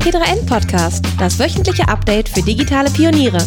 T3N 0.00 0.46
Podcast, 0.46 1.04
das 1.18 1.38
wöchentliche 1.38 1.86
Update 1.86 2.30
für 2.30 2.40
digitale 2.40 2.90
Pioniere. 2.90 3.38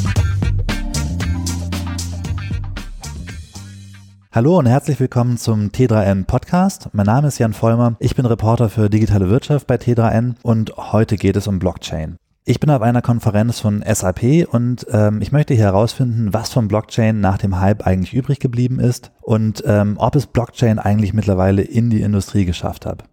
Hallo 4.31 4.59
und 4.59 4.67
herzlich 4.67 4.99
willkommen 4.99 5.37
zum 5.37 5.69
T3N 5.69 6.25
Podcast. 6.25 6.89
Mein 6.93 7.07
Name 7.07 7.29
ist 7.29 7.39
Jan 7.39 7.53
Vollmer. 7.53 7.95
Ich 7.99 8.15
bin 8.15 8.27
Reporter 8.27 8.69
für 8.69 8.87
digitale 8.87 9.31
Wirtschaft 9.31 9.65
bei 9.65 9.77
T3N 9.77 10.35
und 10.43 10.77
heute 10.77 11.17
geht 11.17 11.35
es 11.37 11.47
um 11.47 11.57
Blockchain. 11.57 12.17
Ich 12.45 12.59
bin 12.59 12.69
auf 12.69 12.83
einer 12.83 13.01
Konferenz 13.01 13.59
von 13.59 13.83
SAP 13.83 14.47
und 14.47 14.85
ähm, 14.91 15.21
ich 15.23 15.31
möchte 15.31 15.55
hier 15.55 15.63
herausfinden, 15.63 16.33
was 16.33 16.53
von 16.53 16.67
Blockchain 16.67 17.19
nach 17.19 17.39
dem 17.39 17.59
Hype 17.59 17.87
eigentlich 17.87 18.13
übrig 18.13 18.39
geblieben 18.39 18.79
ist 18.79 19.11
und 19.21 19.63
ähm, 19.65 19.95
ob 19.97 20.15
es 20.15 20.27
Blockchain 20.27 20.77
eigentlich 20.77 21.15
mittlerweile 21.15 21.63
in 21.63 21.89
die 21.89 22.01
Industrie 22.01 22.45
geschafft 22.45 22.85
hat. 22.85 23.05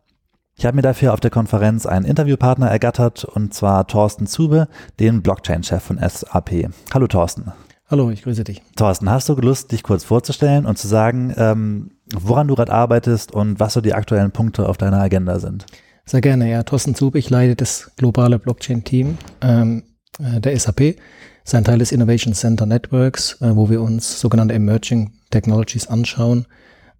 Ich 0.61 0.67
habe 0.67 0.77
mir 0.77 0.83
dafür 0.83 1.15
auf 1.15 1.21
der 1.21 1.31
Konferenz 1.31 1.87
einen 1.87 2.05
Interviewpartner 2.05 2.67
ergattert 2.67 3.25
und 3.25 3.55
zwar 3.55 3.87
Thorsten 3.87 4.27
Zube, 4.27 4.69
den 4.99 5.23
Blockchain-Chef 5.23 5.83
von 5.83 5.97
SAP. 5.97 6.69
Hallo 6.93 7.07
Thorsten. 7.07 7.51
Hallo, 7.91 8.11
ich 8.11 8.25
grüße 8.25 8.45
dich. 8.45 8.61
Thorsten, 8.77 9.09
hast 9.09 9.31
du 9.31 9.37
Lust, 9.37 9.73
dich 9.73 9.83
kurz 9.83 10.05
vorzustellen 10.05 10.67
und 10.67 10.77
zu 10.77 10.87
sagen, 10.87 11.33
ähm, 11.39 11.93
woran 12.15 12.47
du 12.47 12.57
gerade 12.57 12.75
arbeitest 12.75 13.33
und 13.33 13.59
was 13.59 13.73
so 13.73 13.81
die 13.81 13.95
aktuellen 13.95 14.33
Punkte 14.33 14.69
auf 14.69 14.77
deiner 14.77 15.01
Agenda 15.01 15.39
sind? 15.39 15.65
Sehr 16.05 16.21
gerne, 16.21 16.51
ja. 16.51 16.63
Thorsten 16.63 16.95
Zube, 16.95 17.19
ich 17.19 17.31
leite 17.31 17.57
das 17.57 17.93
globale 17.97 18.39
Blockchain-Team 18.39 19.17
ähm, 19.41 19.85
äh, 20.19 20.43
der 20.43 20.61
SAP. 20.61 20.97
Sein 21.43 21.65
Teil 21.65 21.79
des 21.79 21.91
Innovation 21.91 22.35
Center 22.35 22.67
Networks, 22.67 23.41
äh, 23.41 23.57
wo 23.57 23.71
wir 23.71 23.81
uns 23.81 24.21
sogenannte 24.21 24.53
Emerging 24.53 25.13
Technologies 25.31 25.87
anschauen, 25.87 26.45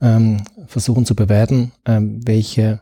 ähm, 0.01 0.45
versuchen 0.67 1.05
zu 1.05 1.15
bewerten, 1.15 1.73
ähm, 1.85 2.23
welche 2.25 2.81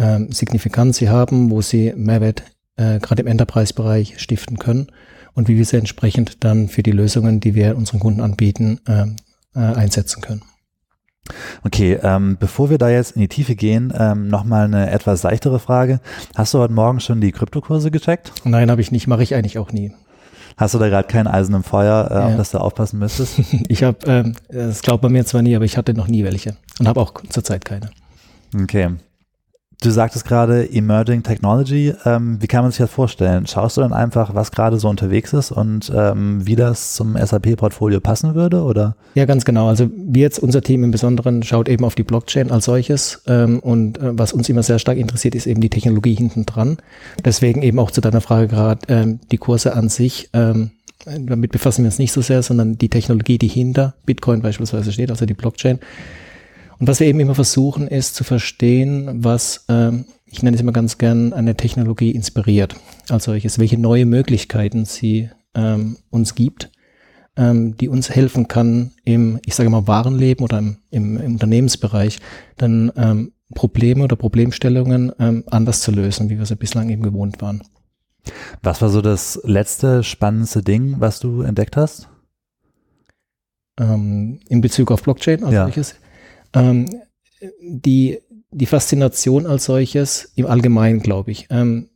ähm, 0.00 0.32
Signifikanz 0.32 0.96
sie 0.96 1.10
haben, 1.10 1.50
wo 1.50 1.60
sie 1.60 1.92
Mehrwert 1.94 2.42
äh, 2.76 2.98
gerade 2.98 3.22
im 3.22 3.28
Enterprise-Bereich 3.28 4.18
stiften 4.18 4.58
können 4.58 4.88
und 5.34 5.48
wie 5.48 5.56
wir 5.56 5.64
sie 5.64 5.76
entsprechend 5.76 6.42
dann 6.42 6.68
für 6.68 6.82
die 6.82 6.92
Lösungen, 6.92 7.40
die 7.40 7.54
wir 7.54 7.76
unseren 7.76 8.00
Kunden 8.00 8.20
anbieten, 8.20 8.80
äh, 8.88 9.06
äh, 9.54 9.60
einsetzen 9.60 10.22
können. 10.22 10.42
Okay, 11.62 11.98
ähm, 12.02 12.38
bevor 12.40 12.70
wir 12.70 12.78
da 12.78 12.88
jetzt 12.88 13.12
in 13.12 13.20
die 13.20 13.28
Tiefe 13.28 13.54
gehen, 13.54 13.92
ähm, 13.96 14.28
nochmal 14.28 14.64
eine 14.64 14.90
etwas 14.90 15.20
seichtere 15.20 15.60
Frage. 15.60 16.00
Hast 16.34 16.54
du 16.54 16.58
heute 16.58 16.72
Morgen 16.72 16.98
schon 16.98 17.20
die 17.20 17.30
Kryptokurse 17.30 17.90
gecheckt? 17.90 18.32
Nein, 18.44 18.70
habe 18.70 18.80
ich 18.80 18.90
nicht, 18.90 19.06
mache 19.06 19.22
ich 19.22 19.34
eigentlich 19.34 19.58
auch 19.58 19.70
nie. 19.70 19.92
Hast 20.56 20.74
du 20.74 20.78
da 20.78 20.88
gerade 20.88 21.06
kein 21.06 21.26
Eisen 21.26 21.54
im 21.54 21.62
Feuer, 21.62 22.08
äh, 22.10 22.14
ja. 22.14 22.26
auf 22.26 22.36
das 22.36 22.50
du 22.50 22.58
aufpassen 22.58 22.98
müsstest? 22.98 23.38
ich 23.68 23.82
habe, 23.82 23.98
ähm, 24.06 24.34
das 24.48 24.82
glaubt 24.82 25.02
man 25.02 25.12
mir 25.12 25.24
zwar 25.24 25.42
nie, 25.42 25.54
aber 25.54 25.64
ich 25.64 25.76
hatte 25.76 25.94
noch 25.94 26.08
nie 26.08 26.24
welche 26.24 26.56
und 26.78 26.88
habe 26.88 27.00
auch 27.00 27.12
zurzeit 27.28 27.64
keine. 27.64 27.90
Okay. 28.60 28.90
Du 29.82 29.90
sagtest 29.90 30.26
gerade 30.26 30.70
Emerging 30.70 31.22
Technology. 31.22 31.94
Ähm, 32.04 32.36
wie 32.40 32.46
kann 32.46 32.62
man 32.62 32.70
sich 32.70 32.80
das 32.80 32.90
vorstellen? 32.90 33.46
Schaust 33.46 33.78
du 33.78 33.80
dann 33.80 33.94
einfach, 33.94 34.34
was 34.34 34.52
gerade 34.52 34.78
so 34.78 34.90
unterwegs 34.90 35.32
ist 35.32 35.52
und 35.52 35.90
ähm, 35.94 36.46
wie 36.46 36.54
das 36.54 36.94
zum 36.94 37.16
SAP-Portfolio 37.16 37.98
passen 37.98 38.34
würde, 38.34 38.62
oder? 38.62 38.94
Ja, 39.14 39.24
ganz 39.24 39.46
genau. 39.46 39.68
Also 39.68 39.88
wir 39.96 40.20
jetzt, 40.20 40.38
unser 40.38 40.60
Team 40.60 40.84
im 40.84 40.90
Besonderen, 40.90 41.42
schaut 41.42 41.66
eben 41.66 41.84
auf 41.86 41.94
die 41.94 42.02
Blockchain 42.02 42.50
als 42.50 42.66
solches. 42.66 43.22
Ähm, 43.26 43.58
und 43.60 43.96
äh, 43.96 44.18
was 44.18 44.34
uns 44.34 44.50
immer 44.50 44.62
sehr 44.62 44.78
stark 44.78 44.98
interessiert, 44.98 45.34
ist 45.34 45.46
eben 45.46 45.62
die 45.62 45.70
Technologie 45.70 46.14
hinten 46.14 46.44
dran. 46.44 46.76
Deswegen 47.24 47.62
eben 47.62 47.78
auch 47.78 47.90
zu 47.90 48.02
deiner 48.02 48.20
Frage 48.20 48.48
gerade, 48.48 48.80
ähm, 48.88 49.20
die 49.32 49.38
Kurse 49.38 49.74
an 49.74 49.88
sich, 49.88 50.28
ähm, 50.34 50.72
damit 51.06 51.52
befassen 51.52 51.84
wir 51.84 51.88
uns 51.88 51.98
nicht 51.98 52.12
so 52.12 52.20
sehr, 52.20 52.42
sondern 52.42 52.76
die 52.76 52.90
Technologie, 52.90 53.38
die 53.38 53.48
hinter 53.48 53.94
Bitcoin 54.04 54.42
beispielsweise 54.42 54.92
steht, 54.92 55.10
also 55.10 55.24
die 55.24 55.32
Blockchain 55.32 55.78
und 56.80 56.88
was 56.88 56.98
wir 56.98 57.06
eben 57.06 57.20
immer 57.20 57.34
versuchen, 57.34 57.86
ist 57.86 58.14
zu 58.14 58.24
verstehen, 58.24 59.22
was, 59.22 59.66
ähm, 59.68 60.06
ich 60.24 60.42
nenne 60.42 60.54
es 60.54 60.62
immer 60.62 60.72
ganz 60.72 60.96
gern, 60.96 61.34
eine 61.34 61.54
Technologie 61.54 62.10
inspiriert. 62.10 62.74
Als 63.10 63.24
solches, 63.24 63.58
welche 63.58 63.78
neue 63.78 64.06
Möglichkeiten 64.06 64.86
sie 64.86 65.28
ähm, 65.54 65.98
uns 66.08 66.34
gibt, 66.34 66.70
ähm, 67.36 67.76
die 67.76 67.88
uns 67.88 68.08
helfen 68.08 68.48
kann, 68.48 68.92
im, 69.04 69.40
ich 69.44 69.54
sage 69.54 69.68
mal, 69.68 69.86
Warenleben 69.86 70.42
oder 70.42 70.58
im, 70.58 70.78
im, 70.90 71.18
im 71.18 71.32
Unternehmensbereich, 71.34 72.18
dann 72.56 72.90
ähm, 72.96 73.32
Probleme 73.54 74.04
oder 74.04 74.16
Problemstellungen 74.16 75.12
ähm, 75.18 75.44
anders 75.50 75.82
zu 75.82 75.90
lösen, 75.90 76.30
wie 76.30 76.38
wir 76.38 76.46
sie 76.46 76.56
bislang 76.56 76.88
eben 76.88 77.02
gewohnt 77.02 77.42
waren. 77.42 77.62
Was 78.62 78.80
war 78.80 78.88
so 78.88 79.02
das 79.02 79.38
letzte 79.44 80.02
spannendste 80.02 80.62
Ding, 80.62 80.96
was 80.98 81.20
du 81.20 81.42
entdeckt 81.42 81.76
hast? 81.76 82.08
Ähm, 83.78 84.40
in 84.48 84.62
Bezug 84.62 84.90
auf 84.90 85.02
Blockchain 85.02 85.44
als 85.44 85.52
ja. 85.52 85.64
solches? 85.64 85.96
Ähm, 86.52 86.86
die, 87.60 88.18
die 88.50 88.66
Faszination 88.66 89.46
als 89.46 89.64
solches 89.64 90.32
im 90.34 90.46
Allgemeinen, 90.46 91.00
glaube 91.00 91.30
ich, 91.30 91.46
ähm, 91.50 91.88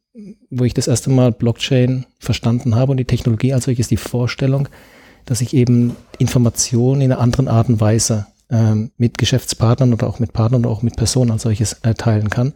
wo 0.50 0.64
ich 0.64 0.74
das 0.74 0.86
erste 0.86 1.10
Mal 1.10 1.32
Blockchain 1.32 2.06
verstanden 2.18 2.76
habe 2.76 2.92
und 2.92 2.98
die 2.98 3.04
Technologie 3.04 3.52
als 3.52 3.64
solches, 3.64 3.88
die 3.88 3.96
Vorstellung, 3.96 4.68
dass 5.24 5.40
ich 5.40 5.54
eben 5.54 5.96
Informationen 6.18 7.00
in 7.00 7.12
einer 7.12 7.20
anderen 7.20 7.48
Art 7.48 7.68
und 7.68 7.80
Weise 7.80 8.26
ähm, 8.50 8.92
mit 8.96 9.18
Geschäftspartnern 9.18 9.92
oder 9.92 10.06
auch 10.06 10.20
mit 10.20 10.32
Partnern 10.32 10.64
oder 10.64 10.70
auch 10.70 10.82
mit 10.82 10.96
Personen 10.96 11.30
als 11.30 11.42
solches 11.42 11.74
äh, 11.82 11.94
teilen 11.94 12.30
kann, 12.30 12.52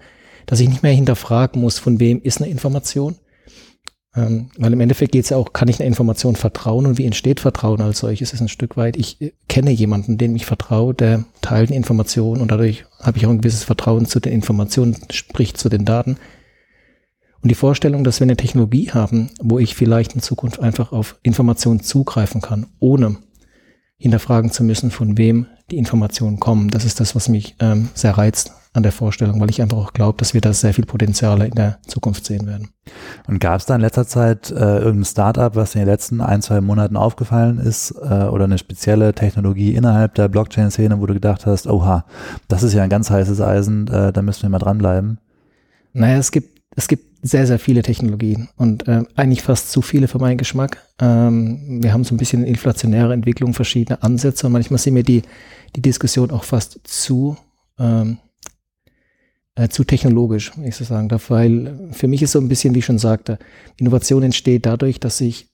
dass 0.47 0.61
ich 0.61 0.69
nicht 0.69 0.83
mehr 0.83 0.93
hinterfragen 0.93 1.61
muss, 1.61 1.79
von 1.79 1.99
wem 1.99 2.23
ist 2.23 2.41
eine 2.41 2.51
Information, 2.51 3.17
ähm, 4.19 4.51
weil 4.59 4.73
im 4.73 4.81
Endeffekt 4.81 5.13
geht 5.13 5.25
es 5.25 5.31
ja 5.31 5.37
auch, 5.37 5.53
kann 5.53 5.69
ich 5.69 5.79
einer 5.79 5.87
Information 5.87 6.35
vertrauen 6.35 6.87
und 6.87 6.99
wie 6.99 7.05
entsteht 7.05 7.39
Vertrauen 7.39 7.81
als 7.81 8.01
solches? 8.01 8.33
Ist 8.33 8.41
ein 8.41 8.49
Stück 8.49 8.77
weit, 8.77 8.97
ich 8.97 9.21
äh, 9.21 9.33
kenne 9.49 9.71
jemanden, 9.71 10.19
dem 10.19 10.35
ich 10.35 10.45
vertraue, 10.45 10.93
der 10.93 11.25
teilt 11.41 11.71
die 11.71 11.77
Information 11.77 12.41
und 12.41 12.51
dadurch 12.51 12.85
habe 13.01 13.17
ich 13.17 13.27
auch 13.27 13.31
ein 13.31 13.39
gewisses 13.39 13.63
Vertrauen 13.63 14.07
zu 14.07 14.19
den 14.19 14.33
Informationen, 14.33 14.97
sprich 15.11 15.55
zu 15.55 15.69
den 15.69 15.85
Daten. 15.85 16.17
Und 17.41 17.51
die 17.51 17.55
Vorstellung, 17.55 18.03
dass 18.03 18.19
wir 18.19 18.25
eine 18.25 18.37
Technologie 18.37 18.91
haben, 18.91 19.31
wo 19.41 19.61
ich 19.61 19.77
vielleicht 19.77 20.17
in 20.17 20.21
Zukunft 20.21 20.59
einfach 20.59 20.91
auf 20.91 21.17
Informationen 21.23 21.81
zugreifen 21.81 22.41
kann, 22.41 22.67
ohne 22.81 23.19
hinterfragen 23.99 24.51
zu 24.51 24.65
müssen, 24.65 24.91
von 24.91 25.17
wem 25.17 25.47
die 25.71 25.79
Informationen 25.79 26.41
kommen. 26.41 26.69
Das 26.69 26.85
ist 26.85 27.01
das, 27.01 27.15
was 27.15 27.29
mich 27.29 27.57
ähm, 27.61 27.89
sehr 27.95 28.17
reizt 28.17 28.53
an 28.73 28.83
der 28.83 28.93
Vorstellung, 28.93 29.41
weil 29.41 29.51
ich 29.51 29.63
einfach 29.63 29.77
auch 29.77 29.93
glaube, 29.93 30.19
dass 30.19 30.35
wir 30.35 30.41
da 30.41 30.53
sehr 30.53 30.75
viel 30.75 30.85
Potenziale 30.85 31.47
in 31.47 31.55
der 31.55 31.79
Zukunft 31.87 32.25
sehen 32.25 32.47
werden. 32.47 32.69
Und 33.27 33.41
gab 33.41 33.61
es 33.61 33.67
da 33.67 33.75
in 33.75 33.81
letzter 33.81 34.07
Zeit 34.07 34.51
äh, 34.51 34.79
irgendein 34.79 35.05
Startup, 35.05 35.55
was 35.57 35.75
in 35.75 35.81
den 35.81 35.89
letzten 35.89 36.21
ein, 36.21 36.43
zwei 36.43 36.61
Monaten 36.61 36.97
aufgefallen 36.97 37.59
ist 37.59 37.93
äh, 38.03 38.25
oder 38.25 38.45
eine 38.45 38.59
spezielle 38.59 39.15
Technologie 39.15 39.75
innerhalb 39.75 40.15
der 40.15 40.29
Blockchain-Szene, 40.29 41.01
wo 41.01 41.07
du 41.07 41.15
gedacht 41.15 41.47
hast, 41.47 41.67
oha, 41.67 42.05
das 42.49 42.63
ist 42.63 42.75
ja 42.75 42.83
ein 42.83 42.91
ganz 42.91 43.11
heißes 43.11 43.41
Eisen, 43.41 43.89
äh, 43.89 44.13
da 44.13 44.23
müssen 44.23 44.43
wir 44.43 44.51
mal 44.51 44.59
dranbleiben? 44.59 45.19
Naja, 45.93 46.19
es 46.19 46.31
gibt, 46.31 46.61
es 46.77 46.89
gibt 46.89 47.08
sehr, 47.23 47.47
sehr 47.47 47.59
viele 47.59 47.83
Technologien 47.83 48.49
und 48.57 48.87
äh, 48.87 49.03
eigentlich 49.17 49.43
fast 49.43 49.71
zu 49.71 49.83
viele 49.83 50.09
für 50.09 50.19
meinen 50.19 50.39
Geschmack. 50.39 50.83
Ähm, 51.01 51.83
wir 51.83 51.93
haben 51.93 52.05
so 52.05 52.15
ein 52.15 52.19
bisschen 52.19 52.45
inflationäre 52.45 53.13
Entwicklung, 53.13 53.55
verschiedene 53.55 54.03
Ansätze 54.03 54.47
und 54.47 54.53
manchmal 54.53 54.79
sehen 54.79 54.95
wir 54.95 55.03
die, 55.03 55.23
die 55.75 55.83
Diskussion 55.83 56.31
auch 56.31 56.45
fast 56.45 56.81
zu 56.85 57.37
ähm, 57.79 58.19
äh, 59.57 59.69
zu 59.69 59.85
technologisch, 59.85 60.53
wenn 60.57 60.69
ich 60.69 60.77
so 60.77 60.85
sagen 60.85 61.09
darf, 61.09 61.31
weil 61.31 61.91
für 61.93 62.07
mich 62.07 62.23
ist 62.23 62.33
so 62.33 62.39
ein 62.39 62.49
bisschen, 62.49 62.75
wie 62.75 62.79
ich 62.79 62.85
schon 62.85 62.99
sagte, 62.99 63.39
Innovation 63.77 64.23
entsteht 64.23 64.67
dadurch, 64.67 65.01
dass 65.01 65.21
ich, 65.21 65.49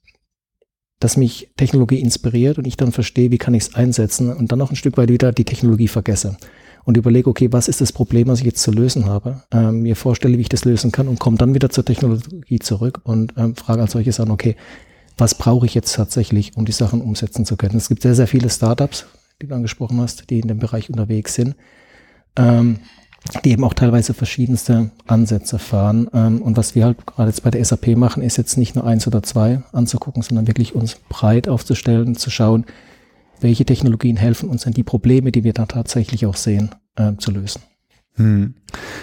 dass 1.01 1.17
mich 1.17 1.51
Technologie 1.57 2.01
inspiriert 2.01 2.59
und 2.59 2.67
ich 2.67 2.77
dann 2.77 2.93
verstehe, 2.93 3.31
wie 3.31 3.39
kann 3.39 3.55
ich 3.55 3.65
es 3.65 3.75
einsetzen 3.75 4.31
und 4.33 4.53
dann 4.53 4.59
noch 4.59 4.71
ein 4.71 4.77
Stück 4.77 4.99
weit 4.99 5.09
wieder 5.09 5.33
die 5.33 5.45
Technologie 5.45 5.89
vergesse 5.89 6.37
und 6.85 6.97
überlege, 6.97 7.29
okay, 7.31 7.53
was 7.53 7.69
ist 7.69 7.81
das 7.81 7.93
Problem, 7.93 8.29
was 8.29 8.41
ich 8.41 8.47
jetzt 8.47 8.63
zu 8.63 8.71
lösen 8.71 9.07
habe, 9.07 9.43
ähm, 9.53 9.83
mir 9.83 9.97
vorstelle, 9.97 10.37
wie 10.37 10.43
ich 10.43 10.49
das 10.49 10.65
lösen 10.65 10.93
kann 10.93 11.09
und 11.09 11.19
komme 11.19 11.37
dann 11.37 11.55
wieder 11.55 11.71
zur 11.71 11.85
Technologie 11.85 12.59
zurück 12.59 13.01
und 13.05 13.35
ähm, 13.37 13.57
frage 13.57 13.83
als 13.83 13.93
solches 13.93 14.21
an, 14.21 14.31
okay, 14.31 14.57
was 15.17 15.35
brauche 15.35 15.67
ich 15.67 15.75
jetzt 15.75 15.95
tatsächlich, 15.95 16.57
um 16.57 16.65
die 16.65 16.73
Sachen 16.73 17.01
umsetzen 17.01 17.45
zu 17.47 17.57
können. 17.57 17.77
Es 17.77 17.89
gibt 17.89 18.03
sehr, 18.03 18.15
sehr 18.15 18.27
viele 18.27 18.51
Startups, 18.51 19.07
die 19.41 19.47
du 19.47 19.55
angesprochen 19.55 20.01
hast, 20.01 20.29
die 20.31 20.41
in 20.41 20.49
dem 20.49 20.59
Bereich 20.59 20.91
unterwegs 20.91 21.35
sind. 21.35 21.55
Ähm, 22.37 22.81
die 23.45 23.53
eben 23.53 23.65
auch 23.65 23.75
teilweise 23.75 24.13
verschiedenste 24.13 24.91
Ansätze 25.07 25.59
fahren. 25.59 26.09
Ähm, 26.13 26.43
und 26.43 26.57
was 26.57 26.75
wir 26.75 26.85
halt 26.85 27.07
gerade 27.07 27.31
jetzt 27.31 27.43
bei 27.43 27.51
der 27.51 27.65
SAP 27.65 27.97
machen, 27.97 28.23
ist 28.23 28.37
jetzt 28.37 28.59
nicht 28.59 28.75
nur 28.75 28.87
eins 28.87 29.07
oder 29.07 29.23
zwei 29.23 29.63
anzugucken, 29.73 30.23
sondern 30.23 30.47
wirklich 30.47 30.75
uns 30.75 30.97
breit 31.09 31.49
aufzustellen, 31.49 32.17
zu 32.17 32.31
schauen, 32.31 32.67
welche 33.41 33.65
Technologien 33.65 34.17
helfen 34.17 34.49
uns 34.49 34.65
denn 34.65 34.75
die 34.75 34.83
Probleme, 34.83 35.33
die 35.33 35.45
wir 35.45 35.53
da 35.53 35.67
tatsächlich 35.67 36.27
auch 36.27 36.37
sehen, 36.37 36.71
äh, 36.97 37.13
zu 37.19 37.31
lösen. 37.31 37.63
Hm. 38.17 38.55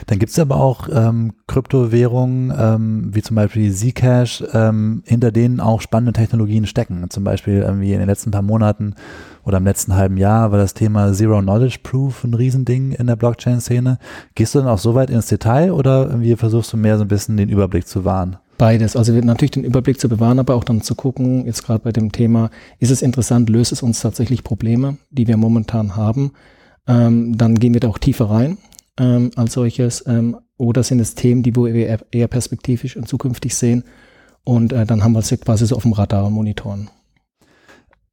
Dann 0.08 0.20
gibt 0.20 0.32
es 0.32 0.40
aber 0.40 0.56
auch 0.56 0.88
ähm, 0.92 1.34
Kryptowährungen, 1.48 2.54
ähm, 2.58 3.10
wie 3.14 3.22
zum 3.22 3.36
Beispiel 3.36 3.74
Zcash, 3.74 4.42
ähm, 4.54 5.04
hinter 5.06 5.34
denen 5.34 5.60
auch 5.60 5.82
spannende 5.82 6.14
Technologien 6.14 6.66
stecken. 6.66 7.10
Zum 7.10 7.26
Beispiel 7.26 7.56
irgendwie 7.56 7.92
in 7.92 8.00
den 8.00 8.08
letzten 8.08 8.32
paar 8.32 8.42
Monaten 8.42 8.96
oder 9.44 9.58
im 9.58 9.66
letzten 9.66 9.96
halben 9.96 10.16
Jahr 10.16 10.52
war 10.52 10.58
das 10.58 10.74
Thema 10.74 11.12
Zero 11.12 11.42
Knowledge 11.42 11.80
Proof 11.84 12.24
ein 12.24 12.34
Riesending 12.34 12.94
in 12.94 13.08
der 13.08 13.18
Blockchain-Szene. 13.18 13.98
Gehst 14.36 14.56
du 14.56 14.60
dann 14.60 14.70
auch 14.70 14.78
so 14.78 14.96
weit 14.96 15.10
ins 15.10 15.28
Detail 15.28 15.74
oder 15.74 16.08
irgendwie 16.08 16.36
versuchst 16.38 16.72
du 16.72 16.78
mehr 16.78 16.98
so 16.98 17.04
ein 17.04 17.10
bisschen 17.10 17.36
den 17.36 17.50
Überblick 17.50 17.88
zu 17.88 18.06
wahren? 18.06 18.38
Beides. 18.58 18.96
Also 18.96 19.12
natürlich 19.12 19.52
den 19.52 19.66
Überblick 19.66 20.00
zu 20.00 20.08
bewahren, 20.08 20.40
aber 20.40 20.56
auch 20.56 20.64
dann 20.64 20.82
zu 20.82 20.96
gucken, 20.96 21.46
jetzt 21.48 21.66
gerade 21.66 21.84
bei 21.84 21.92
dem 21.92 22.14
Thema, 22.14 22.50
ist 22.80 22.92
es 22.92 23.02
interessant, 23.02 23.50
löst 23.50 23.74
es 23.74 23.82
uns 23.82 24.00
tatsächlich 24.00 24.44
Probleme, 24.44 24.98
die 25.10 25.28
wir 25.28 25.36
momentan 25.36 25.98
haben? 25.98 26.32
Ähm, 26.88 27.38
dann 27.38 27.60
gehen 27.60 27.74
wir 27.74 27.80
da 27.80 27.88
auch 27.88 27.98
tiefer 27.98 28.26
rein 28.26 28.58
ähm, 28.98 29.32
als 29.36 29.54
solches. 29.54 30.06
Ähm, 30.08 30.38
oder 30.58 30.84
sind 30.84 31.00
es 31.00 31.16
Themen, 31.16 31.44
die 31.44 31.56
wir 31.56 32.00
eher 32.12 32.28
perspektivisch 32.28 32.98
und 32.98 33.08
zukünftig 33.08 33.56
sehen? 33.56 33.84
Und 34.44 34.74
äh, 34.74 34.86
dann 34.86 35.04
haben 35.04 35.14
wir 35.14 35.20
es 35.20 35.30
quasi 35.42 35.66
so 35.66 35.76
auf 35.76 35.84
dem 35.84 35.94
Radar 35.94 36.26
und 36.26 36.34
monitoren. 36.34 36.90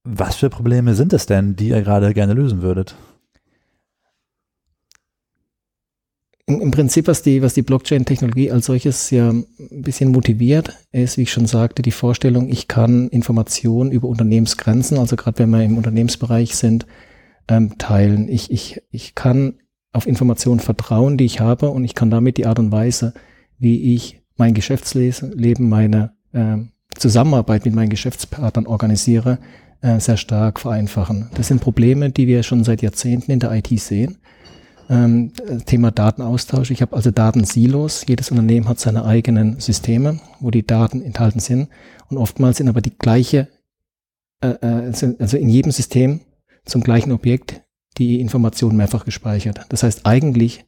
Was 0.05 0.37
für 0.37 0.49
Probleme 0.49 0.95
sind 0.95 1.13
es 1.13 1.27
denn, 1.27 1.57
die 1.57 1.69
ihr 1.69 1.83
gerade 1.83 2.15
gerne 2.15 2.35
lösen 2.35 2.63
würdet? 2.63 2.97
Im 6.47 6.71
Prinzip, 6.71 7.09
was 7.09 7.21
die, 7.21 7.43
was 7.43 7.53
die 7.53 7.61
Blockchain-Technologie 7.61 8.51
als 8.51 8.65
solches 8.65 9.11
ja 9.11 9.29
ein 9.29 9.45
bisschen 9.59 10.13
motiviert, 10.13 10.73
ist, 10.93 11.19
wie 11.19 11.23
ich 11.23 11.33
schon 11.33 11.45
sagte, 11.45 11.83
die 11.83 11.91
Vorstellung, 11.91 12.49
ich 12.49 12.69
kann 12.69 13.09
Informationen 13.09 13.93
über 13.93 14.09
Unternehmensgrenzen, 14.09 14.97
also 14.97 15.15
gerade 15.15 15.41
wenn 15.41 15.51
wir 15.51 15.63
im 15.63 15.77
Unternehmensbereich 15.77 16.57
sind, 16.57 16.87
ähm, 17.49 17.79
teilen. 17.79 18.29
Ich, 18.29 18.51
ich, 18.51 18.83
ich 18.91 19.15
kann 19.15 19.55
auf 19.93 20.07
Informationen 20.07 20.61
vertrauen, 20.61 21.17
die 21.17 21.25
ich 21.25 21.41
habe 21.41 21.71
und 21.71 21.85
ich 21.85 21.95
kann 21.95 22.11
damit 22.11 22.37
die 22.37 22.47
Art 22.47 22.59
und 22.59 22.71
Weise, 22.71 23.15
wie 23.59 23.95
ich 23.95 24.21
mein 24.37 24.55
Geschäftsleben, 24.55 25.69
meine 25.69 26.13
äh, 26.33 26.59
Zusammenarbeit 26.97 27.65
mit 27.65 27.75
meinen 27.75 27.89
Geschäftspartnern 27.89 28.67
organisiere, 28.67 29.39
äh, 29.81 29.99
sehr 29.99 30.17
stark 30.17 30.61
vereinfachen. 30.61 31.31
Das 31.35 31.49
sind 31.49 31.61
Probleme, 31.61 32.11
die 32.11 32.27
wir 32.27 32.43
schon 32.43 32.65
seit 32.65 32.83
Jahrzehnten 32.83 33.31
in 33.31 33.41
der 33.41 33.53
IT 33.53 33.69
sehen. 33.81 34.19
Ähm, 34.91 35.33
Thema 35.67 35.91
Datenaustausch. 35.91 36.71
Ich 36.71 36.81
habe 36.81 36.97
also 36.97 37.11
Datensilos. 37.11 38.05
Jedes 38.09 38.31
Unternehmen 38.31 38.69
hat 38.69 38.81
seine 38.81 39.05
eigenen 39.05 39.61
Systeme, 39.61 40.21
wo 40.41 40.51
die 40.51 40.67
Daten 40.67 41.03
enthalten 41.03 41.41
sind. 41.41 41.69
Und 42.09 42.17
oftmals 42.17 42.57
sind 42.57 42.69
aber 42.69 42.81
die 42.81 42.97
gleiche, 42.97 43.49
äh, 44.41 44.49
äh 44.49 44.93
also 45.19 45.37
in 45.37 45.49
jedem 45.49 45.73
System 45.73 46.21
zum 46.69 46.83
gleichen 46.83 47.13
Objekt 47.13 47.63
die 47.97 48.21
Informationen 48.21 48.77
mehrfach 48.77 49.05
gespeichert. 49.05 49.61
Das 49.71 49.83
heißt, 49.83 50.07
eigentlich 50.07 50.65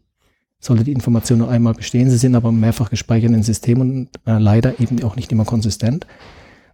sollte 0.58 0.84
die 0.84 0.92
Information 0.92 1.38
nur 1.38 1.48
einmal 1.48 1.74
bestehen. 1.74 2.10
Sie 2.10 2.18
sind 2.18 2.34
aber 2.34 2.52
mehrfach 2.52 2.90
gespeichert 2.90 3.32
in 3.32 3.42
Systemen 3.42 3.90
und 3.90 4.08
äh, 4.26 4.38
leider 4.38 4.80
eben 4.80 5.02
auch 5.04 5.16
nicht 5.16 5.32
immer 5.32 5.44
konsistent, 5.44 6.06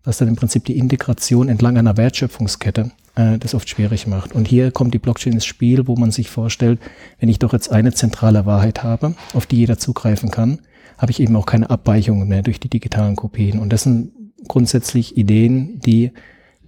was 0.02 0.18
dann 0.18 0.28
im 0.28 0.36
Prinzip 0.36 0.64
die 0.64 0.78
Integration 0.78 1.48
entlang 1.48 1.76
einer 1.76 1.96
Wertschöpfungskette 1.96 2.90
äh, 3.16 3.38
das 3.38 3.54
oft 3.54 3.68
schwierig 3.68 4.06
macht. 4.06 4.32
Und 4.32 4.48
hier 4.48 4.70
kommt 4.70 4.94
die 4.94 4.98
Blockchain 4.98 5.34
ins 5.34 5.46
Spiel, 5.46 5.86
wo 5.86 5.96
man 5.96 6.10
sich 6.10 6.30
vorstellt, 6.30 6.80
wenn 7.20 7.28
ich 7.28 7.38
doch 7.38 7.52
jetzt 7.52 7.70
eine 7.70 7.92
zentrale 7.92 8.46
Wahrheit 8.46 8.82
habe, 8.82 9.14
auf 9.34 9.46
die 9.46 9.56
jeder 9.56 9.78
zugreifen 9.78 10.30
kann, 10.30 10.60
habe 10.98 11.12
ich 11.12 11.20
eben 11.20 11.36
auch 11.36 11.46
keine 11.46 11.70
Abweichungen 11.70 12.26
mehr 12.26 12.42
durch 12.42 12.58
die 12.58 12.70
digitalen 12.70 13.16
Kopien. 13.16 13.58
Und 13.58 13.72
das 13.72 13.82
sind 13.82 14.12
grundsätzlich 14.48 15.16
Ideen, 15.16 15.80
die 15.80 16.12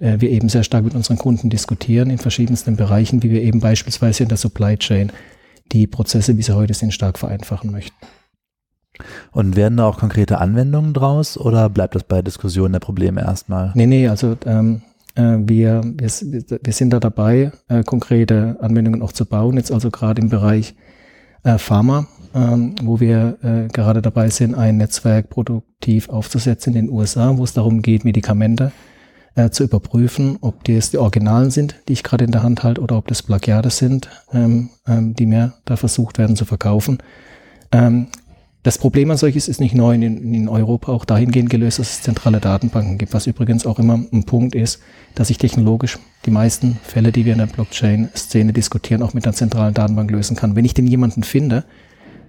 äh, 0.00 0.20
wir 0.20 0.30
eben 0.30 0.48
sehr 0.48 0.62
stark 0.62 0.84
mit 0.84 0.94
unseren 0.94 1.18
Kunden 1.18 1.50
diskutieren 1.50 2.10
in 2.10 2.18
verschiedensten 2.18 2.76
Bereichen, 2.76 3.22
wie 3.22 3.30
wir 3.30 3.42
eben 3.42 3.60
beispielsweise 3.60 4.22
in 4.22 4.28
der 4.28 4.38
Supply 4.38 4.76
Chain 4.76 5.12
die 5.72 5.86
Prozesse, 5.86 6.36
wie 6.36 6.42
sie 6.42 6.54
heute 6.54 6.74
sind, 6.74 6.94
stark 6.94 7.18
vereinfachen 7.18 7.70
möchten. 7.70 7.94
Und 9.30 9.54
werden 9.54 9.76
da 9.76 9.86
auch 9.86 9.98
konkrete 9.98 10.38
Anwendungen 10.38 10.92
draus 10.92 11.38
oder 11.38 11.68
bleibt 11.68 11.94
das 11.94 12.04
bei 12.04 12.22
Diskussionen 12.22 12.72
der 12.72 12.80
Probleme 12.80 13.20
erstmal? 13.20 13.70
Nee, 13.74 13.86
nee, 13.86 14.08
also 14.08 14.36
ähm, 14.44 14.82
äh, 15.14 15.36
wir, 15.38 15.82
wir, 15.84 16.10
wir 16.62 16.72
sind 16.72 16.90
da 16.90 16.98
dabei, 16.98 17.52
äh, 17.68 17.84
konkrete 17.84 18.56
Anwendungen 18.60 19.02
auch 19.02 19.12
zu 19.12 19.24
bauen, 19.24 19.56
jetzt 19.56 19.70
also 19.70 19.90
gerade 19.90 20.20
im 20.20 20.30
Bereich 20.30 20.74
äh, 21.44 21.58
Pharma, 21.58 22.08
ähm, 22.34 22.74
wo 22.82 22.98
wir 22.98 23.38
äh, 23.42 23.68
gerade 23.68 24.02
dabei 24.02 24.30
sind, 24.30 24.56
ein 24.56 24.78
Netzwerk 24.78 25.30
produktiv 25.30 26.08
aufzusetzen 26.08 26.74
in 26.74 26.86
den 26.86 26.92
USA, 26.92 27.36
wo 27.36 27.44
es 27.44 27.52
darum 27.52 27.82
geht, 27.82 28.04
Medikamente 28.04 28.72
äh, 28.72 28.87
zu 29.50 29.64
überprüfen, 29.64 30.38
ob 30.40 30.64
das 30.64 30.90
die 30.90 30.98
Originalen 30.98 31.50
sind, 31.50 31.76
die 31.86 31.92
ich 31.92 32.02
gerade 32.02 32.24
in 32.24 32.32
der 32.32 32.42
Hand 32.42 32.64
halte, 32.64 32.80
oder 32.80 32.96
ob 32.96 33.06
das 33.06 33.22
Plagiate 33.22 33.70
sind, 33.70 34.08
ähm, 34.32 34.70
ähm, 34.86 35.14
die 35.14 35.26
mir 35.26 35.54
da 35.64 35.76
versucht 35.76 36.18
werden 36.18 36.34
zu 36.34 36.44
verkaufen. 36.44 36.98
Ähm, 37.70 38.08
das 38.64 38.76
Problem 38.76 39.10
als 39.10 39.20
solches 39.20 39.48
ist 39.48 39.60
nicht 39.60 39.74
neu 39.74 39.94
in, 39.94 40.34
in, 40.34 40.48
Europa 40.48 40.92
auch 40.92 41.04
dahingehend 41.04 41.48
gelöst, 41.48 41.78
dass 41.78 41.90
es 41.90 42.02
zentrale 42.02 42.40
Datenbanken 42.40 42.98
gibt, 42.98 43.14
was 43.14 43.26
übrigens 43.26 43.64
auch 43.64 43.78
immer 43.78 43.94
ein 43.94 44.24
Punkt 44.24 44.54
ist, 44.54 44.80
dass 45.14 45.30
ich 45.30 45.38
technologisch 45.38 45.98
die 46.26 46.30
meisten 46.30 46.76
Fälle, 46.82 47.12
die 47.12 47.24
wir 47.24 47.32
in 47.32 47.38
der 47.38 47.46
Blockchain-Szene 47.46 48.52
diskutieren, 48.52 49.02
auch 49.02 49.14
mit 49.14 49.24
einer 49.24 49.34
zentralen 49.34 49.74
Datenbank 49.74 50.10
lösen 50.10 50.36
kann. 50.36 50.56
Wenn 50.56 50.64
ich 50.64 50.74
denn 50.74 50.86
jemanden 50.86 51.22
finde, 51.22 51.64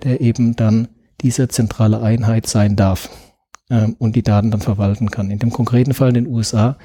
der 0.04 0.22
eben 0.22 0.56
dann 0.56 0.88
diese 1.22 1.48
zentrale 1.48 2.01
Einheit 2.01 2.48
sein 2.48 2.75
darf 2.75 3.10
ähm, 3.69 3.95
und 4.00 4.16
die 4.16 4.24
Daten 4.24 4.51
dann 4.51 4.62
verwalten 4.62 5.12
kann. 5.12 5.31
In 5.31 5.39
dem 5.39 5.51
konkreten 5.51 5.94
Fall 5.94 6.10
in 6.10 6.25
den 6.25 6.27
USA 6.27 6.77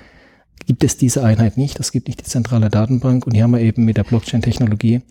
gibt 0.67 0.85
es 0.85 0.97
diese 0.97 1.25
Einheit 1.25 1.57
nicht. 1.57 1.79
Es 1.81 1.93
gibt 1.93 2.09
nicht 2.09 2.21
die 2.21 2.25
zentrale 2.25 2.71
Datenbank. 2.71 3.27
Und 3.27 3.35
hier 3.35 3.45
haben 3.45 3.53
wir 3.53 3.61
eben 3.61 3.85
mit 3.85 3.97
der 3.97 4.05
Blockchain-Technologie 4.05 5.03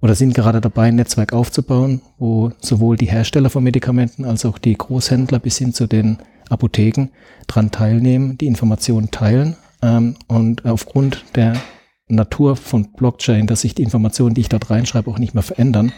oder 0.00 0.14
sind 0.14 0.34
gerade 0.34 0.60
dabei, 0.60 0.88
ein 0.88 0.96
Netzwerk 0.96 1.32
aufzubauen, 1.32 2.02
wo 2.18 2.52
sowohl 2.60 2.96
die 2.96 3.06
Hersteller 3.06 3.50
von 3.50 3.64
Medikamenten 3.64 4.24
als 4.24 4.44
auch 4.44 4.58
die 4.58 4.76
Großhändler 4.76 5.38
bis 5.38 5.58
hin 5.58 5.72
zu 5.72 5.86
den 5.86 6.18
Apotheken 6.50 7.08
dran 7.46 7.70
teilnehmen, 7.70 8.36
die 8.38 8.46
Informationen 8.46 9.10
teilen. 9.10 9.56
Ähm, 9.82 10.16
und 10.26 10.64
aufgrund 10.66 11.24
der 11.34 11.56
Natur 12.08 12.56
von 12.56 12.92
Blockchain, 12.92 13.46
dass 13.46 13.62
sich 13.62 13.74
die 13.74 13.82
Informationen, 13.82 14.34
die 14.34 14.42
ich 14.42 14.48
dort 14.48 14.70
reinschreibe, 14.70 15.10
auch 15.10 15.18
nicht 15.18 15.34
mehr 15.34 15.42
verändern, 15.42 15.92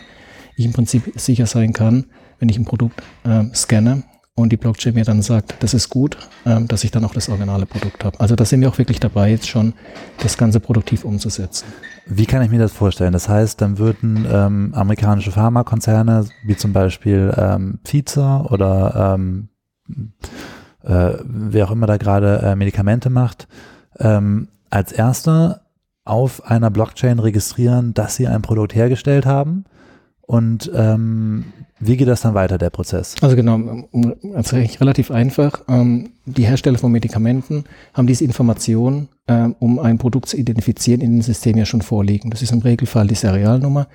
ich 0.57 0.65
im 0.65 0.73
Prinzip 0.73 1.13
sicher 1.17 1.47
sein 1.47 1.73
kann, 1.73 2.07
wenn 2.39 2.49
ich 2.49 2.59
ein 2.59 2.65
Produkt 2.65 3.03
äh, 3.25 3.45
scanne, 3.55 4.05
und 4.37 4.53
die 4.53 4.57
Blockchain 4.59 4.95
mir 4.95 5.05
dann 5.05 5.23
sagt, 5.23 5.57
das 5.61 5.75
ist 5.75 5.89
gut, 5.89 6.17
ähm, 6.45 6.69
dass 6.69 6.85
ich 6.85 6.91
dann 6.91 7.05
auch 7.05 7.15
das 7.15 7.29
originale 7.29 7.67
Produkt 7.67 8.05
habe. 8.05 8.21
Also 8.21 8.37
da 8.37 8.45
sind 8.45 8.61
wir 8.61 8.69
auch 8.69 8.79
wirklich 8.79 9.01
dabei, 9.01 9.31
jetzt 9.31 9.49
schon 9.49 9.73
das 10.23 10.37
Ganze 10.37 10.61
produktiv 10.61 11.05
umzusetzen. 11.05 11.67
Wie 12.07 12.27
kann 12.27 12.43
ich 12.43 12.51
mir 12.51 12.59
das 12.59 12.73
vorstellen? 12.73 13.15
Das 13.15 13.29
heißt, 13.29 13.61
dann 13.61 13.79
würden 13.79 14.27
ähm, 14.31 14.75
amerikanische 14.75 15.33
Pharmakonzerne, 15.33 16.27
wie 16.45 16.57
zum 16.57 16.73
Beispiel 16.73 17.35
ähm, 17.37 17.81
Pfizer 17.83 18.53
oder 18.53 19.15
ähm, 19.15 19.49
äh, 20.85 21.15
wer 21.25 21.67
auch 21.67 21.73
immer 21.73 21.87
da 21.87 21.97
gerade 21.97 22.41
äh, 22.43 22.57
Medikamente 22.57 23.09
macht, 23.09 23.49
ähm, 23.99 24.49
als 24.69 24.93
erster 24.93 25.63
auf 26.05 26.45
einer 26.45 26.71
Blockchain 26.71 27.19
registrieren, 27.19 27.95
dass 27.95 28.17
sie 28.17 28.29
ein 28.29 28.43
Produkt 28.43 28.75
hergestellt 28.75 29.25
haben 29.25 29.65
und 30.21 30.71
ähm, 30.75 31.47
wie 31.79 31.97
geht 31.97 32.09
das 32.09 32.23
dann 32.23 32.35
weiter, 32.35 32.57
der 32.57 32.71
Prozess? 32.71 33.17
Also 33.21 33.37
genau, 33.37 33.85
also 34.35 34.57
relativ 34.57 35.11
einfach. 35.11 35.63
Ähm, 35.69 36.11
die 36.25 36.47
Hersteller 36.47 36.79
von 36.79 36.91
Medikamenten 36.91 37.65
haben 37.93 38.07
diese 38.07 38.25
Information, 38.25 39.09
ähm, 39.29 39.55
um 39.59 39.79
ein 39.79 39.99
Produkt 39.99 40.29
zu 40.29 40.39
identifizieren, 40.39 41.03
in 41.03 41.13
den 41.13 41.23
System 41.23 41.57
ja 41.59 41.67
schon 41.67 41.83
vorliegen. 41.83 42.31
Das 42.31 42.41
ist 42.41 42.53
im 42.53 42.61
Regelfall 42.61 43.07
die 43.07 43.15
Serialnummer, 43.15 43.89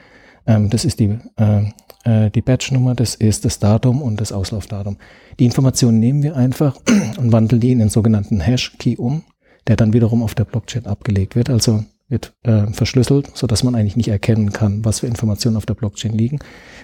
ähm, 0.45 0.69
das 0.69 0.86
ist 0.86 1.00
die, 1.00 1.18
äh, 1.38 2.31
die 2.31 2.42
Batchnummer, 2.42 2.95
das 2.95 3.13
ist 3.13 3.45
das 3.45 3.60
Datum 3.60 4.01
und 4.01 4.19
das 4.22 4.31
Auslaufdatum. 4.31 4.98
Die 5.39 5.45
Informationen 5.45 6.00
nehmen 6.00 6.24
wir 6.24 6.36
einfach 6.36 6.77
und 7.17 7.32
wandeln 7.32 7.62
die 7.62 7.72
in 7.72 7.79
den 7.79 7.89
sogenannten 7.89 8.39
Hash-Key 8.39 8.96
um, 8.98 9.24
der 9.67 9.75
dann 9.75 9.94
wiederum 9.94 10.24
auf 10.24 10.34
der 10.34 10.46
Blockchain 10.46 10.88
abgelegt 10.88 11.36
wird. 11.36 11.50
Also 11.51 11.84
wird 12.12 12.34
äh, 12.44 12.68
verschlüsselt, 12.68 13.32
so 13.34 13.48
dass 13.48 13.63
man 13.63 13.74
eigentlich 13.74 13.96
nicht 13.96 14.10
erkennen 14.10 14.51
kann, 14.51 14.84
was 14.86 15.00
für 15.00 15.08
Informationen 15.08 15.58
auf 15.58 15.65
der 15.65 15.74
Blockchain 15.74 16.13
liegen. 16.13 16.39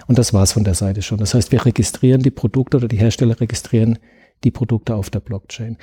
Und 0.06 0.18
das 0.18 0.32
war's 0.32 0.52
von 0.52 0.64
der 0.64 0.74
Seite 0.74 1.02
schon. 1.02 1.18
Das 1.18 1.34
heißt, 1.34 1.52
wir 1.52 1.64
registrieren 1.64 2.22
die 2.22 2.30
Produkte 2.30 2.78
oder 2.78 2.88
die 2.88 2.96
Hersteller 2.96 3.38
registrieren 3.40 3.98
die 4.42 4.50
Produkte 4.50 4.94
auf 4.94 5.10
der 5.10 5.20
Blockchain. 5.20 5.76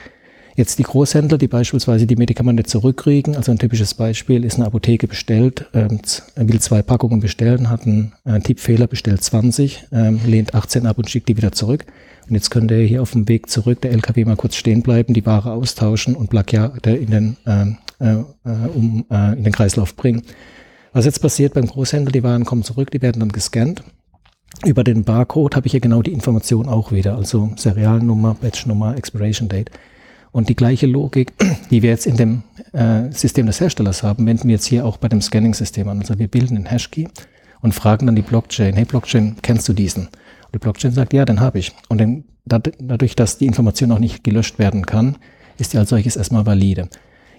Jetzt 0.55 0.79
die 0.79 0.83
Großhändler, 0.83 1.37
die 1.37 1.49
beispielsweise 1.49 2.07
die 2.07 2.15
Medikamente 2.15 2.63
zurückkriegen, 2.63 3.35
also 3.35 3.51
ein 3.51 3.59
typisches 3.59 3.93
Beispiel 3.93 4.45
ist 4.45 4.55
eine 4.55 4.65
Apotheke 4.65 5.05
bestellt, 5.05 5.65
ähm, 5.73 5.99
will 6.37 6.61
zwei 6.61 6.81
Packungen 6.81 7.19
bestellen, 7.19 7.69
hat 7.69 7.85
einen 7.85 8.13
äh, 8.23 8.39
Tippfehler, 8.39 8.87
bestellt 8.87 9.21
20, 9.21 9.87
ähm, 9.91 10.21
lehnt 10.25 10.55
18 10.55 10.85
ab 10.85 10.97
und 10.97 11.09
schickt 11.09 11.27
die 11.27 11.35
wieder 11.35 11.51
zurück. 11.51 11.85
Und 12.29 12.35
jetzt 12.35 12.51
könnte 12.51 12.79
hier 12.79 13.01
auf 13.01 13.11
dem 13.11 13.27
Weg 13.27 13.49
zurück 13.49 13.81
der 13.81 13.91
LKW 13.91 14.23
mal 14.23 14.37
kurz 14.37 14.55
stehen 14.55 14.81
bleiben, 14.81 15.13
die 15.13 15.25
Ware 15.25 15.51
austauschen 15.51 16.15
und 16.15 16.29
Plagiate 16.29 16.91
in 16.91 17.11
den 17.11 17.37
ähm, 17.45 17.77
äh, 17.99 18.13
äh, 18.13 18.67
um, 18.73 19.05
äh, 19.11 19.33
in 19.37 19.43
den 19.43 19.53
Kreislauf 19.53 19.95
bringen. 19.95 20.23
Was 20.93 21.03
jetzt 21.03 21.21
passiert 21.21 21.53
beim 21.53 21.67
Großhändler, 21.67 22.13
die 22.13 22.23
Waren 22.23 22.45
kommen 22.45 22.63
zurück, 22.63 22.91
die 22.91 23.01
werden 23.01 23.19
dann 23.19 23.33
gescannt. 23.33 23.83
Über 24.63 24.85
den 24.85 25.03
Barcode 25.03 25.57
habe 25.57 25.67
ich 25.67 25.73
ja 25.73 25.79
genau 25.79 26.01
die 26.01 26.13
Information 26.13 26.69
auch 26.69 26.93
wieder, 26.93 27.17
also 27.17 27.51
Serialnummer, 27.57 28.37
Batchnummer, 28.39 28.97
Expiration 28.97 29.49
Date. 29.49 29.69
Und 30.35 30.49
die 30.49 30.55
gleiche 30.57 30.85
Logik, 30.85 31.31
die 31.71 31.81
wir 31.81 31.91
jetzt 31.91 32.05
in 32.05 32.17
dem 32.17 32.43
äh, 32.73 33.09
System 33.09 33.45
des 33.45 33.61
Herstellers 33.61 34.03
haben, 34.03 34.25
wenden 34.25 34.49
wir 34.49 34.55
jetzt 34.55 34.65
hier 34.65 34.85
auch 34.85 34.97
bei 34.97 35.07
dem 35.07 35.21
Scanning-System 35.21 35.87
an. 35.87 35.99
Also 36.01 36.19
wir 36.19 36.27
bilden 36.27 36.57
einen 36.57 36.65
Hashkey 36.65 37.07
und 37.61 37.73
fragen 37.73 38.05
dann 38.05 38.17
die 38.17 38.21
Blockchain, 38.21 38.75
hey 38.75 38.83
Blockchain, 38.83 39.37
kennst 39.41 39.69
du 39.69 39.71
diesen? 39.71 40.07
Und 40.07 40.53
die 40.53 40.59
Blockchain 40.59 40.91
sagt, 40.91 41.13
ja, 41.13 41.23
den 41.23 41.39
habe 41.39 41.59
ich. 41.59 41.71
Und 41.87 41.99
den, 41.99 42.25
dadurch, 42.43 43.15
dass 43.15 43.37
die 43.37 43.45
Information 43.45 43.93
auch 43.93 43.99
nicht 43.99 44.25
gelöscht 44.25 44.59
werden 44.59 44.85
kann, 44.85 45.15
ist 45.57 45.71
die 45.71 45.77
als 45.77 45.91
solches 45.91 46.17
erstmal 46.17 46.45
valide. 46.45 46.89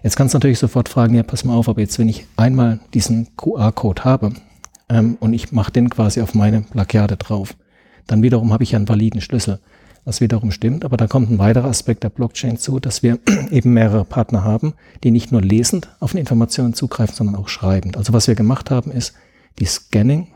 Jetzt 0.02 0.16
kannst 0.16 0.32
du 0.32 0.38
natürlich 0.38 0.58
sofort 0.58 0.88
fragen, 0.88 1.14
ja, 1.14 1.22
pass 1.22 1.44
mal 1.44 1.54
auf, 1.54 1.68
aber 1.68 1.82
jetzt, 1.82 1.98
wenn 1.98 2.08
ich 2.08 2.24
einmal 2.38 2.80
diesen 2.94 3.28
QR-Code 3.36 4.04
habe 4.04 4.32
ähm, 4.88 5.18
und 5.20 5.34
ich 5.34 5.52
mache 5.52 5.70
den 5.70 5.90
quasi 5.90 6.22
auf 6.22 6.34
meine 6.34 6.62
Plagiate 6.62 7.18
drauf, 7.18 7.56
dann 8.06 8.22
wiederum 8.22 8.54
habe 8.54 8.62
ich 8.62 8.74
einen 8.74 8.88
validen 8.88 9.20
Schlüssel, 9.20 9.60
was 10.06 10.22
wiederum 10.22 10.50
stimmt. 10.50 10.86
Aber 10.86 10.96
da 10.96 11.06
kommt 11.06 11.30
ein 11.30 11.38
weiterer 11.38 11.68
Aspekt 11.68 12.04
der 12.04 12.08
Blockchain 12.08 12.56
zu, 12.56 12.78
dass 12.80 13.02
wir 13.02 13.18
eben 13.50 13.74
mehrere 13.74 14.06
Partner 14.06 14.44
haben, 14.44 14.72
die 15.04 15.10
nicht 15.10 15.32
nur 15.32 15.42
lesend 15.42 15.94
auf 16.00 16.12
eine 16.12 16.20
Information 16.20 16.72
zugreifen, 16.72 17.14
sondern 17.14 17.36
auch 17.36 17.48
schreibend. 17.48 17.98
Also 17.98 18.14
was 18.14 18.28
wir 18.28 18.34
gemacht 18.34 18.70
haben, 18.70 18.90
ist 18.90 19.12
die 19.58 19.66
Scanning 19.66 20.28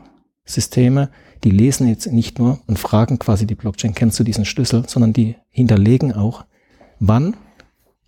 Systeme, 0.45 1.09
die 1.43 1.51
lesen 1.51 1.87
jetzt 1.87 2.11
nicht 2.11 2.37
nur 2.37 2.59
und 2.67 2.77
fragen 2.77 3.17
quasi 3.17 3.47
die 3.47 3.55
Blockchain, 3.55 3.95
kennst 3.95 4.19
du 4.19 4.23
diesen 4.23 4.45
Schlüssel, 4.45 4.83
sondern 4.87 5.13
die 5.13 5.35
hinterlegen 5.49 6.13
auch, 6.13 6.45
wann, 6.99 7.35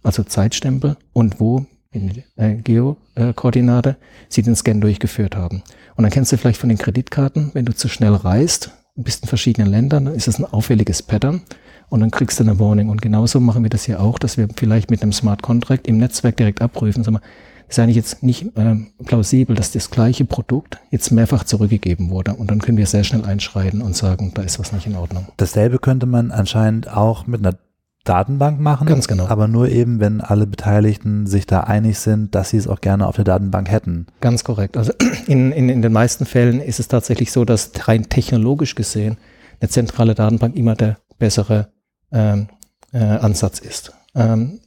also 0.03 0.23
Zeitstempel 0.23 0.97
und 1.13 1.39
wo 1.39 1.65
in 1.91 2.23
äh, 2.35 2.55
Geokoordinate 2.55 3.97
sie 4.27 4.41
den 4.41 4.55
Scan 4.55 4.81
durchgeführt 4.81 5.35
haben. 5.35 5.63
Und 5.95 6.03
dann 6.03 6.11
kennst 6.11 6.31
du 6.31 6.37
vielleicht 6.37 6.59
von 6.59 6.69
den 6.69 6.77
Kreditkarten, 6.77 7.51
wenn 7.53 7.65
du 7.65 7.73
zu 7.73 7.87
schnell 7.87 8.15
reist, 8.15 8.71
bist 8.95 9.23
in 9.23 9.29
verschiedenen 9.29 9.69
Ländern, 9.69 10.05
dann 10.05 10.15
ist 10.15 10.27
es 10.27 10.39
ein 10.39 10.45
auffälliges 10.45 11.01
Pattern 11.03 11.41
und 11.89 11.99
dann 11.99 12.11
kriegst 12.11 12.39
du 12.39 12.43
eine 12.43 12.59
Warning. 12.59 12.89
Und 12.89 13.01
genauso 13.01 13.39
machen 13.39 13.63
wir 13.63 13.69
das 13.69 13.83
hier 13.85 14.01
auch, 14.01 14.19
dass 14.19 14.37
wir 14.37 14.47
vielleicht 14.55 14.91
mit 14.91 15.01
einem 15.01 15.13
Smart 15.13 15.41
Contract 15.41 15.87
im 15.87 15.97
Netzwerk 15.97 16.37
direkt 16.37 16.61
abprüfen. 16.61 17.03
Sag 17.03 17.13
mal, 17.13 17.21
ist 17.67 17.79
eigentlich 17.79 17.95
jetzt 17.95 18.21
nicht 18.23 18.55
äh, 18.55 18.75
plausibel, 19.03 19.55
dass 19.55 19.71
das 19.71 19.89
gleiche 19.89 20.25
Produkt 20.25 20.77
jetzt 20.91 21.11
mehrfach 21.11 21.43
zurückgegeben 21.43 22.09
wurde. 22.09 22.35
Und 22.35 22.51
dann 22.51 22.59
können 22.59 22.77
wir 22.77 22.85
sehr 22.85 23.03
schnell 23.03 23.25
einschreiten 23.25 23.81
und 23.81 23.95
sagen, 23.95 24.31
da 24.35 24.43
ist 24.43 24.59
was 24.59 24.73
nicht 24.73 24.85
in 24.85 24.95
Ordnung. 24.95 25.27
Dasselbe 25.37 25.79
könnte 25.79 26.05
man 26.05 26.31
anscheinend 26.31 26.89
auch 26.89 27.25
mit 27.25 27.45
einer 27.45 27.57
Datenbank 28.03 28.59
machen. 28.59 28.87
Ganz 28.87 29.07
genau. 29.07 29.27
Aber 29.27 29.47
nur 29.47 29.69
eben, 29.69 29.99
wenn 29.99 30.19
alle 30.19 30.45
Beteiligten 30.45 31.25
sich 31.25 31.47
da 31.47 31.61
einig 31.61 31.99
sind, 31.99 32.35
dass 32.35 32.49
sie 32.49 32.57
es 32.57 32.67
auch 32.67 32.81
gerne 32.81 33.07
auf 33.07 33.15
der 33.15 33.23
Datenbank 33.23 33.69
hätten. 33.69 34.07
Ganz 34.19 34.43
korrekt. 34.43 34.75
Also 34.75 34.91
in, 35.27 35.51
in, 35.51 35.69
in 35.69 35.81
den 35.81 35.93
meisten 35.93 36.25
Fällen 36.25 36.59
ist 36.59 36.79
es 36.79 36.89
tatsächlich 36.89 37.31
so, 37.31 37.45
dass 37.45 37.71
rein 37.87 38.09
technologisch 38.09 38.75
gesehen 38.75 39.17
eine 39.61 39.69
zentrale 39.69 40.15
Datenbank 40.15 40.55
immer 40.55 40.75
der 40.75 40.97
bessere 41.17 41.69
ähm, 42.11 42.47
äh, 42.91 42.99
Ansatz 42.99 43.59
ist. 43.59 43.93
Ähm, 44.15 44.59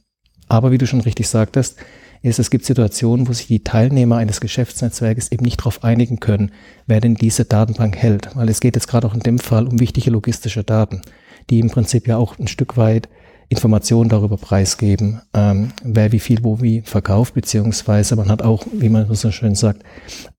aber 0.47 0.71
wie 0.71 0.77
du 0.77 0.87
schon 0.87 1.01
richtig 1.01 1.27
sagtest, 1.27 1.77
ist, 2.23 2.39
es 2.39 2.49
gibt 2.49 2.65
Situationen, 2.65 3.27
wo 3.27 3.33
sich 3.33 3.47
die 3.47 3.63
Teilnehmer 3.63 4.17
eines 4.17 4.41
Geschäftsnetzwerkes 4.41 5.31
eben 5.31 5.45
nicht 5.45 5.59
darauf 5.59 5.83
einigen 5.83 6.19
können, 6.19 6.51
wer 6.87 6.99
denn 6.99 7.13
diese 7.13 7.45
Datenbank 7.45 7.95
hält. 7.95 8.35
Weil 8.35 8.49
es 8.49 8.59
geht 8.59 8.75
jetzt 8.75 8.87
gerade 8.87 9.05
auch 9.05 9.13
in 9.13 9.19
dem 9.19 9.37
Fall 9.37 9.67
um 9.67 9.79
wichtige 9.79 10.09
logistische 10.09 10.63
Daten, 10.63 11.01
die 11.49 11.59
im 11.59 11.69
Prinzip 11.69 12.07
ja 12.07 12.17
auch 12.17 12.39
ein 12.39 12.47
Stück 12.47 12.77
weit 12.77 13.07
Informationen 13.49 14.09
darüber 14.09 14.37
preisgeben, 14.37 15.21
ähm, 15.33 15.71
wer 15.83 16.11
wie 16.11 16.19
viel 16.19 16.43
wo 16.43 16.61
wie 16.61 16.81
verkauft, 16.81 17.33
beziehungsweise 17.33 18.15
man 18.15 18.29
hat 18.29 18.41
auch, 18.41 18.65
wie 18.73 18.89
man 18.89 19.13
so 19.13 19.31
schön 19.31 19.55
sagt, 19.55 19.83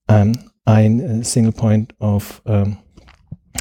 ähm, 0.08 0.32
ein 0.64 1.00
äh, 1.00 1.24
Single 1.24 1.52
Point 1.52 1.94
of, 2.00 2.42
ähm, 2.46 2.76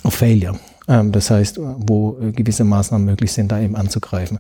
of 0.04 0.14
Failure. 0.14 0.60
Ähm, 0.88 1.12
das 1.12 1.32
heißt, 1.32 1.60
wo 1.60 2.20
äh, 2.20 2.32
gewisse 2.32 2.66
Maßnahmen 2.66 3.06
möglich 3.06 3.32
sind, 3.32 3.52
da 3.52 3.60
eben 3.60 3.76
anzugreifen. 3.76 4.40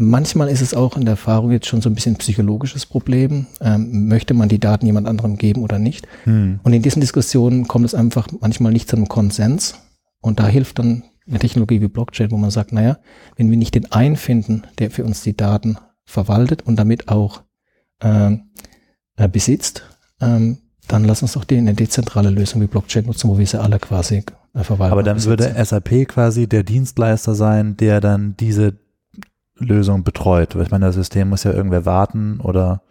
Manchmal 0.00 0.48
ist 0.48 0.62
es 0.62 0.74
auch 0.74 0.96
in 0.96 1.04
der 1.04 1.12
Erfahrung 1.12 1.50
jetzt 1.50 1.66
schon 1.66 1.80
so 1.80 1.90
ein 1.90 1.94
bisschen 1.94 2.16
psychologisches 2.16 2.86
Problem. 2.86 3.46
Ähm, 3.60 4.06
möchte 4.06 4.32
man 4.32 4.48
die 4.48 4.60
Daten 4.60 4.86
jemand 4.86 5.08
anderem 5.08 5.36
geben 5.36 5.62
oder 5.62 5.80
nicht? 5.80 6.06
Hm. 6.24 6.60
Und 6.62 6.72
in 6.72 6.82
diesen 6.82 7.00
Diskussionen 7.00 7.66
kommt 7.66 7.84
es 7.84 7.96
einfach 7.96 8.28
manchmal 8.40 8.72
nicht 8.72 8.88
zu 8.88 8.96
einem 8.96 9.08
Konsens. 9.08 9.74
Und 10.20 10.38
da 10.38 10.46
hilft 10.46 10.78
dann 10.78 11.02
eine 11.28 11.38
Technologie 11.38 11.80
wie 11.80 11.88
Blockchain, 11.88 12.30
wo 12.30 12.36
man 12.36 12.50
sagt, 12.50 12.72
naja, 12.72 12.98
wenn 13.36 13.50
wir 13.50 13.56
nicht 13.56 13.74
den 13.74 13.90
einen 13.92 14.16
finden, 14.16 14.62
der 14.78 14.90
für 14.90 15.04
uns 15.04 15.22
die 15.22 15.36
Daten 15.36 15.78
verwaltet 16.04 16.62
und 16.62 16.76
damit 16.76 17.08
auch 17.08 17.42
ähm, 18.02 18.50
äh, 19.16 19.28
besitzt, 19.28 19.84
ähm, 20.20 20.58
dann 20.86 21.04
lass 21.04 21.22
uns 21.22 21.32
doch 21.32 21.44
die, 21.44 21.58
eine 21.58 21.74
dezentrale 21.74 22.30
Lösung 22.30 22.62
wie 22.62 22.66
Blockchain 22.66 23.04
nutzen, 23.04 23.28
wo 23.28 23.38
wir 23.38 23.46
sie 23.46 23.60
alle 23.60 23.78
quasi 23.78 24.24
äh, 24.54 24.64
verwalten. 24.64 24.92
Aber 24.92 25.02
dann 25.02 25.22
würde 25.24 25.54
SAP 25.62 26.08
quasi 26.08 26.48
der 26.48 26.62
Dienstleister 26.62 27.34
sein, 27.34 27.76
der 27.76 28.00
dann 28.00 28.36
diese 28.38 28.78
Lösung 29.56 30.04
betreut. 30.04 30.54
Ich 30.54 30.70
meine, 30.70 30.86
das 30.86 30.94
System 30.94 31.28
muss 31.28 31.44
ja 31.44 31.52
irgendwer 31.52 31.84
warten 31.84 32.40
oder 32.40 32.82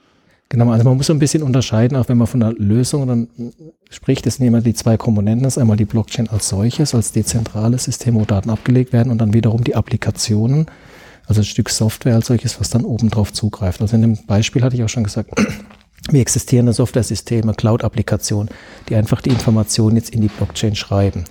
Genau, 0.49 0.71
also 0.71 0.85
man 0.85 0.95
muss 0.95 1.07
so 1.07 1.13
ein 1.13 1.19
bisschen 1.19 1.43
unterscheiden, 1.43 1.97
auch 1.97 2.07
wenn 2.07 2.17
man 2.17 2.27
von 2.27 2.41
einer 2.41 2.53
Lösung 2.53 3.05
dann 3.05 3.27
spricht, 3.89 4.25
das 4.25 4.35
sind 4.35 4.45
immer 4.45 4.61
die 4.61 4.73
zwei 4.73 4.95
Komponenten, 4.95 5.43
das 5.43 5.57
ist 5.57 5.57
einmal 5.57 5.75
die 5.75 5.85
Blockchain 5.85 6.29
als 6.29 6.47
solches, 6.47 6.95
als 6.95 7.11
dezentrales 7.11 7.83
System, 7.83 8.15
wo 8.15 8.23
Daten 8.23 8.49
abgelegt 8.49 8.93
werden 8.93 9.11
und 9.11 9.17
dann 9.17 9.33
wiederum 9.33 9.65
die 9.65 9.75
Applikationen, 9.75 10.67
also 11.25 11.41
ein 11.41 11.45
Stück 11.45 11.69
Software 11.69 12.15
als 12.15 12.27
solches, 12.27 12.61
was 12.61 12.69
dann 12.69 12.85
oben 12.85 13.09
drauf 13.09 13.33
zugreift. 13.33 13.81
Also 13.81 13.95
in 13.97 14.01
dem 14.01 14.25
Beispiel 14.25 14.63
hatte 14.63 14.77
ich 14.77 14.83
auch 14.83 14.89
schon 14.89 15.03
gesagt, 15.03 15.31
wie 16.11 16.21
existierende 16.21 16.71
Software-Systeme, 16.71 17.53
Cloud-Applikationen, 17.53 18.49
die 18.87 18.95
einfach 18.95 19.21
die 19.21 19.31
Informationen 19.31 19.97
jetzt 19.97 20.11
in 20.11 20.21
die 20.21 20.29
Blockchain 20.29 20.75
schreiben. 20.75 21.25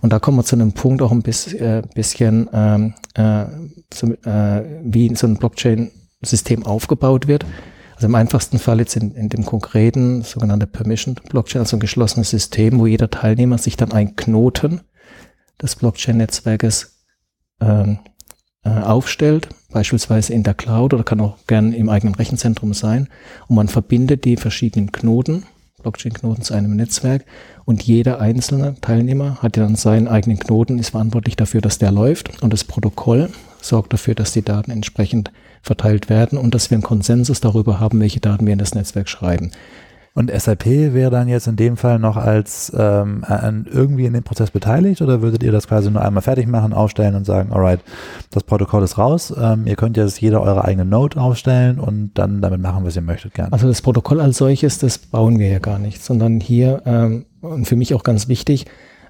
Und 0.00 0.12
da 0.12 0.20
kommen 0.20 0.38
wir 0.38 0.44
zu 0.44 0.54
einem 0.54 0.72
Punkt 0.72 1.02
auch 1.02 1.10
ein 1.10 1.22
bisschen, 1.22 1.58
äh, 1.58 1.82
bisschen 1.94 2.48
ähm, 2.52 2.94
äh, 3.16 3.42
äh, 3.42 4.64
wie 4.84 5.14
so 5.16 5.26
ein 5.26 5.36
Blockchain-System 5.36 6.64
aufgebaut 6.64 7.26
wird. 7.26 7.44
Also 8.00 8.08
im 8.08 8.14
einfachsten 8.14 8.58
Fall 8.58 8.78
jetzt 8.78 8.96
in, 8.96 9.14
in 9.14 9.28
dem 9.28 9.44
konkreten 9.44 10.22
sogenannte 10.22 10.66
Permission 10.66 11.16
Blockchain, 11.28 11.60
also 11.60 11.76
ein 11.76 11.80
geschlossenes 11.80 12.30
System, 12.30 12.78
wo 12.78 12.86
jeder 12.86 13.10
Teilnehmer 13.10 13.58
sich 13.58 13.76
dann 13.76 13.92
einen 13.92 14.16
Knoten 14.16 14.80
des 15.60 15.76
Blockchain-Netzwerkes 15.76 17.04
ähm, 17.60 17.98
äh, 18.64 18.70
aufstellt, 18.70 19.50
beispielsweise 19.70 20.32
in 20.32 20.44
der 20.44 20.54
Cloud 20.54 20.94
oder 20.94 21.04
kann 21.04 21.20
auch 21.20 21.36
gern 21.46 21.74
im 21.74 21.90
eigenen 21.90 22.14
Rechenzentrum 22.14 22.72
sein. 22.72 23.06
Und 23.48 23.56
man 23.56 23.68
verbindet 23.68 24.24
die 24.24 24.38
verschiedenen 24.38 24.92
Knoten, 24.92 25.44
Blockchain-Knoten 25.82 26.40
zu 26.40 26.54
einem 26.54 26.76
Netzwerk 26.76 27.26
und 27.66 27.82
jeder 27.82 28.18
einzelne 28.18 28.76
Teilnehmer 28.80 29.42
hat 29.42 29.58
ja 29.58 29.62
dann 29.64 29.76
seinen 29.76 30.08
eigenen 30.08 30.38
Knoten, 30.38 30.78
ist 30.78 30.88
verantwortlich 30.88 31.36
dafür, 31.36 31.60
dass 31.60 31.76
der 31.76 31.92
läuft 31.92 32.42
und 32.42 32.50
das 32.50 32.64
Protokoll 32.64 33.28
sorgt 33.64 33.92
dafür, 33.92 34.14
dass 34.14 34.32
die 34.32 34.42
Daten 34.42 34.70
entsprechend 34.70 35.32
verteilt 35.62 36.08
werden 36.08 36.38
und 36.38 36.54
dass 36.54 36.70
wir 36.70 36.76
einen 36.76 36.82
Konsensus 36.82 37.40
darüber 37.40 37.80
haben, 37.80 38.00
welche 38.00 38.20
Daten 38.20 38.46
wir 38.46 38.52
in 38.52 38.58
das 38.58 38.74
Netzwerk 38.74 39.08
schreiben. 39.08 39.50
Und 40.12 40.30
SAP 40.32 40.66
wäre 40.66 41.10
dann 41.10 41.28
jetzt 41.28 41.46
in 41.46 41.54
dem 41.54 41.76
Fall 41.76 42.00
noch 42.00 42.16
als 42.16 42.72
ähm, 42.76 43.24
an, 43.24 43.66
irgendwie 43.70 44.06
in 44.06 44.12
dem 44.12 44.24
Prozess 44.24 44.50
beteiligt 44.50 45.02
oder 45.02 45.22
würdet 45.22 45.44
ihr 45.44 45.52
das 45.52 45.68
quasi 45.68 45.88
nur 45.88 46.02
einmal 46.02 46.22
fertig 46.22 46.48
machen, 46.48 46.72
aufstellen 46.72 47.14
und 47.14 47.24
sagen, 47.24 47.52
alright, 47.52 47.80
das 48.32 48.42
Protokoll 48.42 48.82
ist 48.82 48.98
raus, 48.98 49.32
ähm, 49.40 49.66
ihr 49.66 49.76
könnt 49.76 49.96
jetzt 49.96 50.20
jeder 50.20 50.42
eure 50.42 50.64
eigene 50.64 50.84
Node 50.84 51.20
aufstellen 51.20 51.78
und 51.78 52.10
dann 52.14 52.42
damit 52.42 52.60
machen, 52.60 52.84
was 52.84 52.96
ihr 52.96 53.02
möchtet 53.02 53.34
gerne. 53.34 53.52
Also 53.52 53.68
das 53.68 53.82
Protokoll 53.82 54.20
als 54.20 54.38
solches, 54.38 54.78
das 54.78 54.98
bauen 54.98 55.38
wir 55.38 55.48
ja 55.48 55.60
gar 55.60 55.78
nicht, 55.78 56.02
sondern 56.02 56.40
hier, 56.40 56.82
ähm, 56.86 57.26
und 57.40 57.66
für 57.66 57.76
mich 57.76 57.94
auch 57.94 58.02
ganz 58.02 58.26
wichtig, 58.26 58.66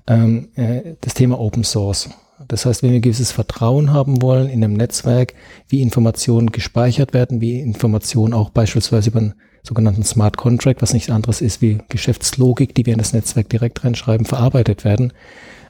ähm, 0.06 0.48
äh, 0.54 0.96
das 1.00 1.14
Thema 1.14 1.40
Open 1.40 1.64
Source. 1.64 2.10
Das 2.48 2.66
heißt, 2.66 2.82
wenn 2.82 2.92
wir 2.92 3.00
gewisses 3.00 3.32
Vertrauen 3.32 3.92
haben 3.92 4.22
wollen 4.22 4.48
in 4.48 4.64
einem 4.64 4.74
Netzwerk, 4.74 5.34
wie 5.68 5.82
Informationen 5.82 6.50
gespeichert 6.50 7.12
werden, 7.12 7.40
wie 7.40 7.60
Informationen 7.60 8.34
auch 8.34 8.50
beispielsweise 8.50 9.10
über 9.10 9.20
einen 9.20 9.34
sogenannten 9.62 10.04
Smart 10.04 10.36
Contract, 10.36 10.80
was 10.82 10.94
nichts 10.94 11.10
anderes 11.10 11.42
ist 11.42 11.60
wie 11.60 11.78
Geschäftslogik, 11.88 12.74
die 12.74 12.86
wir 12.86 12.94
in 12.94 12.98
das 12.98 13.12
Netzwerk 13.12 13.48
direkt 13.50 13.84
reinschreiben, 13.84 14.26
verarbeitet 14.26 14.84
werden, 14.84 15.12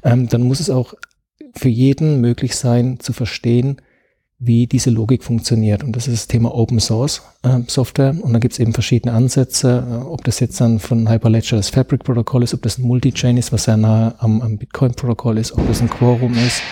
ähm, 0.05 0.29
dann 0.29 0.43
muss 0.43 0.61
es 0.61 0.71
auch 0.71 0.95
für 1.57 1.69
jeden 1.69 2.21
möglich 2.21 2.57
sein 2.57 3.01
zu 3.01 3.13
verstehen, 3.13 3.81
wie 4.41 4.67
diese 4.67 4.89
Logik 4.89 5.23
funktioniert. 5.23 5.85
Und 5.85 5.95
das 5.95 6.09
ist 6.09 6.15
das 6.15 6.27
Thema 6.27 6.55
Open 6.55 6.81
Source 6.81 7.23
äh, 7.43 7.59
Software. 7.67 8.17
Und 8.21 8.33
da 8.33 8.39
gibt 8.39 8.55
es 8.55 8.59
eben 8.59 8.73
verschiedene 8.73 9.15
Ansätze, 9.15 9.85
äh, 9.89 9.95
ob 10.07 10.25
das 10.25 10.41
jetzt 10.41 10.61
dann 10.61 10.79
von 10.79 11.09
Hyperledger 11.09 11.57
das 11.57 11.69
Fabric 11.69 12.05
Protokoll 12.05 12.43
ist, 12.43 12.55
ob 12.55 12.63
das 12.63 12.79
ein 12.79 12.83
Multi-Chain 12.83 13.37
ist, 13.37 13.53
was 13.53 13.65
sehr 13.65 13.77
nahe 13.77 14.15
am, 14.19 14.41
am 14.41 14.57
Bitcoin-Protokoll 14.57 15.37
ist, 15.37 15.53
ob 15.53 15.69
das 15.69 15.83
ein 15.83 15.91
Quorum 15.91 16.33
ist, 16.33 16.63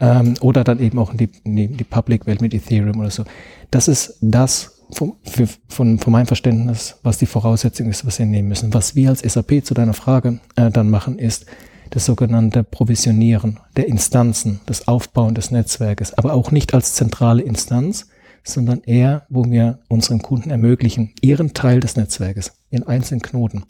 ähm, 0.00 0.34
oder 0.40 0.64
dann 0.64 0.80
eben 0.80 0.98
auch 0.98 1.12
in 1.12 1.18
die, 1.18 1.28
in 1.44 1.76
die 1.76 1.84
Public-Welt 1.84 2.40
mit 2.40 2.54
Ethereum 2.54 2.98
oder 2.98 3.10
so. 3.10 3.24
Das 3.70 3.88
ist 3.88 4.16
das 4.22 4.78
von, 4.90 5.12
für, 5.22 5.46
von, 5.68 5.98
von 5.98 6.12
meinem 6.12 6.26
Verständnis, 6.26 6.96
was 7.02 7.18
die 7.18 7.26
Voraussetzung 7.26 7.90
ist, 7.90 8.06
was 8.06 8.18
wir 8.18 8.26
nehmen 8.26 8.48
müssen. 8.48 8.72
Was 8.72 8.94
wir 8.94 9.10
als 9.10 9.20
SAP 9.20 9.64
zu 9.64 9.74
deiner 9.74 9.94
Frage 9.94 10.40
äh, 10.56 10.70
dann 10.70 10.88
machen, 10.88 11.18
ist, 11.18 11.44
das 11.92 12.06
sogenannte 12.06 12.64
Provisionieren 12.64 13.60
der 13.76 13.86
Instanzen, 13.86 14.60
das 14.64 14.88
Aufbauen 14.88 15.34
des 15.34 15.50
Netzwerkes, 15.50 16.14
aber 16.14 16.32
auch 16.32 16.50
nicht 16.50 16.72
als 16.72 16.94
zentrale 16.94 17.42
Instanz, 17.42 18.08
sondern 18.42 18.80
eher, 18.84 19.26
wo 19.28 19.44
wir 19.44 19.78
unseren 19.88 20.22
Kunden 20.22 20.50
ermöglichen, 20.50 21.12
ihren 21.20 21.52
Teil 21.52 21.80
des 21.80 21.96
Netzwerkes 21.96 22.54
in 22.70 22.82
einzelnen 22.84 23.20
Knoten 23.20 23.64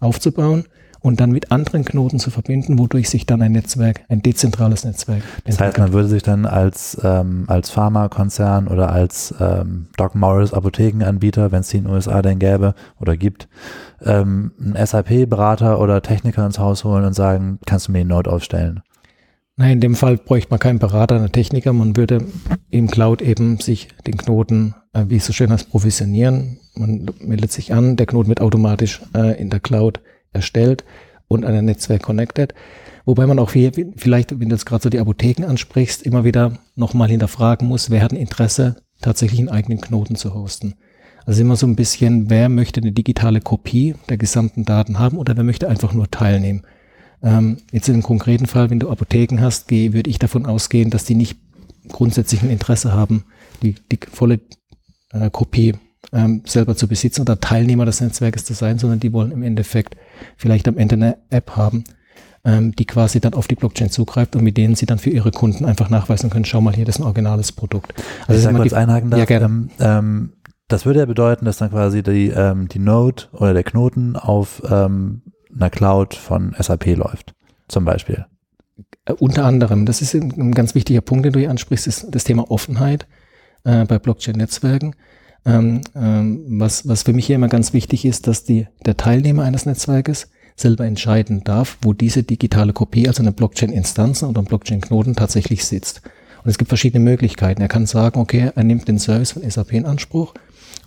aufzubauen 0.00 0.64
und 1.00 1.20
dann 1.20 1.30
mit 1.30 1.52
anderen 1.52 1.84
Knoten 1.84 2.18
zu 2.18 2.30
verbinden, 2.30 2.78
wodurch 2.78 3.08
sich 3.08 3.26
dann 3.26 3.42
ein 3.42 3.52
Netzwerk, 3.52 4.02
ein 4.08 4.22
dezentrales 4.22 4.84
Netzwerk 4.84 5.22
Das 5.44 5.60
heißt, 5.60 5.78
man 5.78 5.92
würde 5.92 6.08
sich 6.08 6.22
dann 6.22 6.46
als, 6.46 6.98
ähm, 7.02 7.44
als 7.46 7.70
Pharmakonzern 7.70 8.68
oder 8.68 8.90
als 8.90 9.34
ähm, 9.40 9.86
Doc 9.96 10.14
Morris 10.14 10.52
Apothekenanbieter, 10.52 11.52
wenn 11.52 11.60
es 11.60 11.68
die 11.68 11.78
in 11.78 11.84
den 11.84 11.92
USA 11.92 12.22
denn 12.22 12.38
gäbe 12.38 12.74
oder 13.00 13.16
gibt, 13.16 13.48
ähm, 14.04 14.52
einen 14.60 14.86
SAP-Berater 14.86 15.80
oder 15.80 16.02
Techniker 16.02 16.44
ins 16.44 16.58
Haus 16.58 16.84
holen 16.84 17.04
und 17.04 17.14
sagen, 17.14 17.58
kannst 17.66 17.88
du 17.88 17.92
mir 17.92 17.98
die 17.98 18.04
Node 18.04 18.30
aufstellen? 18.30 18.82
Nein, 19.58 19.72
in 19.72 19.80
dem 19.80 19.96
Fall 19.96 20.16
bräuchte 20.16 20.50
man 20.50 20.60
keinen 20.60 20.78
Berater, 20.78 21.16
einen 21.16 21.32
Techniker. 21.32 21.72
Man 21.72 21.96
würde 21.96 22.24
im 22.70 22.86
Cloud 22.86 23.20
eben 23.20 23.58
sich 23.58 23.88
den 24.06 24.16
Knoten, 24.16 24.76
äh, 24.92 25.06
wie 25.08 25.16
es 25.16 25.26
so 25.26 25.32
schön 25.32 25.50
heißt, 25.50 25.70
provisionieren. 25.70 26.60
Man 26.76 27.10
meldet 27.20 27.50
sich 27.50 27.74
an, 27.74 27.96
der 27.96 28.06
Knoten 28.06 28.28
wird 28.28 28.40
automatisch 28.40 29.02
äh, 29.16 29.40
in 29.40 29.50
der 29.50 29.58
Cloud 29.58 30.00
erstellt 30.32 30.84
und 31.28 31.44
an 31.44 31.54
ein 31.54 31.64
Netzwerk 31.64 32.02
connected. 32.02 32.54
Wobei 33.04 33.26
man 33.26 33.38
auch 33.38 33.52
hier, 33.52 33.72
vielleicht, 33.96 34.38
wenn 34.38 34.48
du 34.48 34.54
jetzt 34.54 34.66
gerade 34.66 34.82
so 34.82 34.90
die 34.90 34.98
Apotheken 34.98 35.44
ansprichst, 35.46 36.02
immer 36.02 36.24
wieder 36.24 36.58
nochmal 36.76 37.08
hinterfragen 37.08 37.66
muss, 37.66 37.90
wer 37.90 38.02
hat 38.02 38.12
ein 38.12 38.18
Interesse, 38.18 38.76
tatsächlich 39.00 39.40
einen 39.40 39.48
eigenen 39.48 39.80
Knoten 39.80 40.16
zu 40.16 40.34
hosten. 40.34 40.74
Also 41.24 41.42
immer 41.42 41.56
so 41.56 41.66
ein 41.66 41.76
bisschen, 41.76 42.30
wer 42.30 42.48
möchte 42.48 42.80
eine 42.80 42.92
digitale 42.92 43.40
Kopie 43.40 43.94
der 44.08 44.16
gesamten 44.16 44.64
Daten 44.64 44.98
haben 44.98 45.18
oder 45.18 45.36
wer 45.36 45.44
möchte 45.44 45.68
einfach 45.68 45.92
nur 45.92 46.10
teilnehmen. 46.10 46.62
Ähm, 47.22 47.58
jetzt 47.72 47.88
dem 47.88 48.02
konkreten 48.02 48.46
Fall, 48.46 48.70
wenn 48.70 48.78
du 48.78 48.90
Apotheken 48.90 49.40
hast, 49.40 49.70
würde 49.70 50.08
ich 50.08 50.18
davon 50.18 50.46
ausgehen, 50.46 50.90
dass 50.90 51.04
die 51.04 51.14
nicht 51.14 51.38
grundsätzlich 51.88 52.42
ein 52.42 52.50
Interesse 52.50 52.92
haben, 52.92 53.24
die, 53.62 53.74
die 53.90 53.98
volle 54.10 54.40
äh, 55.12 55.30
Kopie 55.30 55.74
ähm, 56.12 56.42
selber 56.46 56.76
zu 56.76 56.88
besitzen 56.88 57.22
oder 57.22 57.40
Teilnehmer 57.40 57.84
des 57.84 58.00
Netzwerkes 58.00 58.44
zu 58.44 58.54
sein, 58.54 58.78
sondern 58.78 59.00
die 59.00 59.12
wollen 59.12 59.32
im 59.32 59.42
Endeffekt 59.42 59.96
vielleicht 60.36 60.68
am 60.68 60.78
Ende 60.78 60.94
eine 60.94 61.18
App 61.30 61.56
haben, 61.56 61.84
ähm, 62.44 62.74
die 62.74 62.86
quasi 62.86 63.20
dann 63.20 63.34
auf 63.34 63.48
die 63.48 63.56
Blockchain 63.56 63.90
zugreift 63.90 64.36
und 64.36 64.42
mit 64.42 64.56
denen 64.56 64.74
sie 64.74 64.86
dann 64.86 64.98
für 64.98 65.10
ihre 65.10 65.30
Kunden 65.30 65.64
einfach 65.64 65.90
nachweisen 65.90 66.30
können, 66.30 66.44
schau 66.44 66.60
mal 66.60 66.74
hier, 66.74 66.84
das 66.84 66.96
ist 66.96 67.00
ein 67.00 67.06
originales 67.06 67.52
Produkt. 67.52 67.92
Also 68.26 68.38
ich 68.38 68.44
sag 68.44 68.54
kurz 68.54 68.72
einhaken 68.72 69.10
darf, 69.10 69.20
ja, 69.20 69.26
gerne. 69.26 69.44
Ähm, 69.46 69.70
ähm, 69.80 70.32
das 70.68 70.84
würde 70.84 71.00
ja 71.00 71.06
bedeuten, 71.06 71.46
dass 71.46 71.58
dann 71.58 71.70
quasi 71.70 72.02
die, 72.02 72.28
ähm, 72.28 72.68
die 72.68 72.78
Node 72.78 73.24
oder 73.32 73.54
der 73.54 73.64
Knoten 73.64 74.16
auf 74.16 74.62
ähm, 74.70 75.22
einer 75.54 75.70
Cloud 75.70 76.14
von 76.14 76.54
SAP 76.58 76.96
läuft, 76.96 77.34
zum 77.68 77.84
Beispiel. 77.84 78.26
Äh, 79.06 79.14
unter 79.14 79.44
anderem, 79.44 79.86
das 79.86 80.02
ist 80.02 80.14
ein, 80.14 80.52
ganz 80.52 80.74
wichtiger 80.74 81.00
Punkt, 81.00 81.24
den 81.24 81.32
du 81.32 81.40
hier 81.40 81.50
ansprichst, 81.50 81.86
ist 81.86 82.06
das 82.10 82.24
Thema 82.24 82.50
Offenheit 82.50 83.06
äh, 83.64 83.84
bei 83.84 83.98
Blockchain-Netzwerken. 83.98 84.94
Ähm, 85.44 85.80
ähm, 85.94 86.44
was, 86.60 86.86
was 86.86 87.04
für 87.04 87.12
mich 87.12 87.26
hier 87.26 87.36
immer 87.36 87.48
ganz 87.48 87.72
wichtig 87.72 88.04
ist, 88.04 88.26
dass 88.26 88.44
die, 88.44 88.66
der 88.84 88.96
Teilnehmer 88.96 89.44
eines 89.44 89.66
Netzwerkes 89.66 90.28
selber 90.56 90.84
entscheiden 90.84 91.42
darf, 91.44 91.78
wo 91.82 91.92
diese 91.92 92.22
digitale 92.22 92.72
Kopie, 92.72 93.08
also 93.08 93.22
eine 93.22 93.32
Blockchain-Instanz 93.32 94.22
oder 94.22 94.42
ein 94.42 94.46
Blockchain-Knoten 94.46 95.14
tatsächlich 95.14 95.64
sitzt. 95.64 96.02
Und 96.42 96.50
es 96.50 96.58
gibt 96.58 96.68
verschiedene 96.68 97.02
Möglichkeiten. 97.02 97.62
Er 97.62 97.68
kann 97.68 97.86
sagen, 97.86 98.20
okay, 98.20 98.50
er 98.54 98.64
nimmt 98.64 98.88
den 98.88 98.98
Service 98.98 99.32
von 99.32 99.48
SAP 99.48 99.72
in 99.72 99.86
Anspruch 99.86 100.34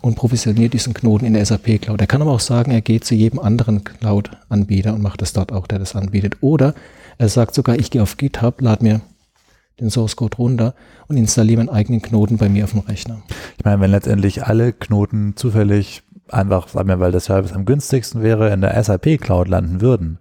und 0.01 0.15
provisioniert 0.15 0.73
diesen 0.73 0.93
Knoten 0.93 1.25
in 1.25 1.33
der 1.33 1.45
SAP 1.45 1.81
Cloud. 1.81 2.01
Er 2.01 2.07
kann 2.07 2.21
aber 2.21 2.31
auch 2.31 2.39
sagen, 2.39 2.71
er 2.71 2.81
geht 2.81 3.05
zu 3.05 3.15
jedem 3.15 3.39
anderen 3.39 3.83
Cloud-Anbieter 3.83 4.93
und 4.93 5.01
macht 5.01 5.21
das 5.21 5.33
dort 5.33 5.51
auch, 5.51 5.67
der 5.67 5.79
das 5.79 5.95
anbietet. 5.95 6.37
Oder 6.41 6.73
er 7.17 7.29
sagt 7.29 7.53
sogar, 7.53 7.77
ich 7.77 7.91
gehe 7.91 8.01
auf 8.01 8.17
GitHub, 8.17 8.61
lade 8.61 8.83
mir 8.83 9.01
den 9.81 9.89
Source 9.89 10.15
Code 10.15 10.37
runter 10.37 10.73
und 11.07 11.17
installiere 11.17 11.57
meinen 11.57 11.69
eigenen 11.69 12.01
Knoten 12.01 12.37
bei 12.37 12.49
mir 12.49 12.63
auf 12.63 12.71
dem 12.71 12.81
Rechner. 12.81 13.21
Ich 13.57 13.65
meine, 13.65 13.81
wenn 13.81 13.91
letztendlich 13.91 14.45
alle 14.45 14.73
Knoten 14.73 15.35
zufällig 15.35 16.03
einfach, 16.29 16.67
sagen 16.67 16.87
wir, 16.87 16.99
weil 16.99 17.11
der 17.11 17.21
Service 17.21 17.53
am 17.53 17.65
günstigsten 17.65 18.21
wäre, 18.21 18.51
in 18.53 18.61
der 18.61 18.81
SAP 18.81 19.19
Cloud 19.19 19.47
landen 19.47 19.81
würden, 19.81 20.19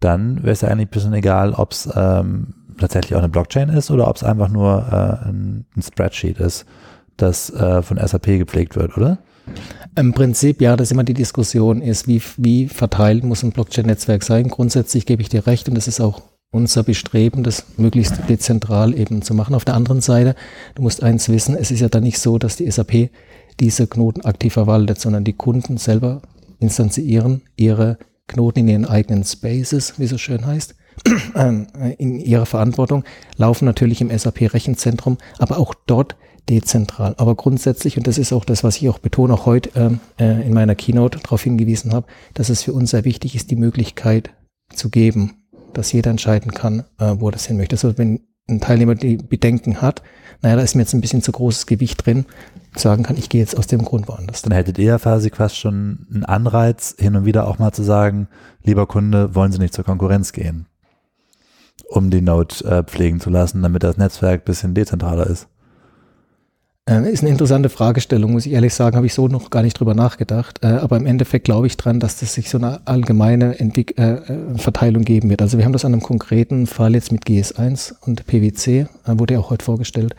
dann 0.00 0.42
wäre 0.42 0.52
es 0.52 0.60
ja 0.60 0.68
eigentlich 0.68 0.88
ein 0.88 0.90
bisschen 0.90 1.14
egal, 1.14 1.54
ob 1.54 1.72
es 1.72 1.88
ähm, 1.94 2.54
tatsächlich 2.78 3.14
auch 3.14 3.20
eine 3.20 3.28
Blockchain 3.28 3.68
ist 3.68 3.90
oder 3.90 4.08
ob 4.08 4.16
es 4.16 4.24
einfach 4.24 4.48
nur 4.48 4.86
äh, 4.90 5.28
ein, 5.28 5.66
ein, 5.76 5.82
Spreadsheet 5.82 6.38
ist, 6.38 6.64
das 7.16 7.50
äh, 7.50 7.82
von 7.82 7.98
SAP 7.98 8.26
gepflegt 8.26 8.76
wird, 8.76 8.96
oder? 8.96 9.18
Im 9.96 10.12
Prinzip, 10.12 10.60
ja, 10.60 10.76
das 10.76 10.88
ist 10.88 10.92
immer 10.92 11.04
die 11.04 11.14
Diskussion 11.14 11.80
ist, 11.80 12.06
wie, 12.06 12.22
wie 12.36 12.68
verteilt 12.68 13.24
muss 13.24 13.42
ein 13.42 13.52
Blockchain-Netzwerk 13.52 14.22
sein. 14.22 14.48
Grundsätzlich 14.48 15.06
gebe 15.06 15.22
ich 15.22 15.28
dir 15.28 15.46
recht 15.46 15.68
und 15.68 15.74
das 15.74 15.88
ist 15.88 16.00
auch 16.00 16.22
unser 16.50 16.82
Bestreben, 16.82 17.42
das 17.42 17.64
möglichst 17.76 18.28
dezentral 18.28 18.98
eben 18.98 19.22
zu 19.22 19.34
machen. 19.34 19.54
Auf 19.54 19.64
der 19.64 19.74
anderen 19.74 20.00
Seite, 20.00 20.34
du 20.74 20.82
musst 20.82 21.02
eins 21.02 21.28
wissen, 21.28 21.54
es 21.54 21.70
ist 21.70 21.80
ja 21.80 21.88
dann 21.88 22.04
nicht 22.04 22.18
so, 22.18 22.38
dass 22.38 22.56
die 22.56 22.70
SAP 22.70 23.10
diese 23.60 23.86
Knoten 23.86 24.22
aktiv 24.22 24.54
verwaltet, 24.54 25.00
sondern 25.00 25.24
die 25.24 25.34
Kunden 25.34 25.76
selber 25.76 26.22
instanzieren 26.58 27.42
ihre 27.56 27.98
Knoten 28.26 28.60
in 28.60 28.68
ihren 28.68 28.84
eigenen 28.84 29.24
Spaces, 29.24 29.94
wie 29.98 30.06
so 30.06 30.18
schön 30.18 30.46
heißt, 30.46 30.74
in 31.98 32.20
ihrer 32.20 32.46
Verantwortung, 32.46 33.04
laufen 33.36 33.64
natürlich 33.64 34.00
im 34.00 34.16
SAP-Rechenzentrum, 34.16 35.18
aber 35.38 35.58
auch 35.58 35.74
dort 35.86 36.16
dezentral. 36.48 37.14
Aber 37.18 37.34
grundsätzlich, 37.34 37.96
und 37.96 38.06
das 38.06 38.18
ist 38.18 38.32
auch 38.32 38.44
das, 38.44 38.64
was 38.64 38.76
ich 38.76 38.88
auch 38.88 38.98
betone, 38.98 39.34
auch 39.34 39.46
heute 39.46 39.70
ähm, 39.74 40.00
äh, 40.18 40.46
in 40.46 40.54
meiner 40.54 40.74
Keynote 40.74 41.18
darauf 41.18 41.42
hingewiesen 41.42 41.92
habe, 41.92 42.06
dass 42.34 42.48
es 42.48 42.62
für 42.62 42.72
uns 42.72 42.90
sehr 42.90 43.04
wichtig 43.04 43.34
ist, 43.34 43.50
die 43.50 43.56
Möglichkeit 43.56 44.30
zu 44.74 44.90
geben, 44.90 45.37
dass 45.72 45.92
jeder 45.92 46.10
entscheiden 46.10 46.52
kann, 46.52 46.84
äh, 46.98 47.14
wo 47.18 47.28
er 47.28 47.32
das 47.32 47.46
hin 47.46 47.56
möchte. 47.56 47.76
Also 47.76 47.96
wenn 47.98 48.20
ein 48.48 48.60
Teilnehmer 48.60 48.94
die 48.94 49.16
Bedenken 49.16 49.82
hat, 49.82 50.02
naja, 50.40 50.56
da 50.56 50.62
ist 50.62 50.74
mir 50.74 50.82
jetzt 50.82 50.94
ein 50.94 51.00
bisschen 51.00 51.22
zu 51.22 51.32
großes 51.32 51.66
Gewicht 51.66 52.04
drin, 52.06 52.24
sagen 52.76 53.02
kann, 53.02 53.16
ich 53.16 53.28
gehe 53.28 53.40
jetzt 53.40 53.58
aus 53.58 53.66
dem 53.66 53.84
Grund 53.84 54.08
woanders. 54.08 54.42
Dann 54.42 54.52
hättet 54.52 54.78
ihr 54.78 54.98
quasi 54.98 55.30
fast 55.30 55.56
schon 55.56 56.06
einen 56.12 56.24
Anreiz, 56.24 56.94
hin 56.98 57.16
und 57.16 57.24
wieder 57.24 57.48
auch 57.48 57.58
mal 57.58 57.72
zu 57.72 57.82
sagen, 57.82 58.28
lieber 58.62 58.86
Kunde, 58.86 59.34
wollen 59.34 59.52
Sie 59.52 59.58
nicht 59.58 59.74
zur 59.74 59.84
Konkurrenz 59.84 60.32
gehen, 60.32 60.66
um 61.88 62.10
die 62.10 62.20
Node 62.20 62.54
äh, 62.64 62.84
pflegen 62.84 63.20
zu 63.20 63.30
lassen, 63.30 63.62
damit 63.62 63.82
das 63.82 63.96
Netzwerk 63.96 64.42
ein 64.42 64.44
bisschen 64.44 64.74
dezentraler 64.74 65.26
ist. 65.26 65.48
Äh, 66.88 67.12
ist 67.12 67.20
eine 67.20 67.30
interessante 67.30 67.68
Fragestellung, 67.68 68.32
muss 68.32 68.46
ich 68.46 68.52
ehrlich 68.52 68.72
sagen, 68.72 68.96
habe 68.96 69.06
ich 69.06 69.12
so 69.12 69.28
noch 69.28 69.50
gar 69.50 69.62
nicht 69.62 69.78
drüber 69.78 69.94
nachgedacht. 69.94 70.60
Äh, 70.62 70.68
aber 70.68 70.96
im 70.96 71.04
Endeffekt 71.04 71.44
glaube 71.44 71.66
ich 71.66 71.76
dran, 71.76 72.00
dass 72.00 72.18
das 72.18 72.32
sich 72.32 72.48
so 72.48 72.56
eine 72.56 72.80
allgemeine 72.86 73.58
Entwick 73.60 73.98
äh, 73.98 74.14
äh 74.14 74.58
Verteilung 74.58 75.04
geben 75.04 75.28
wird. 75.28 75.42
Also 75.42 75.58
wir 75.58 75.66
haben 75.66 75.72
das 75.72 75.84
an 75.84 75.92
einem 75.92 76.02
konkreten 76.02 76.66
Fall 76.66 76.94
jetzt 76.94 77.12
mit 77.12 77.24
GS1 77.24 77.94
und 78.00 78.26
PwC, 78.26 78.80
äh, 78.80 78.86
wurde 79.06 79.34
ja 79.34 79.40
auch 79.40 79.50
heute 79.50 79.64
vorgestellt, 79.64 80.14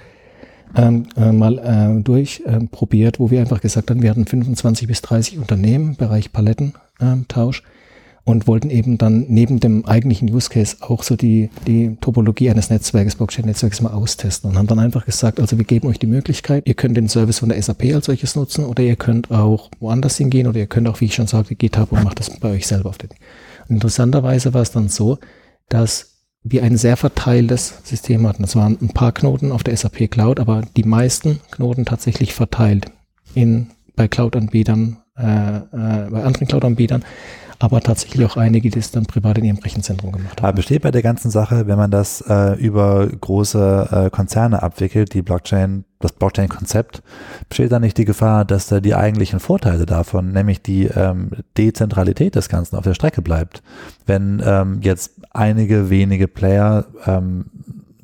ähm, 0.75 1.07
äh, 1.17 1.31
mal 1.31 2.01
durchprobiert, 2.03 3.19
wo 3.19 3.31
wir 3.31 3.39
einfach 3.39 3.59
gesagt 3.59 3.89
haben, 3.89 4.03
wir 4.03 4.11
hatten 4.11 4.27
25 4.27 4.87
bis 4.87 5.01
30 5.01 5.39
Unternehmen 5.39 5.89
im 5.89 5.95
Bereich 5.95 6.31
Palettentausch. 6.31 7.63
Ähm, 7.63 7.78
und 8.23 8.47
wollten 8.47 8.69
eben 8.69 8.97
dann 8.97 9.25
neben 9.27 9.59
dem 9.59 9.85
eigentlichen 9.85 10.31
Use 10.33 10.49
Case 10.49 10.77
auch 10.81 11.03
so 11.03 11.15
die, 11.15 11.49
die 11.65 11.97
Topologie 12.01 12.49
eines 12.49 12.69
Netzwerkes, 12.69 13.15
Blockchain-Netzwerks 13.15 13.81
mal 13.81 13.91
austesten 13.91 14.49
und 14.49 14.57
haben 14.57 14.67
dann 14.67 14.79
einfach 14.79 15.05
gesagt, 15.05 15.39
also 15.39 15.57
wir 15.57 15.65
geben 15.65 15.87
euch 15.87 15.99
die 15.99 16.07
Möglichkeit, 16.07 16.67
ihr 16.67 16.75
könnt 16.75 16.97
den 16.97 17.09
Service 17.09 17.39
von 17.39 17.49
der 17.49 17.61
SAP 17.61 17.85
als 17.93 18.05
solches 18.05 18.35
nutzen 18.35 18.65
oder 18.65 18.83
ihr 18.83 18.95
könnt 18.95 19.31
auch 19.31 19.71
woanders 19.79 20.17
hingehen 20.17 20.47
oder 20.47 20.59
ihr 20.59 20.67
könnt 20.67 20.87
auch, 20.87 21.01
wie 21.01 21.05
ich 21.05 21.15
schon 21.15 21.27
sagte, 21.27 21.55
GitHub 21.55 21.91
und 21.91 22.03
macht 22.03 22.19
das 22.19 22.39
bei 22.39 22.51
euch 22.51 22.67
selber 22.67 22.89
auf 22.89 22.97
den. 22.97 23.09
Und 23.67 23.75
interessanterweise 23.75 24.53
war 24.53 24.61
es 24.61 24.71
dann 24.71 24.89
so, 24.89 25.17
dass 25.69 26.19
wir 26.43 26.63
ein 26.63 26.77
sehr 26.77 26.97
verteiltes 26.97 27.73
System 27.83 28.27
hatten. 28.27 28.43
Es 28.43 28.55
waren 28.55 28.77
ein 28.81 28.89
paar 28.89 29.11
Knoten 29.11 29.51
auf 29.51 29.63
der 29.63 29.75
SAP 29.75 30.09
Cloud, 30.09 30.39
aber 30.39 30.63
die 30.77 30.83
meisten 30.83 31.39
Knoten 31.51 31.85
tatsächlich 31.85 32.33
verteilt 32.33 32.91
in 33.33 33.67
bei 33.95 34.07
Cloud-Anbietern, 34.07 34.97
äh, 35.17 35.57
äh, 35.57 35.61
bei 36.09 36.23
anderen 36.23 36.47
Cloud-Anbietern 36.47 37.03
aber 37.59 37.81
tatsächlich 37.81 38.25
auch 38.25 38.37
einige, 38.37 38.69
die 38.69 38.79
es 38.79 38.91
dann 38.91 39.05
privat 39.05 39.37
in 39.37 39.43
ihrem 39.43 39.57
Rechenzentrum 39.57 40.13
gemacht 40.13 40.37
haben. 40.37 40.47
Aber 40.47 40.55
besteht 40.55 40.81
bei 40.81 40.91
der 40.91 41.01
ganzen 41.01 41.29
Sache, 41.29 41.67
wenn 41.67 41.77
man 41.77 41.91
das 41.91 42.21
äh, 42.21 42.53
über 42.55 43.05
große 43.07 43.89
äh, 43.91 44.09
Konzerne 44.09 44.63
abwickelt, 44.63 45.13
die 45.13 45.21
Blockchain, 45.21 45.83
das 45.99 46.13
Blockchain-Konzept, 46.13 47.03
besteht 47.49 47.73
da 47.73 47.79
nicht 47.79 47.97
die 47.97 48.05
Gefahr, 48.05 48.45
dass 48.45 48.67
da 48.67 48.79
die 48.79 48.95
eigentlichen 48.95 49.41
Vorteile 49.41 49.85
davon, 49.85 50.31
nämlich 50.31 50.61
die 50.61 50.85
ähm, 50.85 51.31
Dezentralität 51.57 52.35
des 52.35 52.47
Ganzen 52.47 52.77
auf 52.77 52.83
der 52.83 52.93
Strecke 52.93 53.21
bleibt? 53.21 53.61
Wenn 54.05 54.41
ähm, 54.45 54.79
jetzt 54.81 55.15
einige 55.31 55.89
wenige 55.89 56.29
Player 56.29 56.85
ähm, 57.05 57.45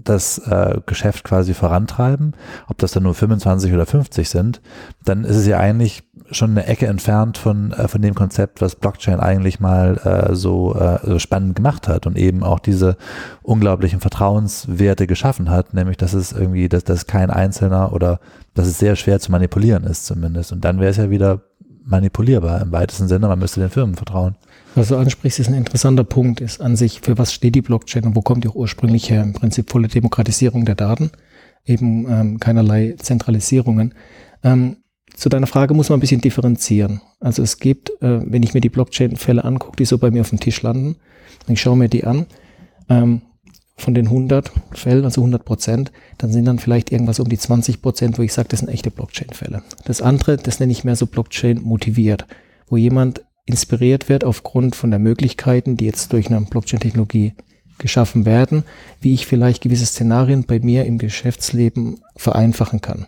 das 0.05 0.37
äh, 0.39 0.79
Geschäft 0.85 1.23
quasi 1.23 1.53
vorantreiben, 1.53 2.35
ob 2.67 2.77
das 2.77 2.91
dann 2.91 3.03
nur 3.03 3.13
25 3.13 3.73
oder 3.73 3.85
50 3.85 4.29
sind, 4.29 4.61
dann 5.03 5.23
ist 5.23 5.35
es 5.35 5.47
ja 5.47 5.59
eigentlich 5.59 6.03
schon 6.31 6.51
eine 6.51 6.65
Ecke 6.65 6.87
entfernt 6.87 7.37
von, 7.37 7.71
äh, 7.71 7.87
von 7.87 8.01
dem 8.01 8.15
Konzept, 8.15 8.61
was 8.61 8.75
Blockchain 8.75 9.19
eigentlich 9.19 9.59
mal 9.59 9.97
äh, 10.31 10.35
so, 10.35 10.75
äh, 10.75 10.99
so 11.03 11.19
spannend 11.19 11.55
gemacht 11.55 11.87
hat 11.87 12.07
und 12.07 12.17
eben 12.17 12.43
auch 12.43 12.59
diese 12.59 12.97
unglaublichen 13.43 13.99
Vertrauenswerte 13.99 15.07
geschaffen 15.07 15.49
hat, 15.49 15.73
nämlich 15.73 15.97
dass 15.97 16.13
es 16.13 16.31
irgendwie, 16.31 16.69
dass 16.69 16.83
das 16.83 17.07
kein 17.07 17.29
Einzelner 17.29 17.93
oder 17.93 18.19
dass 18.53 18.67
es 18.67 18.79
sehr 18.79 18.95
schwer 18.95 19.19
zu 19.19 19.31
manipulieren 19.31 19.83
ist 19.83 20.05
zumindest. 20.05 20.51
Und 20.51 20.65
dann 20.65 20.79
wäre 20.79 20.91
es 20.91 20.97
ja 20.97 21.09
wieder 21.09 21.41
manipulierbar 21.85 22.61
im 22.61 22.71
weitesten 22.71 23.07
Sinne, 23.07 23.27
man 23.27 23.39
müsste 23.39 23.59
den 23.59 23.69
Firmen 23.69 23.95
vertrauen. 23.95 24.35
Was 24.75 24.89
du 24.89 24.97
ansprichst, 24.97 25.39
ist 25.39 25.47
ein 25.47 25.53
interessanter 25.53 26.03
Punkt, 26.03 26.41
ist 26.41 26.59
an 26.59 26.75
sich, 26.75 26.99
für 26.99 27.17
was 27.17 27.33
steht 27.33 27.55
die 27.55 27.61
Blockchain 27.61 28.03
und 28.03 28.15
wo 28.17 28.21
kommt 28.21 28.43
die 28.43 28.49
auch 28.49 28.55
ursprünglich 28.55 29.09
her? 29.09 29.23
Im 29.23 29.31
Prinzip 29.31 29.71
volle 29.71 29.87
Demokratisierung 29.87 30.65
der 30.65 30.75
Daten, 30.75 31.11
eben 31.65 32.05
ähm, 32.09 32.39
keinerlei 32.41 32.95
Zentralisierungen. 32.97 33.93
Ähm, 34.43 34.77
zu 35.15 35.29
deiner 35.29 35.47
Frage 35.47 35.73
muss 35.73 35.87
man 35.87 35.97
ein 35.97 36.01
bisschen 36.01 36.19
differenzieren. 36.19 36.99
Also 37.21 37.41
es 37.41 37.59
gibt, 37.59 37.89
äh, 38.01 38.19
wenn 38.29 38.43
ich 38.43 38.53
mir 38.53 38.59
die 38.59 38.69
Blockchain-Fälle 38.69 39.45
angucke, 39.45 39.77
die 39.77 39.85
so 39.85 39.97
bei 39.97 40.11
mir 40.11 40.21
auf 40.21 40.29
dem 40.29 40.41
Tisch 40.41 40.61
landen, 40.61 40.97
ich 41.47 41.61
schaue 41.61 41.77
mir 41.77 41.87
die 41.87 42.03
an, 42.03 42.25
ähm, 42.89 43.21
von 43.77 43.93
den 43.93 44.07
100 44.07 44.51
Fällen, 44.71 45.05
also 45.05 45.21
100 45.21 45.45
Prozent, 45.45 45.93
dann 46.17 46.33
sind 46.33 46.45
dann 46.45 46.59
vielleicht 46.59 46.91
irgendwas 46.91 47.19
um 47.19 47.29
die 47.29 47.37
20 47.37 47.81
Prozent, 47.81 48.17
wo 48.17 48.23
ich 48.23 48.33
sage, 48.33 48.49
das 48.49 48.59
sind 48.59 48.69
echte 48.69 48.91
Blockchain-Fälle. 48.91 49.63
Das 49.85 50.01
andere, 50.01 50.35
das 50.35 50.59
nenne 50.59 50.73
ich 50.73 50.83
mehr 50.83 50.97
so 50.97 51.05
Blockchain 51.05 51.61
motiviert, 51.61 52.25
wo 52.67 52.75
jemand 52.75 53.21
inspiriert 53.45 54.09
wird 54.09 54.23
aufgrund 54.23 54.75
von 54.75 54.89
der 54.89 54.99
Möglichkeiten, 54.99 55.77
die 55.77 55.85
jetzt 55.85 56.13
durch 56.13 56.27
eine 56.27 56.41
Blockchain-Technologie 56.41 57.33
geschaffen 57.77 58.25
werden, 58.25 58.63
wie 59.01 59.13
ich 59.13 59.27
vielleicht 59.27 59.61
gewisse 59.61 59.85
Szenarien 59.85 60.45
bei 60.45 60.59
mir 60.59 60.85
im 60.85 60.97
Geschäftsleben 60.97 62.01
vereinfachen 62.15 62.81
kann. 62.81 63.07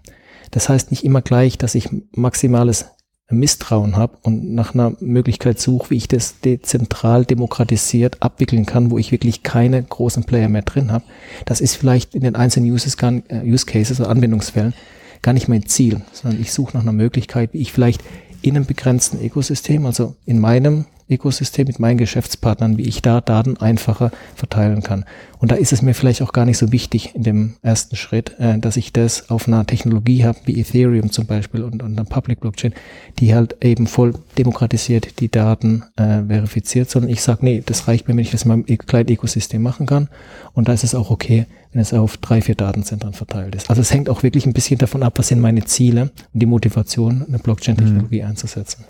Das 0.51 0.69
heißt 0.69 0.91
nicht 0.91 1.03
immer 1.03 1.21
gleich, 1.21 1.57
dass 1.57 1.75
ich 1.75 1.89
maximales 2.11 2.85
Misstrauen 3.29 3.97
habe 3.97 4.17
und 4.23 4.53
nach 4.53 4.73
einer 4.73 4.93
Möglichkeit 5.01 5.59
suche, 5.59 5.89
wie 5.89 5.97
ich 5.97 6.07
das 6.07 6.39
dezentral 6.39 7.25
demokratisiert 7.25 8.21
abwickeln 8.21 8.65
kann, 8.65 8.89
wo 8.89 8.97
ich 8.97 9.11
wirklich 9.11 9.43
keine 9.43 9.83
großen 9.83 10.23
Player 10.23 10.47
mehr 10.47 10.61
drin 10.61 10.91
habe. 10.91 11.03
Das 11.43 11.59
ist 11.59 11.75
vielleicht 11.75 12.15
in 12.15 12.21
den 12.21 12.35
einzelnen 12.35 12.71
Uses, 12.71 12.95
äh, 12.95 13.43
Use 13.43 13.65
Cases 13.65 13.99
oder 13.99 14.09
Anwendungsfällen 14.09 14.73
gar 15.21 15.33
nicht 15.33 15.47
mein 15.47 15.65
Ziel, 15.65 16.01
sondern 16.13 16.39
ich 16.39 16.53
suche 16.53 16.77
nach 16.77 16.83
einer 16.83 16.93
Möglichkeit, 16.93 17.53
wie 17.53 17.59
ich 17.59 17.73
vielleicht 17.73 18.01
in 18.41 18.55
einem 18.55 18.65
begrenzten 18.65 19.19
Ökosystem, 19.23 19.85
also 19.85 20.15
in 20.25 20.39
meinem 20.39 20.85
Ökosystem 21.09 21.67
mit 21.67 21.79
meinen 21.79 21.97
Geschäftspartnern, 21.97 22.77
wie 22.77 22.83
ich 22.83 23.01
da 23.01 23.21
Daten 23.21 23.57
einfacher 23.57 24.11
verteilen 24.35 24.83
kann. 24.83 25.05
Und 25.39 25.51
da 25.51 25.55
ist 25.55 25.71
es 25.71 25.81
mir 25.81 25.93
vielleicht 25.93 26.21
auch 26.21 26.33
gar 26.33 26.45
nicht 26.45 26.57
so 26.57 26.71
wichtig 26.71 27.15
in 27.15 27.23
dem 27.23 27.53
ersten 27.61 27.95
Schritt, 27.95 28.35
äh, 28.39 28.57
dass 28.59 28.77
ich 28.77 28.91
das 28.91 29.29
auf 29.29 29.47
einer 29.47 29.65
Technologie 29.65 30.25
habe, 30.25 30.39
wie 30.45 30.59
Ethereum 30.59 31.11
zum 31.11 31.25
Beispiel 31.25 31.63
und, 31.63 31.83
und 31.83 31.97
einer 31.97 32.05
Public 32.05 32.39
Blockchain, 32.39 32.73
die 33.19 33.33
halt 33.33 33.63
eben 33.63 33.87
voll 33.87 34.13
demokratisiert 34.37 35.19
die 35.19 35.29
Daten 35.29 35.83
äh, 35.95 36.23
verifiziert, 36.23 36.89
sondern 36.89 37.11
ich 37.11 37.21
sage, 37.21 37.45
nee, 37.45 37.63
das 37.65 37.87
reicht 37.87 38.07
mir, 38.07 38.15
wenn 38.15 38.23
ich 38.23 38.31
das 38.31 38.43
in 38.43 38.49
meinem 38.49 38.65
e-, 38.67 38.77
kleinen 38.77 39.09
Ökosystem 39.09 39.61
machen 39.61 39.85
kann. 39.85 40.09
Und 40.53 40.67
da 40.67 40.73
ist 40.73 40.83
es 40.83 40.95
auch 40.95 41.11
okay, 41.11 41.45
wenn 41.71 41.81
es 41.81 41.93
auf 41.93 42.17
drei, 42.17 42.41
vier 42.41 42.55
Datenzentren 42.55 43.13
verteilt 43.13 43.55
ist. 43.55 43.69
Also 43.69 43.81
es 43.81 43.93
hängt 43.93 44.09
auch 44.09 44.23
wirklich 44.23 44.45
ein 44.45 44.53
bisschen 44.53 44.79
davon 44.79 45.03
ab, 45.03 45.13
was 45.17 45.27
sind 45.27 45.39
meine 45.39 45.63
Ziele 45.65 46.11
und 46.33 46.39
die 46.39 46.45
Motivation, 46.45 47.25
eine 47.27 47.39
Blockchain-Technologie 47.39 48.21
mhm. 48.21 48.29
einzusetzen. 48.29 48.85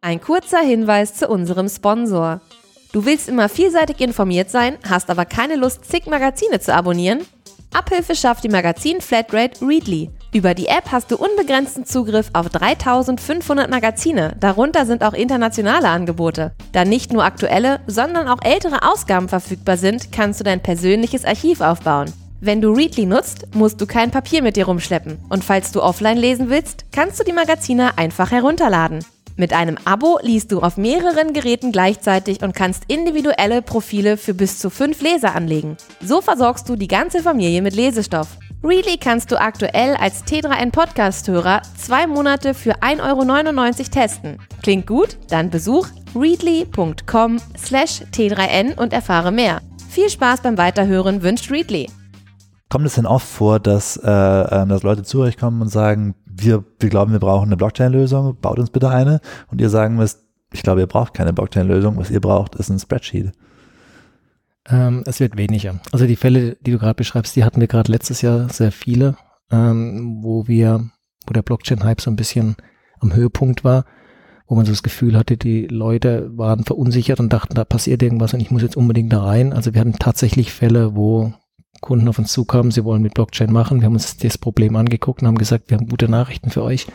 Ein 0.00 0.20
kurzer 0.20 0.60
Hinweis 0.60 1.14
zu 1.14 1.26
unserem 1.28 1.68
Sponsor. 1.68 2.40
Du 2.92 3.04
willst 3.04 3.28
immer 3.28 3.48
vielseitig 3.48 4.00
informiert 4.00 4.48
sein, 4.48 4.76
hast 4.88 5.10
aber 5.10 5.24
keine 5.24 5.56
Lust, 5.56 5.84
zig 5.84 6.06
Magazine 6.06 6.60
zu 6.60 6.72
abonnieren? 6.72 7.26
Abhilfe 7.72 8.14
schafft 8.14 8.44
die 8.44 8.48
Magazin 8.48 9.00
Flatrate 9.00 9.60
Readly. 9.60 10.10
Über 10.32 10.54
die 10.54 10.68
App 10.68 10.92
hast 10.92 11.10
du 11.10 11.16
unbegrenzten 11.16 11.84
Zugriff 11.84 12.30
auf 12.32 12.48
3500 12.48 13.68
Magazine, 13.68 14.36
darunter 14.38 14.86
sind 14.86 15.02
auch 15.02 15.14
internationale 15.14 15.88
Angebote. 15.88 16.52
Da 16.72 16.84
nicht 16.84 17.12
nur 17.12 17.24
aktuelle, 17.24 17.80
sondern 17.88 18.28
auch 18.28 18.42
ältere 18.42 18.88
Ausgaben 18.88 19.28
verfügbar 19.28 19.76
sind, 19.76 20.12
kannst 20.12 20.38
du 20.38 20.44
dein 20.44 20.62
persönliches 20.62 21.24
Archiv 21.24 21.60
aufbauen. 21.60 22.12
Wenn 22.40 22.60
du 22.60 22.70
Readly 22.70 23.04
nutzt, 23.04 23.52
musst 23.52 23.80
du 23.80 23.86
kein 23.86 24.12
Papier 24.12 24.42
mit 24.42 24.54
dir 24.54 24.66
rumschleppen. 24.66 25.18
Und 25.28 25.42
falls 25.42 25.72
du 25.72 25.82
offline 25.82 26.18
lesen 26.18 26.50
willst, 26.50 26.84
kannst 26.92 27.18
du 27.18 27.24
die 27.24 27.32
Magazine 27.32 27.98
einfach 27.98 28.30
herunterladen. 28.30 29.04
Mit 29.38 29.52
einem 29.52 29.78
Abo 29.84 30.18
liest 30.20 30.50
du 30.50 30.58
auf 30.62 30.76
mehreren 30.76 31.32
Geräten 31.32 31.70
gleichzeitig 31.70 32.42
und 32.42 32.56
kannst 32.56 32.82
individuelle 32.88 33.62
Profile 33.62 34.16
für 34.16 34.34
bis 34.34 34.58
zu 34.58 34.68
fünf 34.68 35.00
Leser 35.00 35.36
anlegen. 35.36 35.76
So 36.02 36.20
versorgst 36.20 36.68
du 36.68 36.74
die 36.74 36.88
ganze 36.88 37.22
Familie 37.22 37.62
mit 37.62 37.76
Lesestoff. 37.76 38.36
Readly 38.64 38.96
kannst 38.98 39.30
du 39.30 39.40
aktuell 39.40 39.94
als 39.94 40.24
T3N 40.24 40.72
Podcast-Hörer 40.72 41.62
zwei 41.76 42.08
Monate 42.08 42.52
für 42.52 42.82
1,99 42.82 43.78
Euro 43.78 43.88
testen. 43.92 44.38
Klingt 44.64 44.88
gut? 44.88 45.16
Dann 45.28 45.50
besuch 45.50 45.86
readly.com 46.16 47.36
slash 47.56 48.02
T3N 48.12 48.76
und 48.76 48.92
erfahre 48.92 49.30
mehr. 49.30 49.60
Viel 49.88 50.10
Spaß 50.10 50.40
beim 50.42 50.58
Weiterhören 50.58 51.22
wünscht 51.22 51.48
Readly. 51.52 51.88
Kommt 52.70 52.86
es 52.86 52.96
denn 52.96 53.06
oft 53.06 53.28
vor, 53.28 53.60
dass, 53.60 53.96
äh, 53.96 54.10
ähm, 54.10 54.68
dass 54.68 54.82
Leute 54.82 55.04
zu 55.04 55.20
euch 55.20 55.36
kommen 55.36 55.62
und 55.62 55.68
sagen, 55.68 56.16
wir, 56.40 56.64
wir 56.78 56.88
glauben, 56.88 57.12
wir 57.12 57.20
brauchen 57.20 57.46
eine 57.46 57.56
Blockchain-Lösung, 57.56 58.38
baut 58.40 58.58
uns 58.58 58.70
bitte 58.70 58.90
eine. 58.90 59.20
Und 59.50 59.60
ihr 59.60 59.70
sagen 59.70 59.96
müsst, 59.96 60.24
ich 60.52 60.62
glaube, 60.62 60.80
ihr 60.80 60.86
braucht 60.86 61.14
keine 61.14 61.32
Blockchain-Lösung, 61.32 61.96
was 61.96 62.10
ihr 62.10 62.20
braucht, 62.20 62.54
ist 62.54 62.70
ein 62.70 62.78
Spreadsheet. 62.78 63.32
Ähm, 64.68 65.02
es 65.06 65.20
wird 65.20 65.36
weniger. 65.36 65.80
Also 65.92 66.06
die 66.06 66.16
Fälle, 66.16 66.56
die 66.60 66.72
du 66.72 66.78
gerade 66.78 66.94
beschreibst, 66.94 67.36
die 67.36 67.44
hatten 67.44 67.60
wir 67.60 67.68
gerade 67.68 67.90
letztes 67.90 68.22
Jahr 68.22 68.48
sehr 68.48 68.72
viele, 68.72 69.16
ähm, 69.50 70.18
wo 70.22 70.46
wir, 70.46 70.90
wo 71.26 71.32
der 71.32 71.42
Blockchain-Hype 71.42 72.00
so 72.00 72.10
ein 72.10 72.16
bisschen 72.16 72.56
am 73.00 73.14
Höhepunkt 73.14 73.64
war, 73.64 73.84
wo 74.46 74.54
man 74.54 74.64
so 74.64 74.72
das 74.72 74.82
Gefühl 74.82 75.16
hatte, 75.16 75.36
die 75.36 75.66
Leute 75.66 76.30
waren 76.36 76.64
verunsichert 76.64 77.20
und 77.20 77.32
dachten, 77.32 77.54
da 77.54 77.64
passiert 77.64 78.02
irgendwas 78.02 78.34
und 78.34 78.40
ich 78.40 78.50
muss 78.50 78.62
jetzt 78.62 78.76
unbedingt 78.76 79.12
da 79.12 79.22
rein. 79.22 79.52
Also 79.52 79.74
wir 79.74 79.80
hatten 79.80 79.94
tatsächlich 79.94 80.52
Fälle, 80.52 80.96
wo 80.96 81.34
Kunden 81.80 82.08
auf 82.08 82.18
uns 82.18 82.32
zukamen, 82.32 82.70
sie 82.70 82.84
wollen 82.84 83.02
mit 83.02 83.14
Blockchain 83.14 83.52
machen. 83.52 83.80
Wir 83.80 83.86
haben 83.86 83.94
uns 83.94 84.16
das 84.16 84.38
Problem 84.38 84.76
angeguckt 84.76 85.22
und 85.22 85.28
haben 85.28 85.38
gesagt, 85.38 85.70
wir 85.70 85.78
haben 85.78 85.88
gute 85.88 86.08
Nachrichten 86.08 86.50
für 86.50 86.62
euch. 86.62 86.86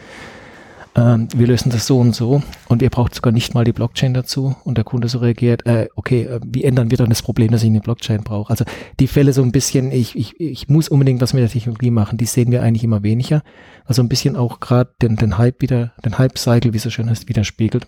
Ähm, 0.96 1.28
wir 1.36 1.48
lösen 1.48 1.72
das 1.72 1.88
so 1.88 2.00
und 2.00 2.14
so 2.14 2.44
und 2.68 2.84
ihr 2.84 2.90
braucht 2.92 3.16
sogar 3.16 3.34
nicht 3.34 3.56
mal 3.56 3.64
die 3.64 3.72
Blockchain 3.72 4.14
dazu. 4.14 4.56
Und 4.64 4.78
der 4.78 4.86
Kunde 4.86 5.08
so 5.08 5.20
reagiert, 5.20 5.66
äh, 5.66 5.88
okay, 5.96 6.24
äh, 6.24 6.40
wie 6.46 6.64
ändern 6.64 6.92
wir 6.92 6.98
dann 6.98 7.10
das 7.10 7.24
Problem, 7.24 7.52
dass 7.52 7.64
ich 7.64 7.70
eine 7.70 7.82
Blockchain 7.82 8.24
brauche? 8.24 8.52
Also 8.52 8.66
die 9.00 9.08
Fälle 9.08 9.34
so 9.34 9.42
ein 9.42 9.52
bisschen, 9.52 9.92
ich, 9.92 10.16
ich, 10.16 10.40
ich 10.40 10.70
muss 10.70 10.90
unbedingt 10.90 11.22
was 11.22 11.34
mit 11.34 11.42
der 11.42 11.50
Technologie 11.50 11.92
machen, 11.92 12.18
die 12.18 12.26
sehen 12.26 12.52
wir 12.52 12.62
eigentlich 12.62 12.84
immer 12.84 13.02
weniger. 13.02 13.42
Also 13.86 14.04
ein 14.04 14.10
bisschen 14.10 14.36
auch 14.36 14.60
gerade 14.60 14.92
den, 15.02 15.16
den 15.16 15.38
Hype 15.38 15.62
wieder, 15.62 15.94
den 16.06 16.18
Hype-Cycle, 16.18 16.74
wie 16.74 16.78
es 16.78 16.84
so 16.84 16.90
schön 16.92 17.10
heißt, 17.10 17.28
widerspiegelt, 17.28 17.88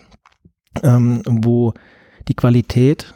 ähm, 0.82 1.22
wo 1.26 1.74
die 2.28 2.34
Qualität 2.34 3.14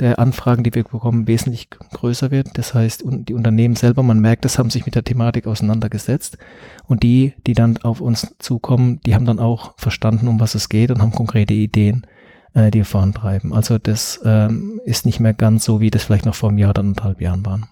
der 0.00 0.18
Anfragen, 0.18 0.62
die 0.62 0.74
wir 0.74 0.84
bekommen, 0.84 1.26
wesentlich 1.26 1.68
größer 1.70 2.30
wird. 2.30 2.58
Das 2.58 2.74
heißt, 2.74 3.04
die 3.06 3.34
Unternehmen 3.34 3.76
selber, 3.76 4.02
man 4.02 4.20
merkt, 4.20 4.44
das 4.44 4.58
haben 4.58 4.70
sich 4.70 4.86
mit 4.86 4.94
der 4.94 5.04
Thematik 5.04 5.46
auseinandergesetzt. 5.46 6.38
Und 6.86 7.02
die, 7.02 7.34
die 7.46 7.52
dann 7.52 7.76
auf 7.78 8.00
uns 8.00 8.34
zukommen, 8.38 9.00
die 9.06 9.14
haben 9.14 9.26
dann 9.26 9.38
auch 9.38 9.74
verstanden, 9.78 10.28
um 10.28 10.40
was 10.40 10.54
es 10.54 10.68
geht 10.68 10.90
und 10.90 11.00
haben 11.00 11.12
konkrete 11.12 11.54
Ideen, 11.54 12.06
äh, 12.54 12.70
die 12.70 12.78
wir 12.78 12.84
vorantreiben. 12.84 13.52
Also 13.52 13.78
das 13.78 14.20
ähm, 14.24 14.80
ist 14.84 15.06
nicht 15.06 15.20
mehr 15.20 15.34
ganz 15.34 15.64
so, 15.64 15.80
wie 15.80 15.90
das 15.90 16.04
vielleicht 16.04 16.26
noch 16.26 16.34
vor 16.34 16.48
einem 16.48 16.58
Jahr 16.58 16.70
oder 16.70 16.80
anderthalb 16.80 17.20
Jahren 17.20 17.44
waren. 17.44 17.66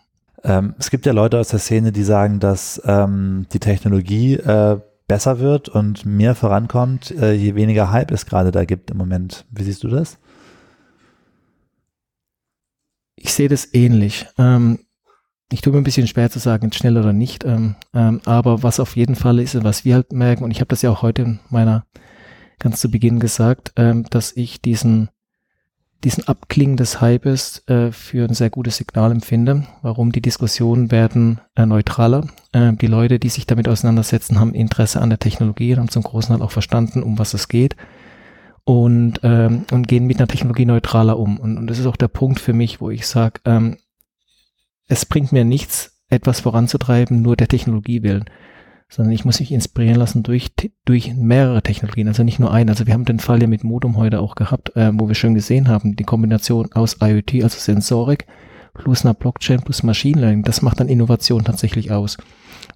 Ähm, 0.45 0.75
es 0.79 0.91
gibt 0.91 1.07
ja 1.07 1.13
Leute 1.13 1.39
aus 1.39 1.49
der 1.49 1.59
Szene, 1.59 1.93
die 1.93 2.05
sagen, 2.05 2.39
dass 2.39 2.81
ähm, 2.85 3.47
die 3.53 3.59
Technologie 3.59 4.35
äh, 4.35 4.79
besser 5.09 5.41
wird 5.41 5.69
und 5.69 6.05
mehr 6.05 6.35
vorankommt, 6.35 7.11
äh, 7.11 7.33
je 7.33 7.55
weniger 7.55 7.91
Hype 7.91 8.11
es 8.13 8.27
gerade 8.27 8.53
da 8.53 8.65
gibt 8.65 8.91
im 8.91 8.99
Moment. 8.99 9.47
Wie 9.51 9.65
siehst 9.65 9.83
du 9.83 9.89
das? 9.89 10.19
Ich 13.23 13.33
sehe 13.33 13.49
das 13.49 13.73
ähnlich. 13.75 14.27
Ähm, 14.39 14.81
ich 15.51 15.61
tue 15.63 15.73
mir 15.73 15.79
ein 15.79 15.85
bisschen 15.85 16.07
schwer 16.07 16.31
zu 16.31 16.39
sagen, 16.39 16.73
schnell 16.73 16.99
oder 16.99 17.13
nicht. 17.13 17.45
Ähm, 17.45 17.77
ähm, 17.95 18.21
aber 18.25 18.63
was 18.63 18.81
auf 18.81 18.97
jeden 18.97 19.17
Fall 19.17 19.39
ist 19.39 19.63
was 19.65 19.85
wir 19.85 19.95
halt 19.95 20.13
merken, 20.13 20.45
und 20.45 20.51
ich 20.51 20.61
habe 20.61 20.69
das 20.69 20.83
ja 20.83 20.91
auch 20.91 21.03
heute 21.03 21.23
in 21.23 21.41
meiner 21.49 21.87
ganz 22.59 22.81
zu 22.81 22.91
Beginn 22.91 23.21
gesagt, 23.21 23.73
ähm, 23.77 24.05
dass 24.11 24.37
ich 24.37 24.61
diesen 24.61 25.09
diesen 26.05 26.29
Abklingen 26.29 26.77
des 26.77 27.01
Hypes 27.01 27.65
äh, 27.67 27.91
für 27.91 28.25
ein 28.25 28.35
sehr 28.35 28.51
gutes 28.51 28.77
Signal 28.77 29.11
empfinde. 29.11 29.65
Warum? 29.83 30.13
Die 30.13 30.23
Diskussionen 30.23 30.93
werden 30.93 31.41
äh, 31.57 31.67
neutraler. 31.67 32.29
Äh, 32.53 32.75
die 32.75 32.87
Leute, 32.87 33.19
die 33.19 33.31
sich 33.31 33.47
damit 33.47 33.69
auseinandersetzen, 33.69 34.39
haben 34.39 34.55
Interesse 34.55 35.01
an 35.01 35.09
der 35.09 35.19
Technologie 35.19 35.73
und 35.73 35.81
haben 35.81 35.89
zum 35.89 36.05
großen 36.05 36.37
Teil 36.37 36.45
auch 36.45 36.53
verstanden, 36.53 37.03
um 37.03 37.19
was 37.19 37.35
es 37.35 37.49
geht 37.49 37.75
und, 38.69 39.21
ähm, 39.23 39.65
und 39.73 39.89
gehen 39.89 40.07
mit 40.07 40.19
einer 40.19 40.29
Technologie 40.29 40.67
neutraler 40.67 41.19
um. 41.19 41.41
Und, 41.41 41.57
und 41.57 41.69
das 41.69 41.79
ist 41.79 41.87
auch 41.87 41.97
der 41.97 42.09
Punkt 42.09 42.39
für 42.39 42.53
mich, 42.53 42.83
wo 42.83 42.91
ich 42.91 43.07
sage, 43.07 43.41
ähm, 43.47 43.79
es 44.89 45.07
bringt 45.07 45.33
mir 45.33 45.47
nichts, 45.47 46.03
etwas 46.11 46.41
voranzutreiben, 46.41 47.23
nur 47.23 47.35
der 47.35 47.49
Technologie 47.49 48.03
willen, 48.03 48.27
sondern 48.91 49.15
ich 49.15 49.25
muss 49.25 49.41
mich 49.41 49.53
inspirieren 49.53 49.97
lassen 49.97 50.23
durch, 50.23 50.51
durch 50.85 51.15
mehrere 51.15 51.63
Technologien, 51.63 52.09
also 52.09 52.25
nicht 52.25 52.41
nur 52.41 52.53
eine. 52.53 52.73
Also 52.73 52.87
wir 52.87 52.93
haben 52.93 53.07
den 53.07 53.21
Fall 53.21 53.41
ja 53.41 53.47
mit 53.47 53.65
Modum 53.65 53.97
heute 53.97 54.21
auch 54.21 54.35
gehabt, 54.35 54.77
äh, 54.77 54.91
wo 54.93 55.09
wir 55.09 55.15
schon 55.15 55.33
gesehen 55.33 55.69
haben, 55.69 55.97
die 55.97 56.05
Kombination 56.05 56.71
aus 56.75 56.99
IoT, 57.01 57.43
also 57.43 57.59
Sensorik, 57.59 58.27
plus 58.75 59.03
einer 59.03 59.15
Blockchain, 59.15 59.63
plus 59.63 59.83
Machine 59.83 60.21
Learning, 60.21 60.43
das 60.43 60.61
macht 60.61 60.79
dann 60.79 60.89
Innovation 60.89 61.43
tatsächlich 61.43 61.91
aus. 61.91 62.19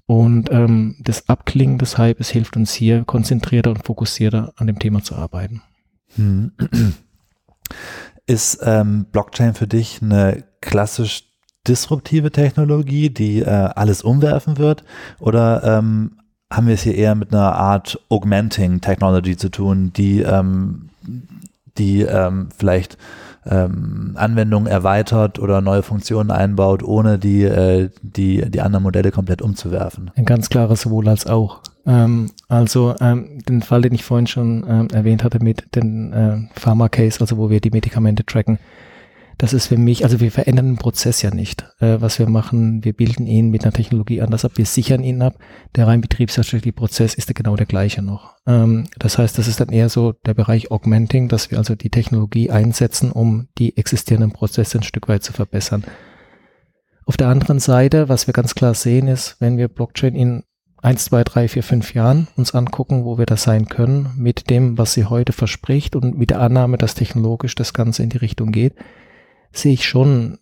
Und 0.06 0.50
ähm, 0.52 0.96
das 1.00 1.28
Abklingen 1.28 1.76
des 1.76 1.98
Hypes 1.98 2.30
hilft 2.30 2.56
uns 2.56 2.72
hier, 2.72 3.04
konzentrierter 3.04 3.72
und 3.72 3.84
fokussierter 3.84 4.54
an 4.56 4.66
dem 4.66 4.78
Thema 4.78 5.02
zu 5.02 5.16
arbeiten. 5.16 5.60
Hm. 6.16 6.52
Ist 8.26 8.60
ähm, 8.62 9.06
Blockchain 9.10 9.54
für 9.54 9.66
dich 9.66 10.00
eine 10.00 10.44
klassisch 10.60 11.24
disruptive 11.66 12.30
Technologie, 12.30 13.10
die 13.10 13.40
äh, 13.40 13.46
alles 13.46 14.02
umwerfen 14.02 14.58
wird? 14.58 14.84
Oder 15.18 15.62
ähm, 15.64 16.18
haben 16.52 16.66
wir 16.66 16.74
es 16.74 16.82
hier 16.82 16.94
eher 16.94 17.14
mit 17.14 17.32
einer 17.32 17.54
Art 17.54 17.98
Augmenting 18.08 18.80
Technology 18.80 19.36
zu 19.36 19.48
tun, 19.48 19.92
die, 19.92 20.20
ähm, 20.20 20.90
die 21.78 22.02
ähm, 22.02 22.48
vielleicht 22.56 22.98
ähm, 23.44 24.12
Anwendungen 24.14 24.70
erweitert 24.70 25.38
oder 25.38 25.60
neue 25.60 25.82
Funktionen 25.82 26.30
einbaut, 26.30 26.82
ohne 26.82 27.18
die, 27.18 27.42
äh, 27.42 27.90
die, 28.02 28.48
die 28.50 28.60
anderen 28.60 28.82
Modelle 28.82 29.10
komplett 29.10 29.42
umzuwerfen? 29.42 30.10
Ein 30.14 30.24
ganz 30.24 30.48
klares 30.48 30.82
sowohl 30.82 31.08
als 31.08 31.26
auch. 31.26 31.60
Ähm, 31.86 32.30
also 32.48 32.94
ähm, 33.00 33.40
den 33.48 33.62
Fall, 33.62 33.82
den 33.82 33.94
ich 33.94 34.04
vorhin 34.04 34.26
schon 34.26 34.64
ähm, 34.68 34.88
erwähnt 34.92 35.24
hatte 35.24 35.42
mit 35.42 35.74
den 35.74 36.12
äh, 36.12 36.36
Pharma-Case, 36.58 37.20
also 37.20 37.36
wo 37.36 37.50
wir 37.50 37.60
die 37.60 37.70
Medikamente 37.70 38.24
tracken, 38.24 38.58
das 39.42 39.52
ist 39.52 39.66
für 39.66 39.76
mich, 39.76 40.04
also 40.04 40.20
wir 40.20 40.30
verändern 40.30 40.66
den 40.66 40.76
Prozess 40.76 41.20
ja 41.20 41.34
nicht. 41.34 41.66
Äh, 41.80 42.00
was 42.00 42.20
wir 42.20 42.28
machen, 42.28 42.84
wir 42.84 42.92
bilden 42.92 43.26
ihn 43.26 43.50
mit 43.50 43.64
einer 43.64 43.72
Technologie 43.72 44.22
anders 44.22 44.44
ab, 44.44 44.52
wir 44.54 44.66
sichern 44.66 45.02
ihn 45.02 45.20
ab. 45.20 45.34
Der 45.74 45.88
rein 45.88 46.00
betriebswirtschaftliche 46.00 46.72
Prozess 46.72 47.14
ist 47.14 47.34
genau 47.34 47.56
der 47.56 47.66
gleiche 47.66 48.02
noch. 48.02 48.36
Ähm, 48.46 48.84
das 49.00 49.18
heißt, 49.18 49.36
das 49.36 49.48
ist 49.48 49.58
dann 49.58 49.70
eher 49.70 49.88
so 49.88 50.12
der 50.12 50.34
Bereich 50.34 50.70
Augmenting, 50.70 51.28
dass 51.28 51.50
wir 51.50 51.58
also 51.58 51.74
die 51.74 51.90
Technologie 51.90 52.52
einsetzen, 52.52 53.10
um 53.10 53.48
die 53.58 53.76
existierenden 53.76 54.30
Prozesse 54.30 54.78
ein 54.78 54.84
Stück 54.84 55.08
weit 55.08 55.24
zu 55.24 55.32
verbessern. 55.32 55.82
Auf 57.04 57.16
der 57.16 57.26
anderen 57.26 57.58
Seite, 57.58 58.08
was 58.08 58.28
wir 58.28 58.34
ganz 58.34 58.54
klar 58.54 58.74
sehen, 58.74 59.08
ist, 59.08 59.38
wenn 59.40 59.58
wir 59.58 59.66
Blockchain 59.66 60.14
in 60.14 60.44
eins, 60.82 61.06
zwei, 61.06 61.24
drei, 61.24 61.48
vier, 61.48 61.64
fünf 61.64 61.94
Jahren 61.94 62.28
uns 62.36 62.54
angucken, 62.54 63.04
wo 63.04 63.18
wir 63.18 63.26
das 63.26 63.42
sein 63.42 63.66
können, 63.66 64.10
mit 64.16 64.50
dem, 64.50 64.78
was 64.78 64.92
sie 64.92 65.06
heute 65.06 65.32
verspricht 65.32 65.96
und 65.96 66.16
mit 66.16 66.30
der 66.30 66.40
Annahme, 66.40 66.78
dass 66.78 66.94
technologisch 66.94 67.56
das 67.56 67.74
Ganze 67.74 68.04
in 68.04 68.10
die 68.10 68.18
Richtung 68.18 68.52
geht, 68.52 68.74
sehe 69.52 69.72
ich 69.72 69.86
schon 69.86 70.38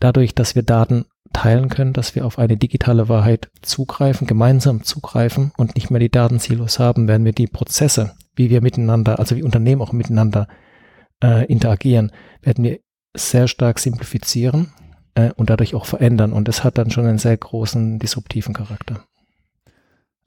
dadurch, 0.00 0.34
dass 0.34 0.54
wir 0.54 0.62
Daten 0.62 1.06
teilen 1.32 1.68
können, 1.68 1.92
dass 1.92 2.14
wir 2.14 2.24
auf 2.24 2.38
eine 2.38 2.56
digitale 2.56 3.08
Wahrheit 3.08 3.50
zugreifen, 3.62 4.26
gemeinsam 4.26 4.84
zugreifen 4.84 5.52
und 5.56 5.74
nicht 5.74 5.90
mehr 5.90 6.00
die 6.00 6.10
Datensilos 6.10 6.78
haben, 6.78 7.08
werden 7.08 7.24
wir 7.24 7.32
die 7.32 7.48
Prozesse, 7.48 8.14
wie 8.36 8.50
wir 8.50 8.62
miteinander, 8.62 9.18
also 9.18 9.36
wie 9.36 9.42
Unternehmen 9.42 9.82
auch 9.82 9.92
miteinander 9.92 10.48
äh, 11.22 11.44
interagieren, 11.46 12.12
werden 12.42 12.64
wir 12.64 12.78
sehr 13.16 13.48
stark 13.48 13.78
simplifizieren 13.78 14.72
äh, 15.14 15.30
und 15.36 15.50
dadurch 15.50 15.74
auch 15.74 15.86
verändern. 15.86 16.32
Und 16.32 16.48
das 16.48 16.64
hat 16.64 16.78
dann 16.78 16.90
schon 16.90 17.06
einen 17.06 17.18
sehr 17.18 17.36
großen 17.36 17.98
disruptiven 17.98 18.54
Charakter. 18.54 19.04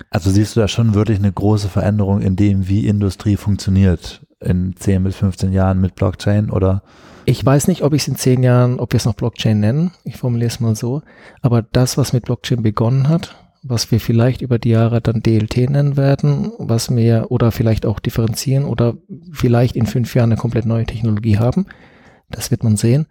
Also 0.10 0.30
siehst 0.30 0.56
du 0.56 0.60
da 0.60 0.68
schon 0.68 0.94
wirklich 0.94 1.20
eine 1.20 1.32
große 1.32 1.70
Veränderung 1.70 2.22
in 2.22 2.36
dem, 2.36 2.68
wie 2.68 2.88
Industrie 2.88 3.36
funktioniert 3.36 4.27
in 4.40 4.76
10 4.76 5.04
bis 5.04 5.16
15 5.18 5.52
Jahren 5.52 5.82
mit 5.82 5.96
Blockchain 5.96 6.50
oder? 6.50 6.84
Ich 7.26 7.46
weiß 7.46 7.68
nicht, 7.68 7.82
ob 7.82 7.94
ich 7.94 8.04
es 8.04 8.08
in 8.08 8.16
10 8.16 8.44
Jahren, 8.44 8.80
ob 8.80 8.94
wir 8.94 8.98
es 8.98 9.06
noch 9.06 9.16
Blockchain 9.16 9.60
nennen. 9.60 9.92
Ich 10.04 10.18
formuliere 10.18 10.48
es 10.48 10.60
mal 10.60 10.76
so. 10.76 11.02
Aber 11.42 11.62
das, 11.62 11.98
was 11.98 12.14
mit 12.14 12.26
Blockchain 12.26 12.64
begonnen 12.64 13.10
hat, 13.10 13.36
was 13.64 13.92
wir 13.92 14.00
vielleicht 14.00 14.42
über 14.42 14.60
die 14.60 14.70
Jahre 14.70 15.02
dann 15.02 15.22
DLT 15.22 15.70
nennen 15.70 15.98
werden, 15.98 16.52
was 16.58 16.96
wir 16.96 17.28
oder 17.30 17.52
vielleicht 17.52 17.86
auch 17.86 18.00
differenzieren 18.00 18.66
oder 18.66 18.96
vielleicht 19.32 19.76
in 19.76 19.88
fünf 19.88 20.16
Jahren 20.16 20.32
eine 20.32 20.40
komplett 20.40 20.66
neue 20.66 20.86
Technologie 20.86 21.38
haben, 21.38 21.66
das 22.30 22.52
wird 22.52 22.64
man 22.64 22.78
sehen. 22.78 23.08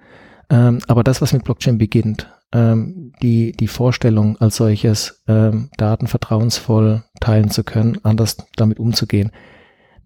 Ähm, 0.48 0.78
aber 0.86 1.02
das, 1.02 1.20
was 1.20 1.32
mit 1.32 1.44
Blockchain 1.44 1.76
beginnt, 1.76 2.30
ähm, 2.52 3.12
die, 3.22 3.52
die 3.52 3.68
Vorstellung 3.68 4.36
als 4.38 4.56
solches, 4.56 5.22
ähm, 5.26 5.70
Daten 5.76 6.06
vertrauensvoll 6.06 7.02
teilen 7.20 7.50
zu 7.50 7.64
können, 7.64 7.98
anders 8.04 8.36
damit 8.56 8.78
umzugehen, 8.78 9.32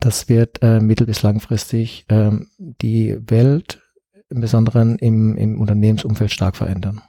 das 0.00 0.28
wird 0.28 0.62
äh, 0.62 0.80
mittel- 0.80 1.06
bis 1.06 1.22
langfristig 1.22 2.06
ähm, 2.08 2.48
die 2.58 3.16
Welt, 3.26 3.82
im 4.28 4.40
Besonderen 4.40 4.96
im, 4.96 5.36
im 5.36 5.60
Unternehmensumfeld, 5.60 6.30
stark 6.30 6.56
verändern. 6.56 7.02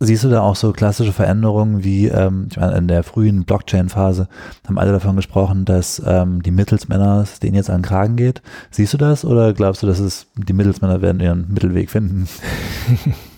Siehst 0.00 0.24
du 0.24 0.28
da 0.28 0.42
auch 0.42 0.56
so 0.56 0.72
klassische 0.72 1.12
Veränderungen 1.12 1.84
wie, 1.84 2.08
ähm, 2.08 2.48
ich 2.50 2.56
meine, 2.56 2.76
in 2.76 2.88
der 2.88 3.02
frühen 3.02 3.44
Blockchain-Phase 3.44 4.28
haben 4.66 4.78
alle 4.78 4.92
davon 4.92 5.16
gesprochen, 5.16 5.64
dass 5.64 6.02
ähm, 6.04 6.42
die 6.42 6.50
Mittelsmänner, 6.50 7.24
denen 7.42 7.54
jetzt 7.54 7.70
an 7.70 7.78
den 7.78 7.86
Kragen 7.86 8.16
geht. 8.16 8.42
Siehst 8.70 8.92
du 8.92 8.98
das 8.98 9.24
oder 9.24 9.54
glaubst 9.54 9.82
du, 9.82 9.86
dass 9.86 10.00
es 10.00 10.26
die 10.36 10.52
Mittelsmänner 10.52 11.00
werden 11.00 11.20
ihren 11.20 11.52
Mittelweg 11.52 11.90
finden? 11.90 12.28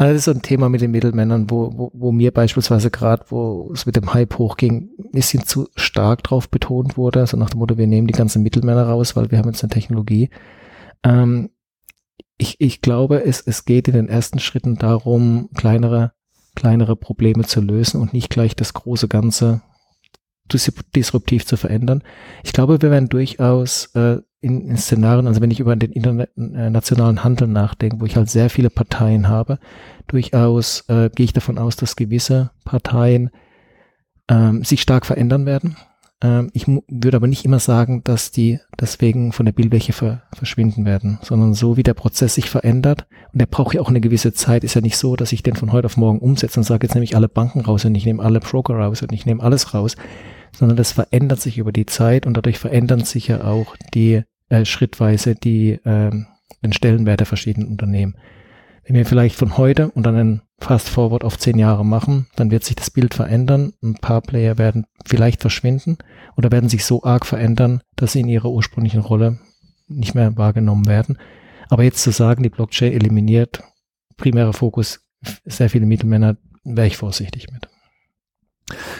Also 0.00 0.14
das 0.14 0.20
ist 0.20 0.24
so 0.24 0.30
ein 0.30 0.40
Thema 0.40 0.70
mit 0.70 0.80
den 0.80 0.92
Mittelmännern, 0.92 1.50
wo, 1.50 1.74
wo, 1.76 1.90
wo 1.92 2.10
mir 2.10 2.32
beispielsweise 2.32 2.90
gerade, 2.90 3.26
wo 3.28 3.70
es 3.74 3.84
mit 3.84 3.96
dem 3.96 4.14
Hype 4.14 4.38
hochging, 4.38 4.88
ein 4.98 5.10
bisschen 5.10 5.44
zu 5.44 5.68
stark 5.76 6.22
drauf 6.22 6.48
betont 6.48 6.96
wurde. 6.96 7.20
Also 7.20 7.36
nach 7.36 7.50
dem 7.50 7.58
Motto, 7.58 7.76
wir 7.76 7.86
nehmen 7.86 8.06
die 8.06 8.14
ganzen 8.14 8.42
Mittelmänner 8.42 8.84
raus, 8.84 9.14
weil 9.14 9.30
wir 9.30 9.36
haben 9.36 9.50
jetzt 9.50 9.62
eine 9.62 9.68
Technologie. 9.68 10.30
Ähm, 11.02 11.50
ich, 12.38 12.58
ich 12.62 12.80
glaube, 12.80 13.26
es, 13.26 13.42
es 13.42 13.66
geht 13.66 13.88
in 13.88 13.94
den 13.94 14.08
ersten 14.08 14.38
Schritten 14.38 14.76
darum, 14.76 15.50
kleinere, 15.54 16.12
kleinere 16.54 16.96
Probleme 16.96 17.44
zu 17.44 17.60
lösen 17.60 18.00
und 18.00 18.14
nicht 18.14 18.30
gleich 18.30 18.56
das 18.56 18.72
große 18.72 19.06
Ganze 19.06 19.60
disruptiv 20.50 21.46
zu 21.46 21.56
verändern. 21.56 22.02
Ich 22.44 22.52
glaube, 22.52 22.80
wir 22.80 22.90
werden 22.90 23.08
durchaus 23.08 23.86
äh, 23.94 24.18
in, 24.40 24.68
in 24.68 24.76
Szenarien, 24.76 25.26
also 25.26 25.40
wenn 25.40 25.50
ich 25.50 25.60
über 25.60 25.76
den 25.76 25.92
internationalen 25.92 27.18
äh, 27.18 27.20
Handel 27.20 27.48
nachdenke, 27.48 28.00
wo 28.00 28.06
ich 28.06 28.16
halt 28.16 28.30
sehr 28.30 28.50
viele 28.50 28.70
Parteien 28.70 29.28
habe, 29.28 29.58
durchaus 30.06 30.84
äh, 30.88 31.10
gehe 31.14 31.24
ich 31.24 31.32
davon 31.32 31.58
aus, 31.58 31.76
dass 31.76 31.96
gewisse 31.96 32.50
Parteien 32.64 33.30
ähm, 34.28 34.64
sich 34.64 34.80
stark 34.80 35.04
verändern 35.04 35.44
werden. 35.44 35.76
Ähm, 36.22 36.50
ich 36.52 36.66
würde 36.66 37.16
aber 37.16 37.26
nicht 37.26 37.44
immer 37.44 37.58
sagen, 37.58 38.02
dass 38.04 38.30
die 38.30 38.60
deswegen 38.78 39.32
von 39.32 39.46
der 39.46 39.52
Bildfläche 39.52 39.92
ver 39.92 40.22
verschwinden 40.32 40.84
werden, 40.84 41.18
sondern 41.22 41.54
so 41.54 41.76
wie 41.76 41.82
der 41.82 41.94
Prozess 41.94 42.34
sich 42.34 42.48
verändert 42.48 43.06
und 43.32 43.40
der 43.40 43.46
braucht 43.46 43.74
ja 43.74 43.80
auch 43.80 43.88
eine 43.88 44.00
gewisse 44.00 44.32
Zeit, 44.32 44.64
ist 44.64 44.74
ja 44.74 44.80
nicht 44.80 44.96
so, 44.96 45.16
dass 45.16 45.32
ich 45.32 45.42
den 45.42 45.56
von 45.56 45.72
heute 45.72 45.86
auf 45.86 45.96
morgen 45.96 46.18
umsetze 46.18 46.60
und 46.60 46.64
sage, 46.64 46.86
jetzt 46.86 46.94
nehme 46.94 47.04
ich 47.04 47.16
alle 47.16 47.28
Banken 47.28 47.60
raus 47.60 47.84
und 47.84 47.94
ich 47.94 48.06
nehme 48.06 48.22
alle 48.22 48.40
Broker 48.40 48.74
raus 48.74 49.02
und 49.02 49.12
ich 49.12 49.26
nehme 49.26 49.42
alles 49.42 49.74
raus, 49.74 49.96
sondern 50.52 50.76
das 50.76 50.92
verändert 50.92 51.40
sich 51.40 51.58
über 51.58 51.72
die 51.72 51.86
Zeit 51.86 52.26
und 52.26 52.36
dadurch 52.36 52.58
verändern 52.58 53.04
sich 53.04 53.28
ja 53.28 53.44
auch 53.44 53.76
die 53.94 54.22
äh, 54.48 54.64
schrittweise 54.64 55.34
die 55.34 55.72
äh, 55.72 56.10
den 56.62 56.72
Stellenwert 56.72 57.20
der 57.20 57.26
verschiedenen 57.26 57.68
Unternehmen. 57.68 58.16
Wenn 58.84 58.96
wir 58.96 59.06
vielleicht 59.06 59.36
von 59.36 59.56
heute 59.56 59.90
und 59.90 60.04
dann 60.04 60.16
einen 60.16 60.42
Fast 60.58 60.88
Forward 60.88 61.24
auf 61.24 61.38
zehn 61.38 61.58
Jahre 61.58 61.86
machen, 61.86 62.26
dann 62.36 62.50
wird 62.50 62.64
sich 62.64 62.76
das 62.76 62.90
Bild 62.90 63.14
verändern. 63.14 63.72
Ein 63.82 63.94
paar 63.94 64.20
Player 64.20 64.58
werden 64.58 64.84
vielleicht 65.06 65.40
verschwinden 65.40 65.96
oder 66.36 66.50
werden 66.50 66.68
sich 66.68 66.84
so 66.84 67.02
arg 67.02 67.24
verändern, 67.24 67.82
dass 67.96 68.12
sie 68.12 68.20
in 68.20 68.28
ihrer 68.28 68.50
ursprünglichen 68.50 69.00
Rolle 69.00 69.38
nicht 69.88 70.14
mehr 70.14 70.36
wahrgenommen 70.36 70.86
werden. 70.86 71.18
Aber 71.68 71.82
jetzt 71.82 72.02
zu 72.02 72.10
sagen, 72.10 72.42
die 72.42 72.50
Blockchain 72.50 72.92
eliminiert 72.92 73.62
primärer 74.16 74.52
Fokus 74.52 75.00
sehr 75.44 75.70
viele 75.70 75.86
Mittelmänner, 75.86 76.36
wäre 76.64 76.86
ich 76.86 76.96
vorsichtig 76.96 77.50
mit. 77.50 77.68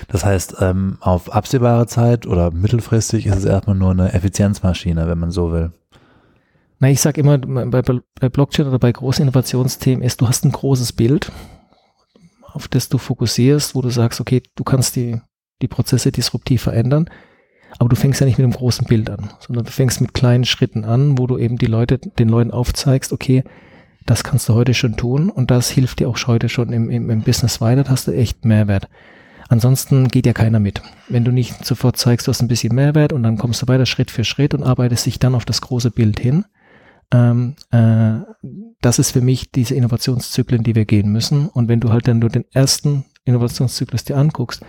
Das 0.09 0.24
heißt, 0.24 0.56
ähm, 0.61 0.98
auf 1.00 1.33
absehbare 1.33 1.87
Zeit 1.87 2.26
oder 2.26 2.50
mittelfristig 2.50 3.26
ist 3.26 3.37
es 3.37 3.44
erstmal 3.44 3.76
nur 3.76 3.90
eine 3.90 4.12
Effizienzmaschine, 4.12 5.09
wenn 5.09 5.18
man 5.18 5.30
so 5.30 5.52
will. 5.52 5.72
Na, 6.78 6.88
ich 6.88 7.00
sage 7.00 7.20
immer, 7.20 7.38
bei, 7.38 7.83
bei 7.83 8.28
Blockchain 8.30 8.66
oder 8.66 8.78
bei 8.78 8.90
großen 8.90 9.22
Innovationsthemen 9.22 10.02
ist, 10.02 10.20
du 10.20 10.28
hast 10.28 10.44
ein 10.44 10.52
großes 10.52 10.94
Bild, 10.94 11.30
auf 12.42 12.68
das 12.68 12.88
du 12.88 12.96
fokussierst, 12.96 13.74
wo 13.74 13.83
du 13.83 13.90
sagst, 13.90 14.20
okay, 14.20 14.42
du 14.54 14.64
kannst 14.64 14.96
die, 14.96 15.20
die 15.61 15.68
Prozesse 15.68 16.11
disruptiv 16.11 16.62
verändern, 16.62 17.11
aber 17.78 17.90
du 17.90 17.96
fängst 17.96 18.20
ja 18.20 18.26
nicht 18.26 18.38
mit 18.38 18.44
einem 18.44 18.54
großen 18.54 18.87
Bild 18.87 19.11
an, 19.11 19.30
sondern 19.40 19.66
du 19.66 19.70
fängst 19.70 20.00
mit 20.00 20.14
kleinen 20.14 20.44
Schritten 20.44 20.87
an, 20.87 21.18
wo 21.18 21.26
du 21.26 21.37
eben 21.37 21.59
die 21.59 21.66
Leute, 21.66 21.98
den 21.98 22.30
Leuten 22.30 22.50
aufzeigst, 22.50 23.12
okay, 23.12 23.44
das 24.06 24.24
kannst 24.24 24.48
du 24.48 24.54
heute 24.54 24.72
schon 24.72 24.96
tun 24.96 25.28
und 25.28 25.50
das 25.50 25.68
hilft 25.68 26.00
dir 26.00 26.09
auch 26.09 26.18
heute 26.26 26.48
schon 26.48 26.72
im, 26.72 26.90
im, 26.90 27.11
im 27.11 27.20
Business 27.22 27.61
weiter, 27.61 27.85
da 27.85 27.90
hast 27.90 28.06
du 28.09 28.12
echt 28.12 28.44
Mehrwert. 28.44 28.88
Ansonsten 29.50 30.06
geht 30.06 30.26
ja 30.26 30.32
keiner 30.32 30.60
mit. 30.60 30.80
Wenn 31.08 31.24
du 31.24 31.32
nicht 31.32 31.64
sofort 31.64 31.96
zeigst, 31.96 32.28
du 32.28 32.30
hast 32.30 32.40
ein 32.40 32.46
bisschen 32.46 32.72
Mehrwert 32.72 33.12
und 33.12 33.24
dann 33.24 33.36
kommst 33.36 33.60
du 33.60 33.66
weiter 33.66 33.84
Schritt 33.84 34.12
für 34.12 34.22
Schritt 34.22 34.54
und 34.54 34.62
arbeitest 34.62 35.06
dich 35.06 35.18
dann 35.18 35.34
auf 35.34 35.44
das 35.44 35.60
große 35.60 35.90
Bild 35.90 36.20
hin. 36.20 36.44
Ähm, 37.12 37.56
äh, 37.72 38.20
das 38.80 39.00
ist 39.00 39.10
für 39.10 39.20
mich 39.20 39.50
diese 39.50 39.74
Innovationszyklen, 39.74 40.62
die 40.62 40.76
wir 40.76 40.84
gehen 40.84 41.10
müssen. 41.10 41.48
Und 41.48 41.66
wenn 41.66 41.80
du 41.80 41.90
halt 41.90 42.06
dann 42.06 42.20
nur 42.20 42.30
den 42.30 42.44
ersten 42.52 43.04
Innovationszyklus 43.24 44.04
dir 44.04 44.16
anguckst, 44.16 44.62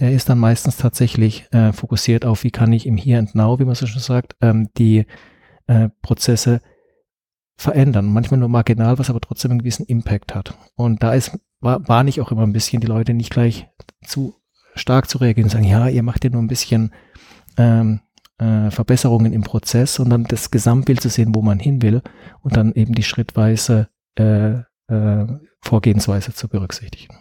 der 0.00 0.10
ist 0.10 0.28
dann 0.28 0.38
meistens 0.38 0.76
tatsächlich 0.76 1.46
äh, 1.52 1.72
fokussiert 1.72 2.24
auf, 2.24 2.42
wie 2.42 2.50
kann 2.50 2.72
ich 2.72 2.84
im 2.84 2.96
Here 2.96 3.20
and 3.20 3.36
Now, 3.36 3.60
wie 3.60 3.64
man 3.64 3.76
so 3.76 3.86
schon 3.86 4.02
sagt, 4.02 4.34
ähm, 4.40 4.70
die 4.76 5.06
äh, 5.68 5.88
Prozesse 6.02 6.60
verändern. 7.56 8.06
Manchmal 8.06 8.40
nur 8.40 8.48
marginal, 8.48 8.98
was 8.98 9.08
aber 9.08 9.20
trotzdem 9.20 9.52
einen 9.52 9.60
gewissen 9.60 9.86
Impact 9.86 10.34
hat. 10.34 10.58
Und 10.74 11.04
da 11.04 11.14
ist, 11.14 11.38
warne 11.60 12.10
ich 12.10 12.20
auch 12.20 12.30
immer 12.30 12.42
ein 12.42 12.52
bisschen, 12.52 12.80
die 12.80 12.86
Leute 12.86 13.14
nicht 13.14 13.30
gleich 13.30 13.68
zu 14.04 14.34
stark 14.74 15.08
zu 15.08 15.18
reagieren 15.18 15.46
und 15.46 15.50
sagen, 15.50 15.64
ja, 15.64 15.88
ihr 15.88 16.02
macht 16.02 16.24
ja 16.24 16.30
nur 16.30 16.42
ein 16.42 16.48
bisschen 16.48 16.92
ähm, 17.56 18.00
äh, 18.38 18.70
Verbesserungen 18.70 19.32
im 19.32 19.42
Prozess, 19.42 19.94
sondern 19.94 20.24
das 20.24 20.50
Gesamtbild 20.50 21.00
zu 21.00 21.08
sehen, 21.08 21.34
wo 21.34 21.42
man 21.42 21.58
hin 21.58 21.82
will 21.82 22.02
und 22.42 22.56
dann 22.56 22.72
eben 22.74 22.94
die 22.94 23.02
schrittweise 23.02 23.88
äh, 24.18 24.60
äh, 24.88 25.26
Vorgehensweise 25.62 26.32
zu 26.32 26.48
berücksichtigen. 26.48 27.16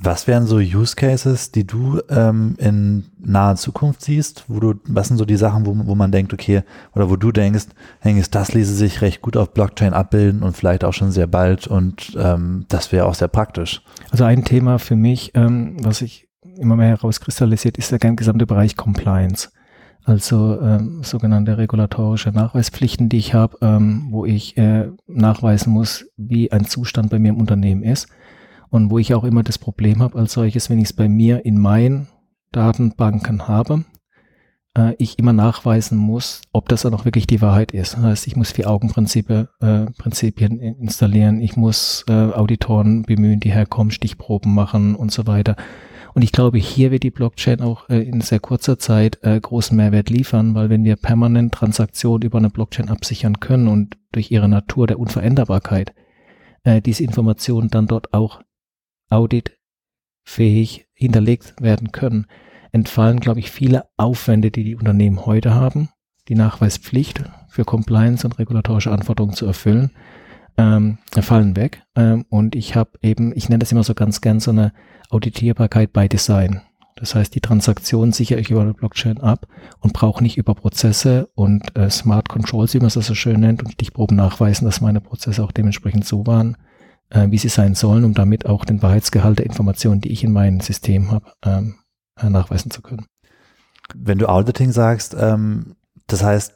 Was 0.00 0.28
wären 0.28 0.46
so 0.46 0.58
Use 0.58 0.94
Cases, 0.94 1.50
die 1.50 1.66
du 1.66 2.00
ähm, 2.08 2.54
in 2.58 3.06
naher 3.18 3.56
Zukunft 3.56 4.02
siehst, 4.02 4.44
wo 4.46 4.60
du, 4.60 4.74
was 4.86 5.08
sind 5.08 5.16
so 5.16 5.24
die 5.24 5.36
Sachen, 5.36 5.66
wo, 5.66 5.74
wo 5.86 5.94
man 5.96 6.12
denkt, 6.12 6.32
okay, 6.32 6.62
oder 6.94 7.10
wo 7.10 7.16
du 7.16 7.32
denkst, 7.32 7.66
Hengis, 8.00 8.30
das 8.30 8.54
ließe 8.54 8.74
sich 8.74 9.00
recht 9.00 9.22
gut 9.22 9.36
auf 9.36 9.52
Blockchain 9.52 9.94
abbilden 9.94 10.44
und 10.44 10.56
vielleicht 10.56 10.84
auch 10.84 10.92
schon 10.92 11.10
sehr 11.10 11.26
bald 11.26 11.66
und 11.66 12.16
ähm, 12.16 12.64
das 12.68 12.92
wäre 12.92 13.06
auch 13.06 13.14
sehr 13.14 13.26
praktisch. 13.26 13.82
Also 14.12 14.22
ein 14.22 14.44
Thema 14.44 14.78
für 14.78 14.94
mich, 14.94 15.32
ähm, 15.34 15.76
was 15.82 15.98
sich 15.98 16.28
immer 16.58 16.76
mehr 16.76 16.88
herauskristallisiert, 16.88 17.76
ist 17.76 17.90
der 17.90 17.98
gesamte 17.98 18.46
Bereich 18.46 18.76
Compliance. 18.76 19.50
Also 20.04 20.60
ähm, 20.62 21.02
sogenannte 21.02 21.58
regulatorische 21.58 22.30
Nachweispflichten, 22.30 23.08
die 23.08 23.18
ich 23.18 23.34
habe, 23.34 23.58
ähm, 23.60 24.06
wo 24.10 24.24
ich 24.24 24.56
äh, 24.56 24.88
nachweisen 25.06 25.72
muss, 25.72 26.06
wie 26.16 26.50
ein 26.52 26.64
Zustand 26.64 27.10
bei 27.10 27.18
mir 27.18 27.30
im 27.30 27.36
Unternehmen 27.36 27.82
ist 27.82 28.08
und 28.70 28.90
wo 28.90 28.98
ich 28.98 29.14
auch 29.14 29.24
immer 29.24 29.42
das 29.42 29.58
Problem 29.58 30.02
habe 30.02 30.18
als 30.18 30.32
solches, 30.32 30.70
wenn 30.70 30.78
ich 30.78 30.86
es 30.86 30.92
bei 30.92 31.08
mir 31.08 31.44
in 31.44 31.58
meinen 31.58 32.08
Datenbanken 32.52 33.48
habe, 33.48 33.84
äh, 34.76 34.94
ich 34.98 35.18
immer 35.18 35.32
nachweisen 35.32 35.98
muss, 35.98 36.42
ob 36.52 36.68
das 36.68 36.82
dann 36.82 36.94
auch 36.94 37.04
wirklich 37.04 37.26
die 37.26 37.42
Wahrheit 37.42 37.72
ist. 37.72 37.94
Das 37.94 38.02
heißt, 38.02 38.26
ich 38.26 38.36
muss 38.36 38.52
vier 38.52 38.70
Augenprinzipien 38.70 39.48
äh, 39.60 40.74
installieren, 40.80 41.40
ich 41.40 41.56
muss 41.56 42.04
äh, 42.08 42.12
Auditoren 42.12 43.02
bemühen, 43.02 43.40
die 43.40 43.52
herkommen, 43.52 43.90
Stichproben 43.90 44.54
machen 44.54 44.94
und 44.94 45.12
so 45.12 45.26
weiter. 45.26 45.56
Und 46.14 46.22
ich 46.22 46.32
glaube, 46.32 46.58
hier 46.58 46.90
wird 46.90 47.02
die 47.02 47.10
Blockchain 47.10 47.60
auch 47.60 47.88
äh, 47.88 48.00
in 48.00 48.20
sehr 48.20 48.40
kurzer 48.40 48.78
Zeit 48.78 49.18
äh, 49.22 49.38
großen 49.38 49.76
Mehrwert 49.76 50.10
liefern, 50.10 50.54
weil 50.54 50.70
wenn 50.70 50.84
wir 50.84 50.96
permanent 50.96 51.54
Transaktionen 51.54 52.22
über 52.22 52.38
eine 52.38 52.50
Blockchain 52.50 52.88
absichern 52.88 53.40
können 53.40 53.68
und 53.68 53.96
durch 54.12 54.30
ihre 54.30 54.48
Natur 54.48 54.86
der 54.86 54.98
Unveränderbarkeit 54.98 55.94
äh, 56.64 56.80
diese 56.80 57.04
Informationen 57.04 57.68
dann 57.68 57.86
dort 57.86 58.14
auch 58.14 58.40
auditfähig 59.10 60.86
hinterlegt 60.94 61.54
werden 61.60 61.92
können, 61.92 62.26
entfallen, 62.72 63.20
glaube 63.20 63.40
ich, 63.40 63.50
viele 63.50 63.86
Aufwände, 63.96 64.50
die 64.50 64.64
die 64.64 64.76
Unternehmen 64.76 65.26
heute 65.26 65.54
haben, 65.54 65.88
die 66.28 66.34
Nachweispflicht 66.34 67.22
für 67.48 67.64
Compliance 67.64 68.26
und 68.26 68.38
regulatorische 68.38 68.92
Anforderungen 68.92 69.34
zu 69.34 69.46
erfüllen, 69.46 69.90
ähm, 70.56 70.98
fallen 71.20 71.56
weg. 71.56 71.82
Ähm, 71.96 72.24
und 72.28 72.54
ich 72.54 72.74
habe 72.74 72.98
eben, 73.02 73.34
ich 73.34 73.48
nenne 73.48 73.60
das 73.60 73.72
immer 73.72 73.84
so 73.84 73.94
ganz 73.94 74.20
gern 74.20 74.40
so 74.40 74.50
eine 74.50 74.72
Auditierbarkeit 75.08 75.92
by 75.92 76.08
Design. 76.08 76.60
Das 76.96 77.14
heißt, 77.14 77.34
die 77.34 77.40
Transaktion 77.40 78.12
sichere 78.12 78.40
ich 78.40 78.50
über 78.50 78.60
eine 78.60 78.74
Blockchain 78.74 79.20
ab 79.20 79.46
und 79.78 79.92
brauche 79.92 80.22
nicht 80.22 80.36
über 80.36 80.54
Prozesse 80.54 81.30
und 81.34 81.76
äh, 81.76 81.88
Smart 81.90 82.28
Controls, 82.28 82.74
wie 82.74 82.78
man 82.78 82.88
es 82.88 82.94
so 82.94 83.14
schön 83.14 83.40
nennt, 83.40 83.62
und 83.62 83.72
Stichproben 83.72 84.16
nachweisen, 84.16 84.64
dass 84.64 84.80
meine 84.80 85.00
Prozesse 85.00 85.44
auch 85.44 85.52
dementsprechend 85.52 86.04
so 86.04 86.26
waren, 86.26 86.56
äh, 87.10 87.30
wie 87.30 87.38
sie 87.38 87.48
sein 87.48 87.74
sollen, 87.74 88.04
um 88.04 88.14
damit 88.14 88.46
auch 88.46 88.64
den 88.64 88.82
Wahrheitsgehalt 88.82 89.38
der 89.38 89.46
Informationen, 89.46 90.00
die 90.00 90.10
ich 90.10 90.24
in 90.24 90.32
meinem 90.32 90.60
System 90.60 91.10
habe, 91.10 91.32
ähm, 91.44 91.76
äh, 92.20 92.28
nachweisen 92.28 92.70
zu 92.70 92.82
können. 92.82 93.06
Wenn 93.94 94.18
du 94.18 94.28
Auditing 94.28 94.72
sagst, 94.72 95.16
ähm, 95.18 95.76
das 96.06 96.22
heißt, 96.22 96.54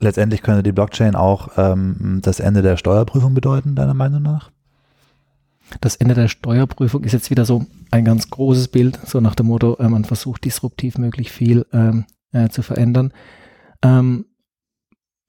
letztendlich 0.00 0.42
könnte 0.42 0.62
die 0.62 0.72
Blockchain 0.72 1.14
auch 1.14 1.50
ähm, 1.56 2.20
das 2.22 2.40
Ende 2.40 2.62
der 2.62 2.76
Steuerprüfung 2.76 3.34
bedeuten, 3.34 3.74
deiner 3.74 3.94
Meinung 3.94 4.22
nach? 4.22 4.50
Das 5.80 5.96
Ende 5.96 6.14
der 6.14 6.28
Steuerprüfung 6.28 7.02
ist 7.02 7.12
jetzt 7.12 7.30
wieder 7.30 7.44
so 7.44 7.66
ein 7.90 8.04
ganz 8.04 8.30
großes 8.30 8.68
Bild, 8.68 9.00
so 9.04 9.20
nach 9.20 9.34
dem 9.34 9.46
Motto, 9.46 9.76
äh, 9.78 9.88
man 9.88 10.04
versucht 10.04 10.44
disruptiv 10.44 10.96
möglich 10.96 11.32
viel 11.32 11.66
ähm, 11.72 12.04
äh, 12.32 12.48
zu 12.48 12.62
verändern. 12.62 13.12
Ähm, 13.82 14.26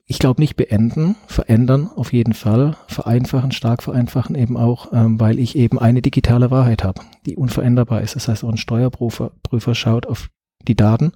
ich 0.10 0.20
glaube 0.20 0.42
nicht 0.42 0.56
beenden, 0.56 1.16
verändern 1.28 1.90
auf 1.94 2.14
jeden 2.14 2.34
Fall, 2.34 2.78
vereinfachen, 2.88 3.52
stark 3.52 3.84
vereinfachen 3.84 4.36
eben 4.36 4.56
auch, 4.56 4.94
ähm, 4.94 5.20
weil 5.20 5.38
ich 5.38 5.58
eben 5.58 5.78
eine 5.78 6.02
digitale 6.02 6.50
Wahrheit 6.50 6.86
habe, 6.86 7.02
die 7.26 7.36
unveränderbar 7.36 8.02
ist. 8.02 8.16
Das 8.16 8.30
heißt, 8.30 8.46
auch 8.46 8.50
ein 8.50 8.58
Steuerprüfer 8.58 9.32
Prüfer 9.44 9.76
schaut 9.76 10.08
auf 10.08 10.30
die 10.66 10.76
Daten 10.76 11.12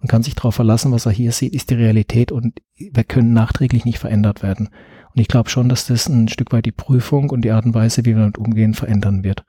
und 0.00 0.08
kann 0.08 0.22
sich 0.22 0.36
darauf 0.36 0.54
verlassen, 0.54 0.92
was 0.92 1.06
er 1.06 1.12
hier 1.12 1.32
sieht, 1.32 1.54
ist 1.54 1.70
die 1.70 1.74
Realität 1.74 2.30
und 2.30 2.60
wir 2.76 3.02
können 3.02 3.32
nachträglich 3.32 3.84
nicht 3.84 3.98
verändert 3.98 4.44
werden. 4.44 4.68
Und 5.12 5.20
ich 5.20 5.26
glaube 5.26 5.50
schon, 5.50 5.68
dass 5.68 5.88
das 5.88 6.08
ein 6.08 6.28
Stück 6.28 6.52
weit 6.52 6.66
die 6.66 6.72
Prüfung 6.72 7.30
und 7.30 7.42
die 7.42 7.50
Art 7.50 7.64
und 7.64 7.74
Weise, 7.74 8.04
wie 8.04 8.14
wir 8.14 8.20
damit 8.20 8.38
umgehen, 8.38 8.74
verändern 8.74 9.24
wird. 9.24 9.44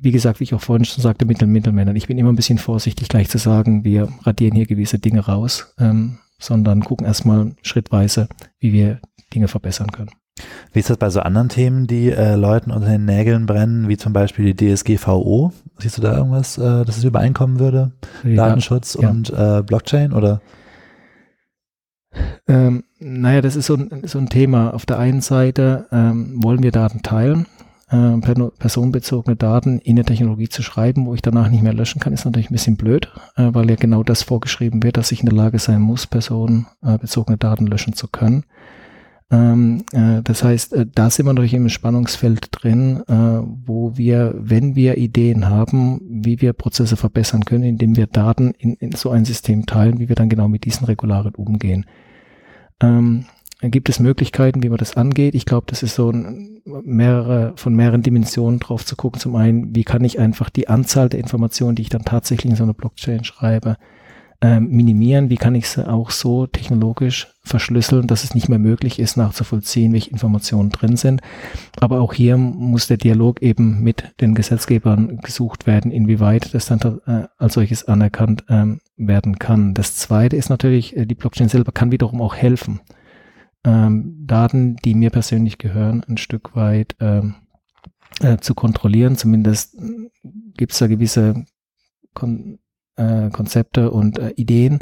Wie 0.00 0.12
gesagt, 0.12 0.38
wie 0.38 0.44
ich 0.44 0.54
auch 0.54 0.60
vorhin 0.60 0.84
schon 0.84 1.02
sagte, 1.02 1.24
mit 1.24 1.40
den 1.40 1.50
Mittelmännern. 1.50 1.96
Ich 1.96 2.06
bin 2.06 2.18
immer 2.18 2.32
ein 2.32 2.36
bisschen 2.36 2.58
vorsichtig, 2.58 3.08
gleich 3.08 3.28
zu 3.28 3.38
sagen, 3.38 3.84
wir 3.84 4.08
radieren 4.22 4.54
hier 4.54 4.66
gewisse 4.66 5.00
Dinge 5.00 5.20
raus, 5.20 5.74
ähm, 5.78 6.18
sondern 6.44 6.82
gucken 6.82 7.06
erstmal 7.06 7.52
schrittweise, 7.62 8.28
wie 8.58 8.72
wir 8.72 9.00
Dinge 9.32 9.48
verbessern 9.48 9.90
können. 9.90 10.10
Wie 10.72 10.80
ist 10.80 10.90
das 10.90 10.96
bei 10.96 11.10
so 11.10 11.20
anderen 11.20 11.48
Themen, 11.48 11.86
die 11.86 12.10
äh, 12.10 12.34
Leuten 12.34 12.72
unter 12.72 12.88
den 12.88 13.04
Nägeln 13.04 13.46
brennen, 13.46 13.88
wie 13.88 13.96
zum 13.96 14.12
Beispiel 14.12 14.52
die 14.52 14.74
DSGVO? 14.74 15.52
Siehst 15.78 15.98
du 15.98 16.02
da 16.02 16.16
irgendwas, 16.16 16.58
äh, 16.58 16.84
dass 16.84 16.96
es 16.96 17.04
übereinkommen 17.04 17.60
würde? 17.60 17.92
Ja, 18.24 18.48
Datenschutz 18.48 18.98
ja. 19.00 19.08
und 19.08 19.30
äh, 19.30 19.62
Blockchain 19.62 20.12
oder? 20.12 20.40
Ähm, 22.46 22.84
naja, 22.98 23.40
das 23.40 23.56
ist 23.56 23.66
so 23.66 23.74
ein, 23.74 24.02
so 24.04 24.18
ein 24.18 24.28
Thema. 24.28 24.74
Auf 24.74 24.86
der 24.86 24.98
einen 24.98 25.20
Seite 25.20 25.86
ähm, 25.92 26.42
wollen 26.42 26.62
wir 26.62 26.72
Daten 26.72 27.02
teilen. 27.02 27.46
Äh, 27.94 28.50
personenbezogene 28.58 29.36
Daten 29.36 29.78
in 29.78 29.94
der 29.94 30.04
Technologie 30.04 30.48
zu 30.48 30.62
schreiben, 30.62 31.06
wo 31.06 31.14
ich 31.14 31.22
danach 31.22 31.48
nicht 31.48 31.62
mehr 31.62 31.72
löschen 31.72 32.00
kann, 32.00 32.12
ist 32.12 32.24
natürlich 32.24 32.50
ein 32.50 32.54
bisschen 32.54 32.76
blöd, 32.76 33.12
äh, 33.36 33.50
weil 33.52 33.70
ja 33.70 33.76
genau 33.76 34.02
das 34.02 34.24
vorgeschrieben 34.24 34.82
wird, 34.82 34.96
dass 34.96 35.12
ich 35.12 35.20
in 35.20 35.26
der 35.26 35.36
Lage 35.36 35.60
sein 35.60 35.80
muss, 35.80 36.08
personenbezogene 36.08 37.38
Daten 37.38 37.68
löschen 37.68 37.92
zu 37.92 38.08
können. 38.08 38.46
Ähm, 39.30 39.84
äh, 39.92 40.22
das 40.22 40.42
heißt, 40.42 40.72
äh, 40.72 40.86
da 40.92 41.08
sind 41.08 41.26
wir 41.26 41.34
natürlich 41.34 41.54
im 41.54 41.68
Spannungsfeld 41.68 42.48
drin, 42.50 43.04
äh, 43.06 43.12
wo 43.12 43.96
wir, 43.96 44.34
wenn 44.38 44.74
wir 44.74 44.98
Ideen 44.98 45.48
haben, 45.48 46.00
wie 46.02 46.40
wir 46.40 46.52
Prozesse 46.52 46.96
verbessern 46.96 47.44
können, 47.44 47.64
indem 47.64 47.96
wir 47.96 48.08
Daten 48.08 48.54
in, 48.58 48.74
in 48.74 48.92
so 48.92 49.10
ein 49.10 49.24
System 49.24 49.66
teilen, 49.66 50.00
wie 50.00 50.08
wir 50.08 50.16
dann 50.16 50.28
genau 50.28 50.48
mit 50.48 50.64
diesen 50.64 50.86
Regularien 50.86 51.36
umgehen. 51.36 51.86
Ähm, 52.80 53.26
gibt 53.70 53.88
es 53.88 54.00
Möglichkeiten, 54.00 54.62
wie 54.62 54.68
man 54.68 54.78
das 54.78 54.96
angeht. 54.96 55.34
Ich 55.34 55.46
glaube, 55.46 55.66
das 55.68 55.82
ist 55.82 55.94
so 55.94 56.10
ein, 56.10 56.60
mehrere, 56.64 57.52
von 57.56 57.74
mehreren 57.74 58.02
Dimensionen 58.02 58.60
drauf 58.60 58.84
zu 58.84 58.96
gucken. 58.96 59.20
Zum 59.20 59.36
einen, 59.36 59.74
wie 59.74 59.84
kann 59.84 60.04
ich 60.04 60.18
einfach 60.18 60.50
die 60.50 60.68
Anzahl 60.68 61.08
der 61.08 61.20
Informationen, 61.20 61.76
die 61.76 61.82
ich 61.82 61.88
dann 61.88 62.04
tatsächlich 62.04 62.50
in 62.50 62.56
so 62.56 62.64
eine 62.64 62.74
Blockchain 62.74 63.24
schreibe, 63.24 63.76
ähm, 64.40 64.68
minimieren? 64.70 65.30
Wie 65.30 65.36
kann 65.36 65.54
ich 65.54 65.68
sie 65.68 65.88
auch 65.88 66.10
so 66.10 66.46
technologisch 66.46 67.28
verschlüsseln, 67.42 68.06
dass 68.06 68.24
es 68.24 68.34
nicht 68.34 68.48
mehr 68.48 68.58
möglich 68.58 68.98
ist, 68.98 69.16
nachzuvollziehen, 69.16 69.92
welche 69.92 70.10
Informationen 70.10 70.70
drin 70.70 70.96
sind? 70.96 71.20
Aber 71.80 72.00
auch 72.00 72.14
hier 72.14 72.36
muss 72.36 72.86
der 72.86 72.96
Dialog 72.96 73.42
eben 73.42 73.82
mit 73.82 74.14
den 74.20 74.34
Gesetzgebern 74.34 75.18
gesucht 75.22 75.66
werden, 75.66 75.90
inwieweit 75.90 76.54
das 76.54 76.66
dann 76.66 77.00
äh, 77.06 77.26
als 77.38 77.54
solches 77.54 77.84
anerkannt 77.84 78.44
ähm, 78.48 78.80
werden 78.96 79.38
kann. 79.38 79.74
Das 79.74 79.96
zweite 79.96 80.36
ist 80.36 80.50
natürlich, 80.50 80.96
äh, 80.96 81.06
die 81.06 81.14
Blockchain 81.14 81.48
selber 81.48 81.72
kann 81.72 81.92
wiederum 81.92 82.20
auch 82.20 82.34
helfen. 82.34 82.80
Ähm, 83.64 84.24
Daten, 84.26 84.76
die 84.76 84.94
mir 84.94 85.10
persönlich 85.10 85.58
gehören, 85.58 86.04
ein 86.08 86.18
Stück 86.18 86.54
weit 86.54 86.96
ähm, 87.00 87.36
äh, 88.20 88.36
zu 88.38 88.54
kontrollieren. 88.54 89.16
Zumindest 89.16 89.76
gibt 90.56 90.72
es 90.72 90.78
da 90.78 90.86
gewisse 90.86 91.44
Kon 92.12 92.58
äh, 92.96 93.30
Konzepte 93.30 93.90
und 93.90 94.18
äh, 94.18 94.30
Ideen 94.36 94.78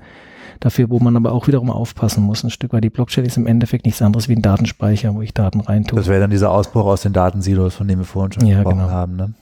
dafür, 0.61 0.91
wo 0.91 0.99
man 0.99 1.17
aber 1.17 1.33
auch 1.33 1.47
wiederum 1.47 1.71
aufpassen 1.71 2.23
muss. 2.23 2.45
Ein 2.45 2.51
Stück 2.51 2.73
weit 2.73 2.85
die 2.85 2.91
Blockchain 2.91 3.25
ist 3.25 3.37
im 3.37 3.47
Endeffekt 3.47 3.87
nichts 3.87 4.03
anderes 4.03 4.29
wie 4.29 4.37
ein 4.37 4.43
Datenspeicher, 4.43 5.15
wo 5.15 5.23
ich 5.23 5.33
Daten 5.33 5.61
reintue. 5.61 5.99
Das 5.99 6.09
wäre 6.09 6.21
dann 6.21 6.31
dieser 6.31 6.51
Ausbruch 6.51 6.85
aus 6.85 7.03
den 7.03 7.13
Datensilos, 7.13 7.75
von 7.75 7.89
dem 7.89 8.01
wir 8.01 8.05
vorhin 8.05 8.33
schon 8.33 8.47
ja, 8.47 8.57
gesprochen 8.57 8.79
genau. 8.79 8.91
haben. 8.91 9.17
Ne? 9.17 9.35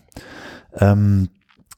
Ähm, 0.78 1.28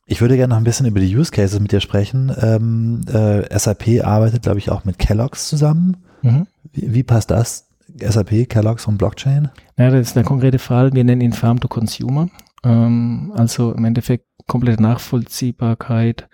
ich 0.07 0.21
würde 0.21 0.37
gerne 0.37 0.51
noch 0.51 0.59
ein 0.59 0.65
bisschen 0.65 0.87
über 0.87 1.01
die 1.01 1.17
Use 1.17 1.31
Cases 1.31 1.59
mit 1.59 1.73
dir 1.73 1.81
sprechen. 1.81 2.33
Ähm, 2.41 3.01
äh, 3.09 3.59
SAP 3.59 4.05
arbeitet, 4.05 4.43
glaube 4.43 4.59
ich, 4.59 4.71
auch 4.71 4.85
mit 4.85 4.99
Kellogg's 4.99 5.49
zusammen. 5.49 5.97
Mhm. 6.23 6.47
Wie, 6.73 6.95
wie, 6.95 7.03
passt 7.03 7.31
das? 7.31 7.69
SAP, 7.99 8.49
Kellogg's 8.49 8.87
und 8.87 8.99
Blockchain? 8.99 9.51
Ja, 9.77 9.91
das 9.91 10.09
ist 10.09 10.17
der 10.17 10.25
konkrete 10.25 10.59
Fall. 10.59 10.93
Wir 10.93 11.05
nennen 11.05 11.21
ihn 11.21 11.33
Farm 11.33 11.61
to 11.61 11.69
Consumer. 11.69 12.29
Ähm, 12.65 13.33
also 13.37 13.73
im 13.73 13.85
Endeffekt 13.85 14.27
komplette 14.47 14.83
Nachvollziehbarkeit 14.83 16.29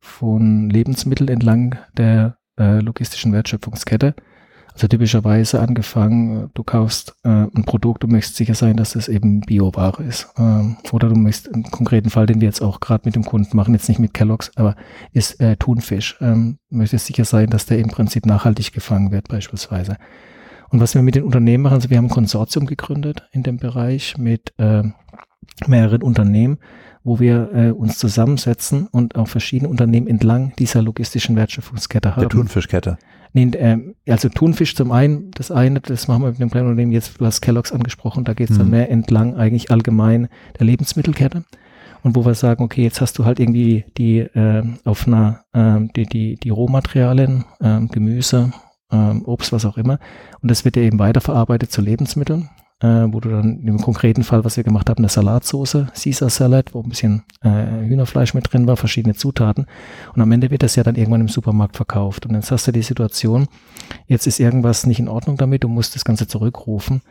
von 0.00 0.70
Lebensmitteln 0.70 1.28
entlang 1.28 1.78
der 1.96 2.36
äh, 2.58 2.80
logistischen 2.80 3.32
Wertschöpfungskette. 3.32 4.14
Also 4.72 4.88
typischerweise 4.88 5.60
angefangen, 5.60 6.44
äh, 6.44 6.48
du 6.54 6.62
kaufst 6.62 7.14
äh, 7.24 7.28
ein 7.28 7.64
Produkt, 7.64 8.02
du 8.02 8.06
möchtest 8.06 8.36
sicher 8.36 8.54
sein, 8.54 8.76
dass 8.76 8.94
es 8.94 9.08
eben 9.08 9.40
Bioware 9.40 10.02
ist. 10.02 10.28
Ähm, 10.38 10.76
oder 10.92 11.08
du 11.08 11.16
möchtest 11.16 11.52
einen 11.52 11.64
konkreten 11.64 12.10
Fall, 12.10 12.26
den 12.26 12.40
wir 12.40 12.48
jetzt 12.48 12.62
auch 12.62 12.80
gerade 12.80 13.02
mit 13.04 13.14
dem 13.14 13.24
Kunden 13.24 13.56
machen, 13.56 13.74
jetzt 13.74 13.88
nicht 13.88 13.98
mit 13.98 14.14
Kellogg's, 14.14 14.50
aber 14.56 14.76
ist 15.12 15.40
äh, 15.40 15.56
Thunfisch. 15.56 16.16
Ähm, 16.20 16.58
möchtest 16.70 17.06
sicher 17.06 17.24
sein, 17.24 17.50
dass 17.50 17.66
der 17.66 17.78
im 17.78 17.88
Prinzip 17.88 18.26
nachhaltig 18.26 18.72
gefangen 18.72 19.10
wird 19.10 19.28
beispielsweise. 19.28 19.96
Und 20.70 20.80
was 20.80 20.94
wir 20.94 21.02
mit 21.02 21.16
den 21.16 21.24
Unternehmen 21.24 21.64
machen, 21.64 21.74
also 21.74 21.90
wir 21.90 21.96
haben 21.96 22.06
ein 22.06 22.10
Konsortium 22.10 22.66
gegründet 22.66 23.28
in 23.32 23.42
dem 23.42 23.56
Bereich 23.56 24.16
mit 24.18 24.54
äh, 24.58 24.84
mehreren 25.66 26.02
Unternehmen, 26.02 26.58
wo 27.02 27.18
wir 27.18 27.50
äh, 27.52 27.70
uns 27.70 27.98
zusammensetzen 27.98 28.86
und 28.86 29.16
auch 29.16 29.26
verschiedene 29.26 29.68
Unternehmen 29.68 30.06
entlang 30.06 30.54
dieser 30.58 30.82
logistischen 30.82 31.34
Wertschöpfungskette 31.34 32.14
haben. 32.14 32.20
Der 32.20 32.28
Thunfischkette. 32.28 32.98
Nee, 33.32 33.44
äh, 33.44 33.94
also 34.08 34.28
Thunfisch 34.28 34.74
zum 34.74 34.92
einen, 34.92 35.30
das 35.32 35.50
eine, 35.50 35.80
das 35.80 36.08
machen 36.08 36.22
wir 36.22 36.30
mit 36.30 36.40
dem 36.40 36.50
kleinen 36.50 36.68
Unternehmen, 36.68 36.92
jetzt 36.92 37.20
was 37.20 37.40
Kellogg's 37.40 37.72
angesprochen, 37.72 38.24
da 38.24 38.34
geht 38.34 38.50
es 38.50 38.56
dann 38.56 38.66
mhm. 38.66 38.72
mehr 38.72 38.90
entlang 38.90 39.36
eigentlich 39.36 39.70
allgemein 39.70 40.28
der 40.58 40.66
Lebensmittelkette. 40.66 41.44
Und 42.02 42.16
wo 42.16 42.24
wir 42.24 42.34
sagen, 42.34 42.64
okay, 42.64 42.82
jetzt 42.82 43.00
hast 43.02 43.18
du 43.18 43.26
halt 43.26 43.38
irgendwie 43.38 43.84
die 43.98 44.20
äh, 44.20 44.62
auf 44.84 45.06
einer 45.06 45.44
äh, 45.52 45.80
die, 45.94 46.06
die, 46.06 46.36
die 46.36 46.48
Rohmaterialien, 46.48 47.44
äh, 47.60 47.80
Gemüse, 47.88 48.52
äh, 48.90 48.96
Obst, 48.96 49.52
was 49.52 49.66
auch 49.66 49.76
immer. 49.76 49.98
Und 50.40 50.50
das 50.50 50.64
wird 50.64 50.76
ja 50.76 50.82
eben 50.82 50.98
weiterverarbeitet 50.98 51.70
zu 51.70 51.82
Lebensmitteln 51.82 52.48
äh, 52.80 53.06
wo 53.10 53.20
du 53.20 53.28
dann 53.28 53.60
im 53.60 53.78
konkreten 53.78 54.22
Fall, 54.22 54.44
was 54.44 54.56
wir 54.56 54.64
gemacht 54.64 54.88
haben, 54.88 54.98
eine 54.98 55.08
Salatsauce, 55.08 55.86
Caesar 55.94 56.30
Salad, 56.30 56.74
wo 56.74 56.82
ein 56.82 56.88
bisschen 56.88 57.22
äh, 57.42 57.48
Hühnerfleisch 57.86 58.34
mit 58.34 58.52
drin 58.52 58.66
war, 58.66 58.76
verschiedene 58.76 59.14
Zutaten. 59.14 59.66
Und 60.14 60.22
am 60.22 60.32
Ende 60.32 60.50
wird 60.50 60.62
das 60.62 60.76
ja 60.76 60.82
dann 60.82 60.96
irgendwann 60.96 61.20
im 61.20 61.28
Supermarkt 61.28 61.76
verkauft. 61.76 62.26
Und 62.26 62.34
jetzt 62.34 62.50
hast 62.50 62.66
du 62.66 62.72
die 62.72 62.82
Situation, 62.82 63.48
jetzt 64.06 64.26
ist 64.26 64.40
irgendwas 64.40 64.86
nicht 64.86 64.98
in 64.98 65.08
Ordnung 65.08 65.36
damit, 65.36 65.64
du 65.64 65.68
musst 65.68 65.94
das 65.94 66.04
Ganze 66.04 66.26
zurückrufen. 66.26 67.02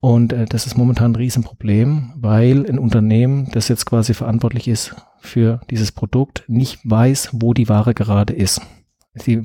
Und 0.00 0.32
äh, 0.32 0.46
das 0.46 0.66
ist 0.66 0.76
momentan 0.76 1.12
ein 1.12 1.16
Riesenproblem, 1.16 2.14
weil 2.16 2.68
ein 2.68 2.80
Unternehmen, 2.80 3.48
das 3.52 3.68
jetzt 3.68 3.86
quasi 3.86 4.14
verantwortlich 4.14 4.66
ist 4.66 4.96
für 5.20 5.60
dieses 5.70 5.92
Produkt, 5.92 6.42
nicht 6.48 6.80
weiß, 6.82 7.30
wo 7.32 7.54
die 7.54 7.68
Ware 7.68 7.94
gerade 7.94 8.32
ist. 8.32 8.60
Sie, 9.14 9.42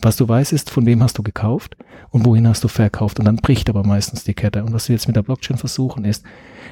was 0.00 0.16
du 0.16 0.28
weißt, 0.28 0.52
ist, 0.52 0.70
von 0.70 0.84
wem 0.84 1.02
hast 1.02 1.16
du 1.16 1.22
gekauft 1.22 1.76
und 2.10 2.24
wohin 2.24 2.48
hast 2.48 2.64
du 2.64 2.68
verkauft. 2.68 3.20
Und 3.20 3.26
dann 3.26 3.36
bricht 3.36 3.68
aber 3.68 3.84
meistens 3.84 4.24
die 4.24 4.34
Kette. 4.34 4.64
Und 4.64 4.72
was 4.72 4.88
wir 4.88 4.96
jetzt 4.96 5.06
mit 5.06 5.14
der 5.14 5.22
Blockchain 5.22 5.58
versuchen, 5.58 6.04
ist, 6.04 6.24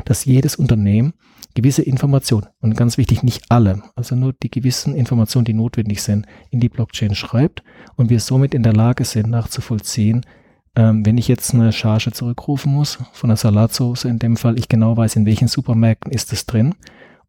dass 0.04 0.24
jedes 0.24 0.56
Unternehmen 0.56 1.14
gewisse 1.54 1.82
Informationen, 1.82 2.48
und 2.60 2.76
ganz 2.76 2.98
wichtig, 2.98 3.22
nicht 3.22 3.44
alle, 3.48 3.82
also 3.94 4.16
nur 4.16 4.32
die 4.32 4.50
gewissen 4.50 4.96
Informationen, 4.96 5.44
die 5.44 5.54
notwendig 5.54 6.02
sind, 6.02 6.26
in 6.50 6.58
die 6.58 6.68
Blockchain 6.68 7.14
schreibt 7.14 7.62
und 7.94 8.10
wir 8.10 8.18
somit 8.18 8.54
in 8.54 8.64
der 8.64 8.72
Lage 8.72 9.04
sind, 9.04 9.30
nachzuvollziehen, 9.30 10.26
ähm, 10.74 11.06
wenn 11.06 11.16
ich 11.16 11.28
jetzt 11.28 11.54
eine 11.54 11.72
Charge 11.72 12.10
zurückrufen 12.10 12.72
muss 12.72 12.98
von 13.12 13.28
der 13.28 13.36
Salatsauce, 13.36 14.04
in 14.04 14.18
dem 14.18 14.36
Fall 14.36 14.58
ich 14.58 14.68
genau 14.68 14.96
weiß, 14.96 15.14
in 15.14 15.26
welchen 15.26 15.46
Supermärkten 15.46 16.10
ist 16.10 16.32
es 16.32 16.46
drin 16.46 16.74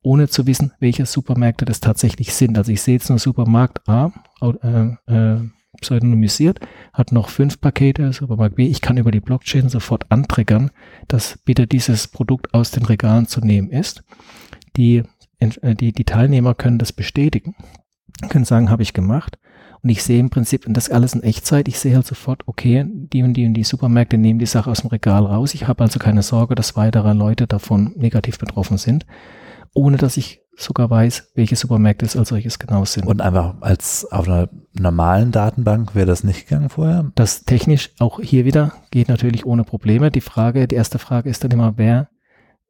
ohne 0.06 0.28
zu 0.28 0.48
wissen, 0.48 0.72
welche 0.80 1.06
Supermärkte 1.06 1.66
das 1.66 1.80
tatsächlich 1.80 2.34
sind. 2.34 2.58
Also 2.58 2.72
ich 2.72 2.82
sehe 2.82 2.96
jetzt 2.96 3.10
nur 3.10 3.20
Supermarkt 3.20 3.88
A, 3.90 4.12
äh, 4.42 5.14
äh, 5.14 5.40
pseudonymisiert, 5.82 6.60
hat 6.94 7.12
noch 7.12 7.30
fünf 7.30 7.60
Pakete, 7.60 8.14
Supermarkt 8.14 8.56
B. 8.56 8.68
Ich 8.68 8.82
kann 8.82 8.98
über 8.98 9.12
die 9.12 9.20
Blockchain 9.20 9.68
sofort 9.68 10.10
antriggern, 10.10 10.72
dass 11.08 11.40
bitte 11.44 11.68
dieses 11.68 12.08
Produkt 12.08 12.54
aus 12.54 12.72
den 12.72 12.86
Regalen 12.86 13.28
zu 13.28 13.42
nehmen 13.42 13.70
ist. 13.72 14.04
Die 14.78 15.04
äh, 15.40 15.76
die, 15.76 15.92
die 15.92 16.06
Teilnehmer 16.06 16.54
können 16.54 16.80
das 16.80 16.94
bestätigen, 16.94 17.56
können 18.30 18.46
sagen, 18.46 18.70
habe 18.70 18.84
ich 18.84 18.94
gemacht. 18.94 19.38
Und 19.82 19.90
ich 19.90 20.04
sehe 20.04 20.20
im 20.20 20.32
Prinzip, 20.32 20.66
und 20.66 20.76
das 20.76 20.90
alles 20.90 21.14
in 21.14 21.22
Echtzeit, 21.22 21.68
ich 21.68 21.78
sehe 21.78 21.96
halt 21.96 22.08
sofort, 22.08 22.44
okay, 22.48 22.86
die 22.88 23.22
und 23.22 23.34
die 23.34 23.46
und 23.46 23.54
die 23.54 23.64
Supermärkte 23.64 24.18
nehmen 24.18 24.40
die 24.40 24.48
Sache 24.48 24.72
aus 24.72 24.82
dem 24.82 24.90
Regal 24.90 25.26
raus. 25.26 25.54
Ich 25.54 25.68
habe 25.68 25.84
also 25.84 26.00
keine 26.00 26.24
Sorge, 26.24 26.56
dass 26.56 26.76
weitere 26.76 27.14
Leute 27.14 27.46
davon 27.46 27.94
negativ 27.96 28.40
betroffen 28.40 28.78
sind, 28.78 29.06
ohne 29.76 29.98
dass 29.98 30.18
ich 30.18 30.42
sogar 30.58 30.90
weiß, 30.90 31.32
welche 31.36 31.56
Supermärkte 31.56 32.06
es 32.06 32.16
als 32.16 32.30
solches 32.30 32.60
genau 32.60 32.86
sind. 32.86 33.06
Und 33.06 33.22
einfach 33.22 33.56
als 33.62 34.10
auf 34.12 34.28
einer 34.28 34.50
normalen 34.74 35.32
Datenbank 35.32 35.96
wäre 35.96 36.06
das 36.06 36.24
nicht 36.24 36.48
gegangen 36.48 36.70
vorher? 36.70 37.12
Das 37.16 37.44
technisch 37.44 37.92
auch 38.00 38.20
hier 38.20 38.46
wieder 38.46 38.74
geht 38.90 39.10
natürlich 39.10 39.46
ohne 39.46 39.64
Probleme. 39.64 40.12
Die 40.12 40.22
Frage, 40.22 40.68
die 40.68 40.76
erste 40.76 40.98
Frage 40.98 41.30
ist 41.30 41.44
dann 41.44 41.52
immer, 41.52 41.74
wer, 41.78 42.10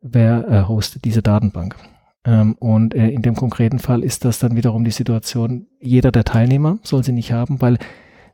wer 0.01 0.47
äh, 0.49 0.67
hostet 0.67 1.05
diese 1.05 1.21
Datenbank? 1.21 1.75
Ähm, 2.25 2.55
und 2.59 2.95
äh, 2.95 3.09
in 3.09 3.21
dem 3.21 3.35
konkreten 3.35 3.79
Fall 3.79 4.03
ist 4.03 4.25
das 4.25 4.39
dann 4.39 4.55
wiederum 4.55 4.83
die 4.83 4.91
Situation, 4.91 5.67
jeder 5.79 6.11
der 6.11 6.23
Teilnehmer 6.23 6.79
soll 6.81 7.03
sie 7.03 7.11
nicht 7.11 7.31
haben, 7.31 7.61
weil, 7.61 7.77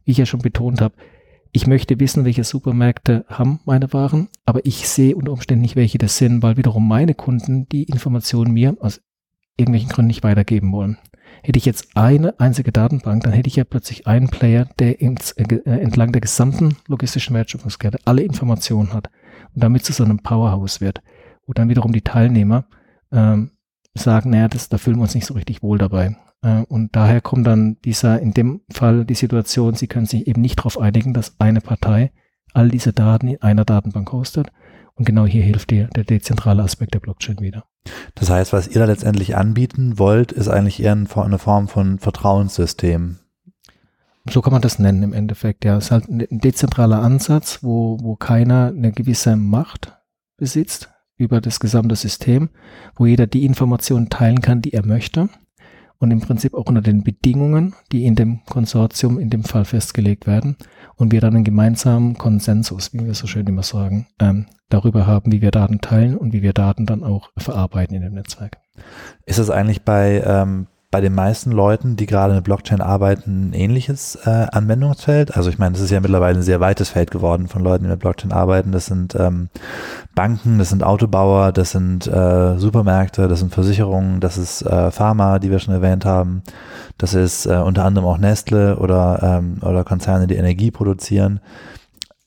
wie 0.05 0.11
ich 0.11 0.17
ja 0.17 0.25
schon 0.25 0.41
betont 0.41 0.79
habe, 0.79 0.95
ich 1.53 1.67
möchte 1.67 1.99
wissen, 1.99 2.25
welche 2.25 2.43
Supermärkte 2.43 3.25
haben 3.27 3.59
meine 3.65 3.91
Waren, 3.93 4.29
aber 4.45 4.65
ich 4.65 4.87
sehe 4.87 5.15
unter 5.15 5.33
Umständen 5.33 5.61
nicht, 5.61 5.75
welche 5.75 5.97
das 5.97 6.17
sind, 6.17 6.41
weil 6.41 6.57
wiederum 6.57 6.87
meine 6.87 7.13
Kunden 7.13 7.67
die 7.67 7.83
Informationen 7.83 8.53
mir 8.53 8.77
aus 8.79 9.01
irgendwelchen 9.57 9.89
Gründen 9.89 10.07
nicht 10.07 10.23
weitergeben 10.23 10.71
wollen. 10.71 10.97
Hätte 11.43 11.57
ich 11.57 11.65
jetzt 11.65 11.89
eine 11.95 12.39
einzige 12.39 12.71
Datenbank, 12.71 13.23
dann 13.23 13.33
hätte 13.33 13.47
ich 13.47 13.55
ja 13.55 13.63
plötzlich 13.63 14.07
einen 14.07 14.29
Player, 14.29 14.69
der 14.79 15.01
ins, 15.01 15.31
äh, 15.33 15.61
entlang 15.65 16.11
der 16.11 16.21
gesamten 16.21 16.77
logistischen 16.87 17.35
Wertschöpfungskette 17.35 17.99
alle 18.05 18.21
Informationen 18.21 18.93
hat 18.93 19.09
und 19.53 19.63
damit 19.63 19.83
zu 19.83 19.91
so 19.91 20.03
einem 20.03 20.19
Powerhouse 20.19 20.81
wird, 20.81 21.01
wo 21.45 21.53
dann 21.53 21.69
wiederum 21.69 21.91
die 21.91 22.01
Teilnehmer 22.01 22.65
ähm, 23.11 23.51
sagen, 23.93 24.29
naja, 24.29 24.47
das, 24.47 24.69
da 24.69 24.77
fühlen 24.77 24.97
wir 24.97 25.03
uns 25.03 25.15
nicht 25.15 25.25
so 25.25 25.33
richtig 25.33 25.63
wohl 25.63 25.77
dabei. 25.77 26.15
Äh, 26.41 26.63
und 26.67 26.95
daher 26.95 27.21
kommt 27.21 27.47
dann 27.47 27.77
dieser, 27.83 28.19
in 28.19 28.33
dem 28.33 28.61
Fall 28.71 29.05
die 29.05 29.15
Situation, 29.15 29.75
sie 29.75 29.87
können 29.87 30.05
sich 30.05 30.27
eben 30.27 30.41
nicht 30.41 30.59
darauf 30.59 30.79
einigen, 30.79 31.13
dass 31.13 31.39
eine 31.39 31.61
Partei 31.61 32.11
all 32.53 32.69
diese 32.69 32.93
Daten 32.93 33.27
in 33.27 33.41
einer 33.41 33.65
Datenbank 33.65 34.11
hostet. 34.11 34.51
Und 34.95 35.05
genau 35.05 35.25
hier 35.25 35.43
hilft 35.43 35.71
dir 35.71 35.87
der 35.95 36.03
dezentrale 36.03 36.63
Aspekt 36.63 36.93
der 36.93 36.99
Blockchain 36.99 37.39
wieder. 37.39 37.65
Das 38.15 38.29
heißt, 38.29 38.53
was 38.53 38.67
ihr 38.67 38.79
da 38.79 38.85
letztendlich 38.85 39.35
anbieten 39.35 39.97
wollt, 39.97 40.31
ist 40.31 40.47
eigentlich 40.47 40.83
eher 40.83 40.91
eine 40.91 41.39
Form 41.39 41.67
von 41.67 41.97
Vertrauenssystem. 41.97 43.17
So 44.29 44.41
kann 44.41 44.53
man 44.53 44.61
das 44.61 44.77
nennen 44.77 45.01
im 45.01 45.13
Endeffekt. 45.13 45.65
Ja, 45.65 45.77
es 45.77 45.85
ist 45.85 45.91
halt 45.91 46.09
ein 46.09 46.27
dezentraler 46.39 47.01
Ansatz, 47.01 47.59
wo, 47.63 47.97
wo 48.01 48.15
keiner 48.15 48.67
eine 48.67 48.91
gewisse 48.91 49.35
Macht 49.35 49.97
besitzt 50.37 50.91
über 51.15 51.41
das 51.41 51.59
gesamte 51.59 51.95
System, 51.95 52.49
wo 52.95 53.05
jeder 53.07 53.25
die 53.25 53.45
Informationen 53.45 54.09
teilen 54.09 54.41
kann, 54.41 54.61
die 54.61 54.73
er 54.73 54.85
möchte 54.85 55.29
und 56.01 56.11
im 56.11 56.19
Prinzip 56.19 56.55
auch 56.55 56.65
unter 56.65 56.81
den 56.81 57.03
Bedingungen, 57.03 57.75
die 57.91 58.05
in 58.05 58.15
dem 58.15 58.41
Konsortium 58.49 59.19
in 59.19 59.29
dem 59.29 59.43
Fall 59.43 59.65
festgelegt 59.65 60.27
werden 60.27 60.57
und 60.95 61.11
wir 61.11 61.21
dann 61.21 61.35
einen 61.35 61.43
gemeinsamen 61.43 62.17
Konsensus, 62.17 62.91
wie 62.93 63.05
wir 63.05 63.13
so 63.13 63.27
schön 63.27 63.45
immer 63.45 63.63
sagen, 63.63 64.07
ähm, 64.19 64.47
darüber 64.69 65.05
haben, 65.05 65.31
wie 65.31 65.41
wir 65.41 65.51
Daten 65.51 65.79
teilen 65.79 66.17
und 66.17 66.33
wie 66.33 66.41
wir 66.41 66.53
Daten 66.53 66.85
dann 66.85 67.03
auch 67.03 67.29
verarbeiten 67.37 67.95
in 67.95 68.01
dem 68.01 68.13
Netzwerk. 68.13 68.57
Ist 69.25 69.37
es 69.37 69.51
eigentlich 69.51 69.83
bei, 69.83 70.23
ähm, 70.25 70.67
bei 70.91 70.99
den 70.99 71.15
meisten 71.15 71.51
Leuten, 71.51 71.95
die 71.95 72.05
gerade 72.05 72.33
mit 72.33 72.43
Blockchain 72.43 72.81
arbeiten, 72.81 73.49
ein 73.49 73.53
ähnliches 73.53 74.15
äh, 74.25 74.47
Anwendungsfeld? 74.51 75.37
Also 75.37 75.49
ich 75.49 75.57
meine, 75.57 75.71
das 75.71 75.81
ist 75.81 75.89
ja 75.89 76.01
mittlerweile 76.01 76.37
ein 76.37 76.43
sehr 76.43 76.59
weites 76.59 76.89
Feld 76.89 77.11
geworden 77.11 77.47
von 77.47 77.63
Leuten, 77.63 77.85
die 77.85 77.89
mit 77.89 77.99
Blockchain 77.99 78.33
arbeiten. 78.33 78.73
Das 78.73 78.87
sind 78.87 79.15
ähm, 79.15 79.47
Banken, 80.13 80.59
das 80.59 80.69
sind 80.69 80.83
Autobauer, 80.83 81.53
das 81.53 81.71
sind 81.71 82.07
äh, 82.07 82.57
Supermärkte, 82.57 83.29
das 83.29 83.39
sind 83.39 83.53
Versicherungen, 83.53 84.19
das 84.19 84.37
ist 84.37 84.63
äh, 84.63 84.91
Pharma, 84.91 85.39
die 85.39 85.49
wir 85.49 85.59
schon 85.59 85.73
erwähnt 85.73 86.03
haben. 86.03 86.43
Das 86.97 87.13
ist 87.13 87.45
äh, 87.45 87.55
unter 87.55 87.85
anderem 87.85 88.07
auch 88.07 88.17
Nestle 88.17 88.75
oder, 88.75 89.19
ähm, 89.23 89.57
oder 89.61 89.85
Konzerne, 89.85 90.27
die 90.27 90.35
Energie 90.35 90.71
produzieren. 90.71 91.39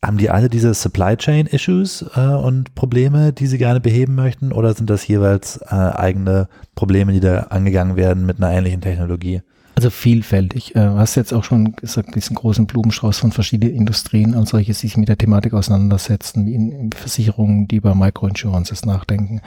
Haben 0.04 0.18
die 0.18 0.28
alle 0.28 0.50
diese 0.50 0.74
Supply 0.74 1.16
Chain 1.16 1.46
Issues 1.46 2.04
äh, 2.14 2.20
und 2.20 2.74
Probleme, 2.74 3.32
die 3.32 3.46
sie 3.46 3.56
gerne 3.56 3.80
beheben 3.80 4.14
möchten, 4.14 4.52
oder 4.52 4.74
sind 4.74 4.90
das 4.90 5.06
jeweils 5.06 5.56
äh, 5.62 5.74
eigene 5.74 6.48
Probleme, 6.74 7.12
die 7.12 7.20
da 7.20 7.44
angegangen 7.44 7.96
werden 7.96 8.26
mit 8.26 8.36
einer 8.36 8.52
ähnlichen 8.52 8.82
Technologie? 8.82 9.40
Also 9.76 9.88
vielfältig. 9.88 10.76
Äh, 10.76 10.80
du 10.80 10.98
hast 10.98 11.14
jetzt 11.14 11.32
auch 11.32 11.42
schon 11.42 11.72
gesagt, 11.72 12.14
diesen 12.14 12.36
großen 12.36 12.66
Blumenstrauß 12.66 13.18
von 13.18 13.32
verschiedenen 13.32 13.74
Industrien 13.74 14.34
und 14.34 14.46
solche, 14.46 14.72
die 14.72 14.78
sich 14.78 14.96
mit 14.98 15.08
der 15.08 15.16
Thematik 15.16 15.54
auseinandersetzen, 15.54 16.44
wie 16.44 16.54
in, 16.54 16.70
in 16.70 16.92
Versicherungen, 16.92 17.66
die 17.66 17.76
über 17.76 17.94
Microinsurances 17.94 18.84
nachdenken. 18.84 19.40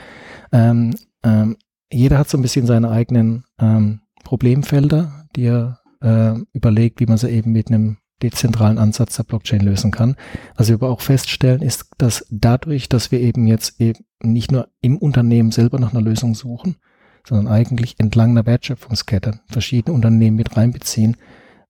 Ähm, 0.50 0.94
ähm, 1.22 1.56
jeder 1.92 2.18
hat 2.18 2.28
so 2.28 2.36
ein 2.36 2.42
bisschen 2.42 2.66
seine 2.66 2.90
eigenen 2.90 3.44
ähm, 3.60 4.00
Problemfelder, 4.24 5.24
die 5.36 5.44
er 5.44 5.78
äh, 6.02 6.34
überlegt, 6.52 6.98
wie 7.00 7.06
man 7.06 7.16
sie 7.16 7.30
eben 7.30 7.52
mit 7.52 7.68
einem 7.68 7.97
dezentralen 8.22 8.78
Ansatz 8.78 9.16
der 9.16 9.24
Blockchain 9.24 9.60
lösen 9.60 9.90
kann. 9.90 10.16
Was 10.56 10.68
wir 10.68 10.74
aber 10.74 10.90
auch 10.90 11.00
feststellen, 11.00 11.62
ist, 11.62 11.86
dass 11.98 12.26
dadurch, 12.30 12.88
dass 12.88 13.10
wir 13.12 13.20
eben 13.20 13.46
jetzt 13.46 13.80
eben 13.80 14.04
nicht 14.22 14.50
nur 14.50 14.68
im 14.80 14.98
Unternehmen 14.98 15.52
selber 15.52 15.78
nach 15.78 15.92
einer 15.92 16.02
Lösung 16.02 16.34
suchen, 16.34 16.76
sondern 17.26 17.48
eigentlich 17.48 17.98
entlang 17.98 18.34
der 18.34 18.46
Wertschöpfungskette 18.46 19.40
verschiedene 19.46 19.94
Unternehmen 19.94 20.36
mit 20.36 20.56
reinbeziehen, 20.56 21.16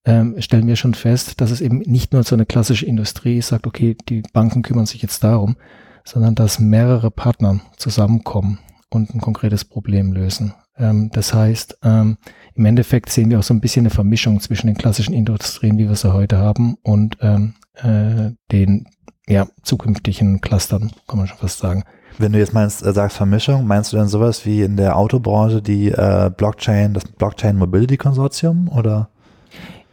ähm, 0.05 0.37
stellen 0.39 0.67
wir 0.67 0.77
schon 0.77 0.95
fest, 0.95 1.41
dass 1.41 1.51
es 1.51 1.61
eben 1.61 1.79
nicht 1.81 2.13
nur 2.13 2.23
so 2.23 2.35
eine 2.35 2.47
klassische 2.47 2.87
Industrie 2.87 3.43
sagt, 3.43 3.67
okay, 3.67 3.97
die 4.09 4.23
Banken 4.33 4.63
kümmern 4.63 4.87
sich 4.87 5.03
jetzt 5.03 5.23
darum, 5.25 5.57
sondern 6.05 6.35
dass 6.35 6.59
mehrere 6.59 7.11
Partner 7.11 7.61
zusammenkommen 7.77 8.59
und 8.91 9.15
ein 9.15 9.21
konkretes 9.21 9.65
Problem 9.65 10.13
lösen. 10.13 10.55
Ähm, 10.79 11.11
das 11.13 11.35
heißt, 11.35 11.79
ähm, 11.83 12.17
im 12.59 12.67
Endeffekt 12.67 13.11
sehen 13.11 13.31
wir 13.31 13.39
auch 13.39 13.45
so 13.45 13.55
ein 13.55 13.61
bisschen 13.61 13.83
eine 13.83 13.91
Vermischung 13.91 14.41
zwischen 14.41 14.67
den 14.67 14.77
klassischen 14.77 15.15
Industrien, 15.15 15.79
wie 15.79 15.89
wir 15.89 15.95
sie 15.95 16.13
heute 16.13 16.39
haben, 16.39 16.77
und 16.83 17.17
ähm, 17.21 17.55
äh, 17.75 18.33
den 18.51 18.89
ja, 19.29 19.47
zukünftigen 19.63 20.41
Clustern, 20.41 20.91
kann 21.07 21.19
man 21.19 21.29
schon 21.29 21.39
fast 21.39 21.59
sagen. 21.59 21.85
Wenn 22.19 22.33
du 22.33 22.39
jetzt 22.39 22.55
meinst, 22.55 22.85
äh, 22.85 22.93
sagst 22.93 23.17
Vermischung, 23.17 23.67
meinst 23.67 23.93
du 23.93 23.97
dann 23.97 24.09
sowas 24.09 24.45
wie 24.45 24.63
in 24.63 24.77
der 24.77 24.97
Autobranche 24.97 25.63
die 25.63 25.89
äh, 25.89 26.31
Blockchain, 26.37 26.95
das 26.95 27.05
Blockchain 27.05 27.57
Mobility 27.57 27.97
Konsortium 27.97 28.69
oder? 28.69 29.09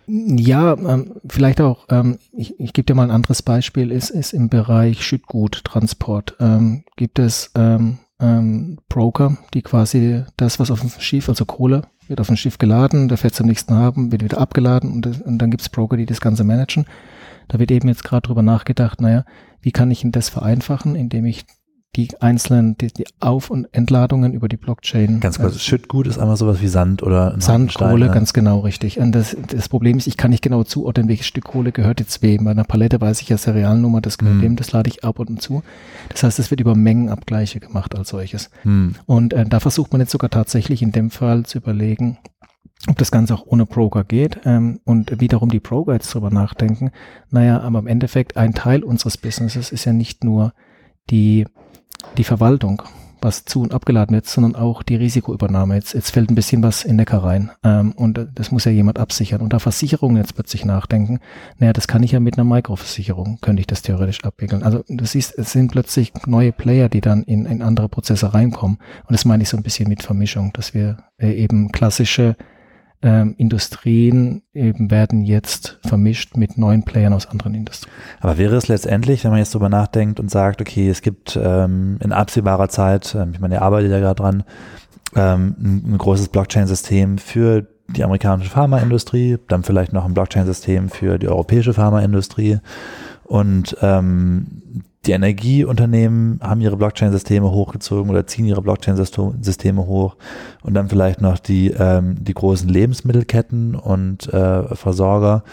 Ja, 0.07 0.73
ähm, 0.73 1.13
vielleicht 1.27 1.61
auch, 1.61 1.85
ähm, 1.89 2.17
ich, 2.31 2.59
ich 2.59 2.73
gebe 2.73 2.85
dir 2.85 2.95
mal 2.95 3.03
ein 3.03 3.11
anderes 3.11 3.41
Beispiel, 3.41 3.91
ist, 3.91 4.09
ist 4.09 4.33
im 4.33 4.49
Bereich 4.49 5.03
Schüttguttransport. 5.03 6.35
Ähm, 6.39 6.83
gibt 6.95 7.19
es 7.19 7.51
ähm, 7.55 7.99
ähm, 8.19 8.79
Broker, 8.89 9.37
die 9.53 9.61
quasi 9.61 10.23
das, 10.37 10.59
was 10.59 10.71
auf 10.71 10.81
dem 10.81 10.89
Schiff, 10.89 11.29
also 11.29 11.45
Kohle, 11.45 11.83
wird 12.07 12.21
auf 12.21 12.27
dem 12.27 12.37
Schiff 12.37 12.57
geladen, 12.57 13.07
der 13.07 13.17
fährt 13.17 13.35
zum 13.35 13.47
nächsten 13.47 13.73
Hafen, 13.73 14.11
wird 14.11 14.23
wieder 14.23 14.37
abgeladen 14.37 14.91
und, 14.91 15.21
und 15.21 15.37
dann 15.37 15.51
gibt's 15.51 15.69
Broker, 15.69 15.97
die 15.97 16.05
das 16.05 16.21
Ganze 16.21 16.43
managen. 16.43 16.85
Da 17.47 17.59
wird 17.59 17.71
eben 17.71 17.87
jetzt 17.87 18.03
gerade 18.03 18.27
drüber 18.27 18.41
nachgedacht, 18.41 19.01
naja, 19.01 19.25
wie 19.61 19.71
kann 19.71 19.91
ich 19.91 20.01
denn 20.01 20.11
das 20.11 20.29
vereinfachen, 20.29 20.95
indem 20.95 21.25
ich 21.25 21.45
die 21.95 22.09
einzelnen 22.19 22.77
die, 22.77 22.87
die 22.87 23.05
Auf- 23.19 23.49
und 23.49 23.67
Entladungen 23.71 24.33
über 24.33 24.47
die 24.49 24.57
Blockchain. 24.57 25.19
Ganz 25.19 25.37
kurz, 25.37 25.53
also, 25.53 25.59
Schüttgut 25.59 26.07
ist 26.07 26.17
einmal 26.17 26.35
sowas 26.35 26.61
wie 26.61 26.67
Sand 26.67 27.03
oder 27.03 27.35
Sand, 27.39 27.73
Kohle, 27.75 28.07
ne? 28.07 28.11
ganz 28.11 28.33
genau 28.33 28.59
richtig. 28.59 28.99
Und 28.99 29.13
das, 29.13 29.35
das 29.47 29.69
Problem 29.69 29.97
ist, 29.97 30.07
ich 30.07 30.17
kann 30.17 30.31
nicht 30.31 30.43
genau 30.43 30.63
zuordnen, 30.63 31.07
welches 31.07 31.27
Stück 31.27 31.45
Kohle 31.45 31.71
gehört 31.71 31.99
jetzt 31.99 32.21
wem. 32.21 32.43
Bei 32.43 32.51
einer 32.51 32.65
Palette 32.65 32.99
weiß 32.99 33.21
ich 33.21 33.29
ja 33.29 33.37
Serialnummer, 33.37 34.01
das 34.01 34.17
gehört 34.17 34.37
mhm. 34.37 34.41
dem, 34.41 34.55
das 34.57 34.71
lade 34.71 34.89
ich 34.89 35.03
ab 35.03 35.19
und 35.19 35.41
zu. 35.41 35.63
Das 36.09 36.23
heißt, 36.23 36.39
es 36.39 36.51
wird 36.51 36.61
über 36.61 36.75
Mengenabgleiche 36.75 37.59
gemacht 37.59 37.95
als 37.95 38.09
solches. 38.09 38.49
Mhm. 38.63 38.95
Und 39.05 39.33
äh, 39.33 39.45
da 39.45 39.59
versucht 39.59 39.91
man 39.91 40.01
jetzt 40.01 40.11
sogar 40.11 40.29
tatsächlich 40.29 40.81
in 40.81 40.91
dem 40.91 41.11
Fall 41.11 41.43
zu 41.43 41.59
überlegen, 41.59 42.17
ob 42.87 42.97
das 42.97 43.11
Ganze 43.11 43.33
auch 43.33 43.45
ohne 43.45 43.65
Broker 43.65 44.03
geht 44.03 44.41
ähm, 44.45 44.79
und 44.83 45.19
wiederum 45.19 45.49
die 45.49 45.59
Broker 45.59 45.93
jetzt 45.93 46.13
drüber 46.13 46.29
nachdenken. 46.29 46.91
Naja, 47.31 47.61
aber 47.61 47.79
im 47.79 47.87
Endeffekt 47.87 48.37
ein 48.37 48.53
Teil 48.53 48.83
unseres 48.83 49.17
Businesses 49.17 49.71
ist 49.71 49.85
ja 49.85 49.93
nicht 49.93 50.23
nur 50.23 50.53
die 51.09 51.45
die 52.17 52.23
Verwaltung, 52.23 52.83
was 53.21 53.43
zu 53.43 53.61
und 53.61 53.73
abgeladen 53.73 54.13
wird, 54.13 54.27
sondern 54.27 54.55
auch 54.55 54.83
die 54.83 54.95
Risikoübernahme. 54.95 55.75
Jetzt, 55.75 55.93
jetzt 55.93 56.11
fällt 56.11 56.29
ein 56.29 56.35
bisschen 56.35 56.61
was 56.63 56.83
in 56.83 56.95
Neckar 56.95 57.23
rein 57.23 57.51
ähm, 57.63 57.91
und 57.93 58.27
das 58.35 58.51
muss 58.51 58.65
ja 58.65 58.71
jemand 58.71 58.99
absichern. 58.99 59.41
Und 59.41 59.51
da 59.51 59.59
Versicherungen 59.59 60.17
jetzt 60.17 60.35
plötzlich 60.35 60.63
nachdenken, 60.63 61.19
naja, 61.57 61.73
das 61.73 61.87
kann 61.87 62.03
ich 62.03 62.11
ja 62.11 62.19
mit 62.19 62.37
einer 62.37 62.43
Mikroversicherung, 62.43 63.39
könnte 63.41 63.61
ich 63.61 63.67
das 63.67 63.81
theoretisch 63.81 64.23
abwickeln. 64.23 64.63
Also 64.63 64.83
du 64.87 65.05
siehst, 65.05 65.37
es 65.37 65.51
sind 65.51 65.71
plötzlich 65.71 66.13
neue 66.27 66.51
Player, 66.51 66.87
die 66.87 67.01
dann 67.01 67.23
in, 67.23 67.45
in 67.45 67.61
andere 67.61 67.89
Prozesse 67.89 68.33
reinkommen. 68.33 68.77
Und 69.07 69.13
das 69.13 69.25
meine 69.25 69.43
ich 69.43 69.49
so 69.49 69.57
ein 69.57 69.63
bisschen 69.63 69.89
mit 69.89 70.03
Vermischung, 70.03 70.53
dass 70.53 70.73
wir 70.73 70.97
äh, 71.17 71.31
eben 71.31 71.71
klassische 71.71 72.35
ähm, 73.05 73.35
Industrien 73.37 74.41
eben 74.53 74.89
werden 74.89 75.21
jetzt 75.21 75.77
vermischt 75.85 76.35
mit 76.35 76.57
neuen 76.57 76.83
Playern 76.83 77.13
aus 77.13 77.27
anderen 77.27 77.53
Industrien. 77.53 77.93
Aber 78.19 78.39
wäre 78.39 78.55
es 78.55 78.67
letztendlich, 78.67 79.23
wenn 79.23 79.29
man 79.29 79.37
jetzt 79.37 79.53
drüber 79.53 79.69
nachdenkt 79.69 80.19
und 80.19 80.31
sagt, 80.31 80.59
okay, 80.59 80.89
es 80.89 81.03
gibt 81.03 81.39
ähm, 81.41 81.99
in 82.03 82.11
absehbarer 82.11 82.67
Zeit, 82.67 83.13
ähm, 83.13 83.29
ich 83.33 83.39
meine, 83.39 83.55
ihr 83.55 83.61
arbeitet 83.61 83.91
ja 83.91 83.99
gerade 83.99 84.21
dran, 84.23 84.43
ähm, 85.15 85.55
ein, 85.59 85.93
ein 85.93 85.97
großes 85.99 86.29
Blockchain-System 86.29 87.19
für 87.19 87.67
die 87.89 88.03
amerikanische 88.03 88.49
Pharmaindustrie, 88.49 89.37
dann 89.49 89.61
vielleicht 89.61 89.93
noch 89.93 90.05
ein 90.05 90.15
Blockchain-System 90.15 90.89
für 90.89 91.19
die 91.19 91.27
europäische 91.27 91.75
Pharmaindustrie 91.75 92.57
und 93.23 93.77
ähm, 93.81 94.74
die 95.05 95.11
Energieunternehmen 95.11 96.39
haben 96.41 96.61
ihre 96.61 96.77
Blockchain-Systeme 96.77 97.51
hochgezogen 97.51 98.09
oder 98.09 98.25
ziehen 98.25 98.45
ihre 98.45 98.61
Blockchain-Systeme 98.61 99.85
hoch 99.85 100.15
und 100.63 100.73
dann 100.73 100.89
vielleicht 100.89 101.21
noch 101.21 101.37
die, 101.37 101.71
ähm, 101.71 102.15
die 102.23 102.33
großen 102.33 102.67
Lebensmittelketten 102.67 103.75
und 103.75 104.31
äh, 104.33 104.75
Versorger. 104.75 105.43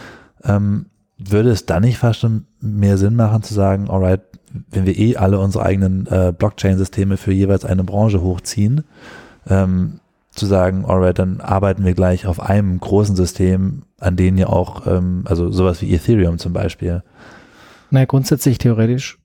Ähm, 0.44 0.86
würde 1.18 1.50
es 1.50 1.66
dann 1.66 1.82
nicht 1.82 1.98
fast 1.98 2.20
schon 2.20 2.46
mehr 2.60 2.98
Sinn 2.98 3.14
machen 3.14 3.42
zu 3.42 3.54
sagen, 3.54 3.88
alright, 3.88 4.22
wenn 4.70 4.86
wir 4.86 4.98
eh 4.98 5.16
alle 5.16 5.38
unsere 5.38 5.64
eigenen 5.64 6.06
äh, 6.06 6.32
Blockchain-Systeme 6.36 7.16
für 7.16 7.32
jeweils 7.32 7.64
eine 7.64 7.84
Branche 7.84 8.22
hochziehen, 8.22 8.84
ähm, 9.48 10.00
zu 10.30 10.46
sagen, 10.46 10.84
alright, 10.86 11.18
dann 11.18 11.40
arbeiten 11.40 11.84
wir 11.84 11.94
gleich 11.94 12.26
auf 12.26 12.40
einem 12.40 12.80
großen 12.80 13.14
System, 13.14 13.82
an 14.00 14.16
denen 14.16 14.38
ja 14.38 14.46
auch, 14.48 14.86
ähm, 14.86 15.24
also 15.26 15.50
sowas 15.50 15.82
wie 15.82 15.94
Ethereum 15.94 16.38
zum 16.38 16.52
Beispiel. 16.54 17.02
Naja, 17.90 18.06
grundsätzlich 18.06 18.56
theoretisch 18.56 19.18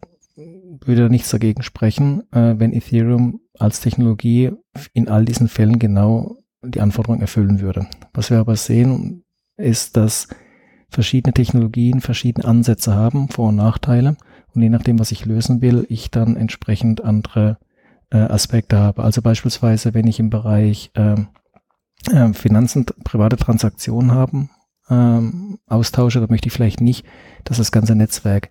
würde 0.87 1.09
nichts 1.09 1.29
dagegen 1.29 1.63
sprechen, 1.63 2.23
äh, 2.31 2.55
wenn 2.57 2.73
Ethereum 2.73 3.39
als 3.57 3.79
Technologie 3.79 4.51
in 4.93 5.07
all 5.07 5.25
diesen 5.25 5.47
Fällen 5.47 5.79
genau 5.79 6.37
die 6.63 6.81
Anforderungen 6.81 7.21
erfüllen 7.21 7.61
würde. 7.61 7.87
Was 8.13 8.29
wir 8.29 8.39
aber 8.39 8.55
sehen, 8.55 9.23
ist, 9.57 9.97
dass 9.97 10.27
verschiedene 10.89 11.33
Technologien 11.33 12.01
verschiedene 12.01 12.47
Ansätze 12.47 12.95
haben, 12.95 13.29
Vor- 13.29 13.49
und 13.49 13.55
Nachteile. 13.55 14.17
Und 14.53 14.61
je 14.61 14.69
nachdem, 14.69 14.99
was 14.99 15.11
ich 15.11 15.25
lösen 15.25 15.61
will, 15.61 15.85
ich 15.89 16.09
dann 16.09 16.35
entsprechend 16.35 17.03
andere 17.03 17.57
äh, 18.09 18.17
Aspekte 18.17 18.77
habe. 18.77 19.03
Also 19.03 19.21
beispielsweise, 19.21 19.93
wenn 19.93 20.07
ich 20.07 20.19
im 20.19 20.29
Bereich 20.29 20.91
äh, 20.95 21.15
äh, 22.11 22.33
Finanzen, 22.33 22.85
private 23.03 23.37
Transaktionen 23.37 24.11
haben, 24.11 24.49
ähm, 24.89 25.59
austausche, 25.67 26.19
dann 26.19 26.29
möchte 26.29 26.47
ich 26.47 26.53
vielleicht 26.53 26.81
nicht, 26.81 27.05
dass 27.43 27.57
das 27.57 27.71
ganze 27.71 27.95
Netzwerk 27.95 28.49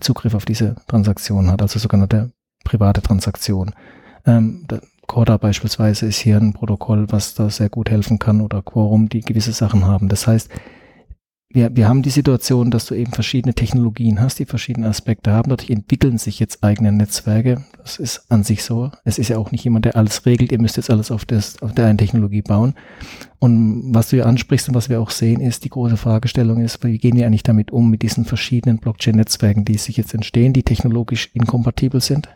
Zugriff 0.00 0.34
auf 0.34 0.44
diese 0.44 0.76
Transaktion 0.86 1.50
hat, 1.50 1.62
also 1.62 1.78
sogenannte 1.78 2.32
private 2.64 3.02
Transaktion. 3.02 3.72
Ähm, 4.26 4.66
Corda 5.06 5.36
beispielsweise 5.36 6.06
ist 6.06 6.18
hier 6.18 6.36
ein 6.36 6.52
Protokoll, 6.52 7.06
was 7.10 7.34
da 7.34 7.48
sehr 7.48 7.68
gut 7.68 7.90
helfen 7.90 8.18
kann 8.18 8.40
oder 8.40 8.62
Quorum, 8.62 9.08
die 9.08 9.20
gewisse 9.20 9.52
Sachen 9.52 9.86
haben. 9.86 10.08
Das 10.08 10.26
heißt, 10.26 10.50
wir, 11.48 11.74
wir 11.74 11.88
haben 11.88 12.02
die 12.02 12.10
Situation, 12.10 12.70
dass 12.70 12.86
du 12.86 12.94
eben 12.94 13.12
verschiedene 13.12 13.54
Technologien 13.54 14.20
hast, 14.20 14.38
die 14.38 14.46
verschiedene 14.46 14.88
Aspekte 14.88 15.32
haben. 15.32 15.48
Dadurch 15.48 15.70
entwickeln 15.70 16.18
sich 16.18 16.40
jetzt 16.40 16.62
eigene 16.64 16.92
Netzwerke. 16.92 17.64
Das 17.86 18.00
ist 18.00 18.32
an 18.32 18.42
sich 18.42 18.64
so. 18.64 18.90
Es 19.04 19.16
ist 19.16 19.28
ja 19.28 19.38
auch 19.38 19.52
nicht 19.52 19.62
jemand, 19.62 19.84
der 19.84 19.94
alles 19.94 20.26
regelt. 20.26 20.50
Ihr 20.50 20.60
müsst 20.60 20.76
jetzt 20.76 20.90
alles 20.90 21.12
auf, 21.12 21.24
das, 21.24 21.62
auf 21.62 21.72
der 21.72 21.86
einen 21.86 21.98
Technologie 21.98 22.42
bauen. 22.42 22.74
Und 23.38 23.94
was 23.94 24.08
du 24.10 24.16
hier 24.16 24.26
ansprichst 24.26 24.68
und 24.68 24.74
was 24.74 24.88
wir 24.88 25.00
auch 25.00 25.10
sehen, 25.10 25.40
ist, 25.40 25.62
die 25.62 25.68
große 25.68 25.96
Fragestellung 25.96 26.60
ist, 26.60 26.82
wie 26.82 26.98
gehen 26.98 27.14
wir 27.14 27.28
eigentlich 27.28 27.44
damit 27.44 27.70
um, 27.70 27.88
mit 27.88 28.02
diesen 28.02 28.24
verschiedenen 28.24 28.78
Blockchain-Netzwerken, 28.78 29.64
die 29.64 29.78
sich 29.78 29.96
jetzt 29.96 30.14
entstehen, 30.14 30.52
die 30.52 30.64
technologisch 30.64 31.30
inkompatibel 31.32 32.00
sind? 32.00 32.28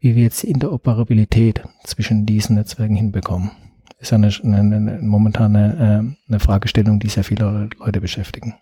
Wie 0.00 0.16
wir 0.16 0.24
jetzt 0.24 0.42
die 0.42 0.50
Interoperabilität 0.50 1.62
zwischen 1.84 2.26
diesen 2.26 2.56
Netzwerken 2.56 2.96
hinbekommen 2.96 3.52
ist 3.98 4.12
eine, 4.12 4.30
eine, 4.42 4.76
eine 4.76 4.98
momentane 5.00 6.14
äh, 6.28 6.28
eine 6.28 6.40
Fragestellung, 6.40 7.00
die 7.00 7.08
sehr 7.08 7.24
viele 7.24 7.70
Leute 7.78 8.00
beschäftigen. 8.00 8.54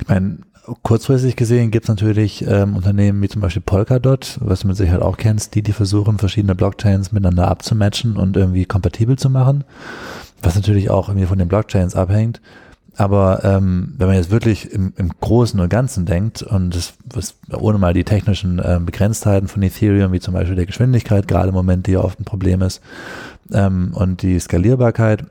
Ich 0.00 0.08
meine, 0.08 0.38
kurzfristig 0.82 1.36
gesehen 1.36 1.70
gibt 1.70 1.84
es 1.84 1.88
natürlich 1.88 2.46
ähm, 2.46 2.76
Unternehmen 2.76 3.22
wie 3.22 3.28
zum 3.28 3.40
Beispiel 3.40 3.62
Polkadot, 3.62 4.38
was 4.40 4.60
du 4.60 4.68
mit 4.68 4.76
Sicherheit 4.76 5.02
auch 5.02 5.16
kennst, 5.16 5.54
die 5.54 5.62
die 5.62 5.72
versuchen, 5.72 6.18
verschiedene 6.18 6.54
Blockchains 6.54 7.12
miteinander 7.12 7.48
abzumatchen 7.48 8.16
und 8.16 8.36
irgendwie 8.36 8.64
kompatibel 8.64 9.16
zu 9.16 9.30
machen, 9.30 9.64
was 10.42 10.54
natürlich 10.54 10.90
auch 10.90 11.08
irgendwie 11.08 11.26
von 11.26 11.38
den 11.38 11.48
Blockchains 11.48 11.94
abhängt. 11.94 12.40
Aber 12.98 13.44
ähm, 13.44 13.94
wenn 13.98 14.06
man 14.06 14.16
jetzt 14.16 14.30
wirklich 14.30 14.72
im, 14.72 14.94
im 14.96 15.10
Großen 15.20 15.60
und 15.60 15.68
Ganzen 15.68 16.06
denkt 16.06 16.42
und 16.42 16.74
das, 16.74 16.94
was, 17.04 17.36
ohne 17.52 17.78
mal 17.78 17.92
die 17.92 18.04
technischen 18.04 18.58
äh, 18.58 18.80
Begrenztheiten 18.82 19.48
von 19.48 19.62
Ethereum, 19.62 20.12
wie 20.12 20.20
zum 20.20 20.32
Beispiel 20.32 20.56
der 20.56 20.64
Geschwindigkeit, 20.64 21.28
gerade 21.28 21.48
im 21.48 21.54
Moment, 21.54 21.86
die 21.86 21.92
ja 21.92 22.00
oft 22.00 22.18
ein 22.18 22.24
Problem 22.24 22.62
ist, 22.62 22.80
ähm, 23.52 23.92
und 23.94 24.22
die 24.22 24.38
Skalierbarkeit, 24.38 25.24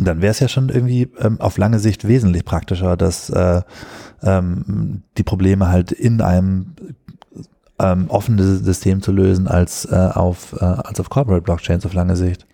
dann 0.00 0.22
wäre 0.22 0.30
es 0.30 0.40
ja 0.40 0.48
schon 0.48 0.68
irgendwie 0.68 1.08
ähm, 1.18 1.40
auf 1.40 1.58
lange 1.58 1.78
Sicht 1.78 2.06
wesentlich 2.06 2.44
praktischer, 2.44 2.96
dass 2.96 3.30
äh, 3.30 3.62
ähm, 4.22 5.02
die 5.16 5.22
Probleme 5.22 5.68
halt 5.68 5.92
in 5.92 6.20
einem 6.20 6.74
ähm, 7.78 8.06
offenen 8.08 8.64
System 8.64 9.02
zu 9.02 9.12
lösen, 9.12 9.48
als 9.48 9.84
äh, 9.86 9.94
auf 9.94 10.54
äh, 10.60 10.64
als 10.64 11.00
auf 11.00 11.10
Corporate 11.10 11.42
Blockchains 11.42 11.84
auf 11.86 11.94
lange 11.94 12.16
Sicht. 12.16 12.46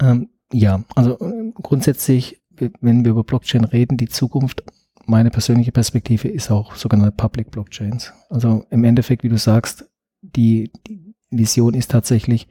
Ähm, 0.00 0.28
ja, 0.52 0.84
also 0.94 1.18
äh, 1.20 1.52
grundsätzlich, 1.54 2.40
wenn 2.80 3.04
wir 3.04 3.12
über 3.12 3.24
Blockchain 3.24 3.64
reden, 3.64 3.96
die 3.96 4.08
Zukunft, 4.08 4.62
meine 5.06 5.30
persönliche 5.30 5.72
Perspektive 5.72 6.28
ist 6.28 6.50
auch 6.50 6.76
sogenannte 6.76 7.12
Public 7.16 7.50
Blockchains. 7.50 8.12
Also 8.30 8.64
im 8.70 8.84
Endeffekt, 8.84 9.22
wie 9.22 9.28
du 9.28 9.38
sagst, 9.38 9.86
die, 10.22 10.70
die 10.86 11.14
Vision 11.30 11.74
ist 11.74 11.90
tatsächlich, 11.90 12.48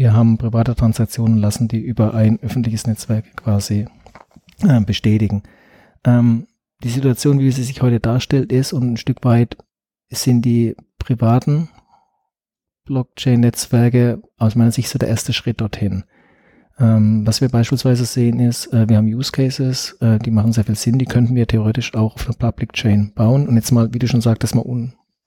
wir 0.00 0.14
haben 0.14 0.38
private 0.38 0.74
Transaktionen 0.74 1.36
lassen, 1.36 1.68
die 1.68 1.78
über 1.78 2.14
ein 2.14 2.40
öffentliches 2.40 2.86
Netzwerk 2.86 3.36
quasi 3.36 3.84
äh, 4.62 4.80
bestätigen. 4.80 5.42
Ähm, 6.04 6.46
die 6.82 6.88
Situation, 6.88 7.38
wie 7.38 7.50
sie 7.50 7.64
sich 7.64 7.82
heute 7.82 8.00
darstellt, 8.00 8.50
ist 8.50 8.72
und 8.72 8.92
ein 8.92 8.96
Stück 8.96 9.22
weit 9.26 9.58
sind 10.08 10.42
die 10.46 10.74
privaten 10.98 11.68
Blockchain-Netzwerke 12.86 14.22
aus 14.38 14.54
meiner 14.54 14.72
Sicht 14.72 14.88
so 14.88 14.98
der 14.98 15.10
erste 15.10 15.34
Schritt 15.34 15.60
dorthin. 15.60 16.04
Ähm, 16.78 17.26
was 17.26 17.42
wir 17.42 17.50
beispielsweise 17.50 18.06
sehen 18.06 18.40
ist, 18.40 18.72
äh, 18.72 18.88
wir 18.88 18.96
haben 18.96 19.06
Use 19.06 19.32
Cases, 19.32 19.98
äh, 20.00 20.18
die 20.18 20.30
machen 20.30 20.54
sehr 20.54 20.64
viel 20.64 20.76
Sinn, 20.76 20.98
die 20.98 21.04
könnten 21.04 21.34
wir 21.34 21.46
theoretisch 21.46 21.92
auch 21.92 22.14
auf 22.14 22.26
einer 22.26 22.38
Public 22.38 22.72
Chain 22.72 23.12
bauen 23.14 23.46
und 23.46 23.56
jetzt 23.56 23.70
mal, 23.70 23.92
wie 23.92 23.98
du 23.98 24.08
schon 24.08 24.22
sagtest, 24.22 24.54
mal 24.54 24.64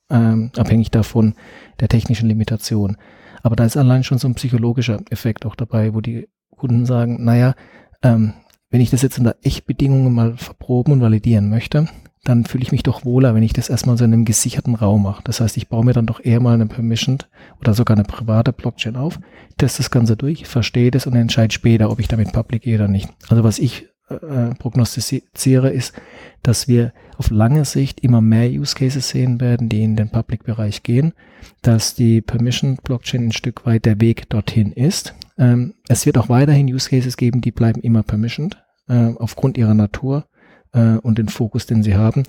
unabhängig 0.10 0.88
ähm, 0.88 0.92
davon 0.92 1.36
der 1.80 1.90
technischen 1.90 2.28
Limitation. 2.28 2.98
Aber 3.44 3.56
da 3.56 3.66
ist 3.66 3.78
allein 3.78 4.04
schon 4.04 4.18
so 4.18 4.28
ein 4.28 4.36
psychologischer 4.36 5.02
Effekt 5.10 5.46
auch 5.46 5.56
dabei, 5.56 5.94
wo 5.94 6.02
die 6.02 6.28
Kunden 6.56 6.86
sagen, 6.86 7.24
naja, 7.24 7.54
ähm, 8.02 8.34
wenn 8.72 8.82
ich 8.82 8.90
das 8.90 9.04
jetzt 9.04 9.20
unter 9.20 9.36
Echtbedingungen 9.44 10.14
mal 10.14 10.36
verproben 10.38 10.94
und 10.94 11.02
validieren 11.02 11.50
möchte, 11.50 11.88
dann 12.24 12.46
fühle 12.46 12.64
ich 12.64 12.72
mich 12.72 12.84
doch 12.84 13.04
wohler, 13.04 13.36
wenn 13.36 13.44
ich 13.44 13.54
das 13.54 13.70
erstmal 13.70 13.98
so 13.98 14.06
in 14.06 14.14
einem 14.14 14.26
gesicherten 14.26 14.76
Raum 14.76 15.04
mache. 15.04 15.22
Das 15.26 15.42
heißt, 15.42 15.58
ich 15.58 15.68
baue 15.68 15.84
mir 15.84 15.94
dann 15.94 16.06
doch 16.06 16.24
eher 16.24 16.40
mal 16.40 16.54
eine 16.54 16.68
Permissioned 16.68 17.30
oder 17.60 17.74
sogar 17.74 17.98
eine 17.98 18.06
private 18.06 18.54
Blockchain 18.54 18.96
auf, 18.96 19.20
teste 19.58 19.84
das 19.84 19.92
Ganze 19.92 20.16
durch, 20.16 20.48
verstehe 20.48 20.90
das 20.90 21.06
und 21.06 21.16
entscheide 21.16 21.54
später, 21.54 21.92
ob 21.92 22.00
ich 22.00 22.08
damit 22.08 22.32
public 22.32 22.64
gehe 22.64 22.76
oder 22.76 22.88
nicht. 22.88 23.10
Also 23.28 23.44
was 23.44 23.60
ich 23.60 23.90
äh, 24.10 24.56
prognostiziere, 24.56 25.70
ist, 25.70 25.94
dass 26.42 26.68
wir 26.68 26.94
auf 27.18 27.30
lange 27.30 27.66
Sicht 27.66 28.02
immer 28.02 28.22
mehr 28.22 28.50
Use 28.50 28.76
Cases 28.76 29.08
sehen 29.08 29.40
werden, 29.40 29.70
die 29.70 29.84
in 29.84 29.96
den 29.96 30.10
Public-Bereich 30.10 30.84
gehen, 30.84 31.14
dass 31.62 31.96
die 31.96 32.22
Permission 32.22 32.78
Blockchain 32.84 33.28
ein 33.28 33.32
Stück 33.32 33.66
weit 33.66 33.86
der 33.86 34.02
Weg 34.02 34.30
dorthin 34.30 34.72
ist. 34.72 35.14
Ähm, 35.38 35.76
es 35.88 36.06
wird 36.06 36.18
auch 36.18 36.30
weiterhin 36.30 36.68
Use 36.68 36.90
Cases 36.90 37.18
geben, 37.18 37.42
die 37.42 37.52
bleiben 37.52 37.82
immer 37.82 38.04
permissioned, 38.04 38.58
äh, 38.88 39.14
aufgrund 39.18 39.58
ihrer 39.58 39.74
Natur 39.74 40.26
äh, 40.74 40.98
und 40.98 41.18
den 41.18 41.30
Fokus, 41.30 41.66
den 41.66 41.84
sie 41.84 41.96
haben. 41.96 42.24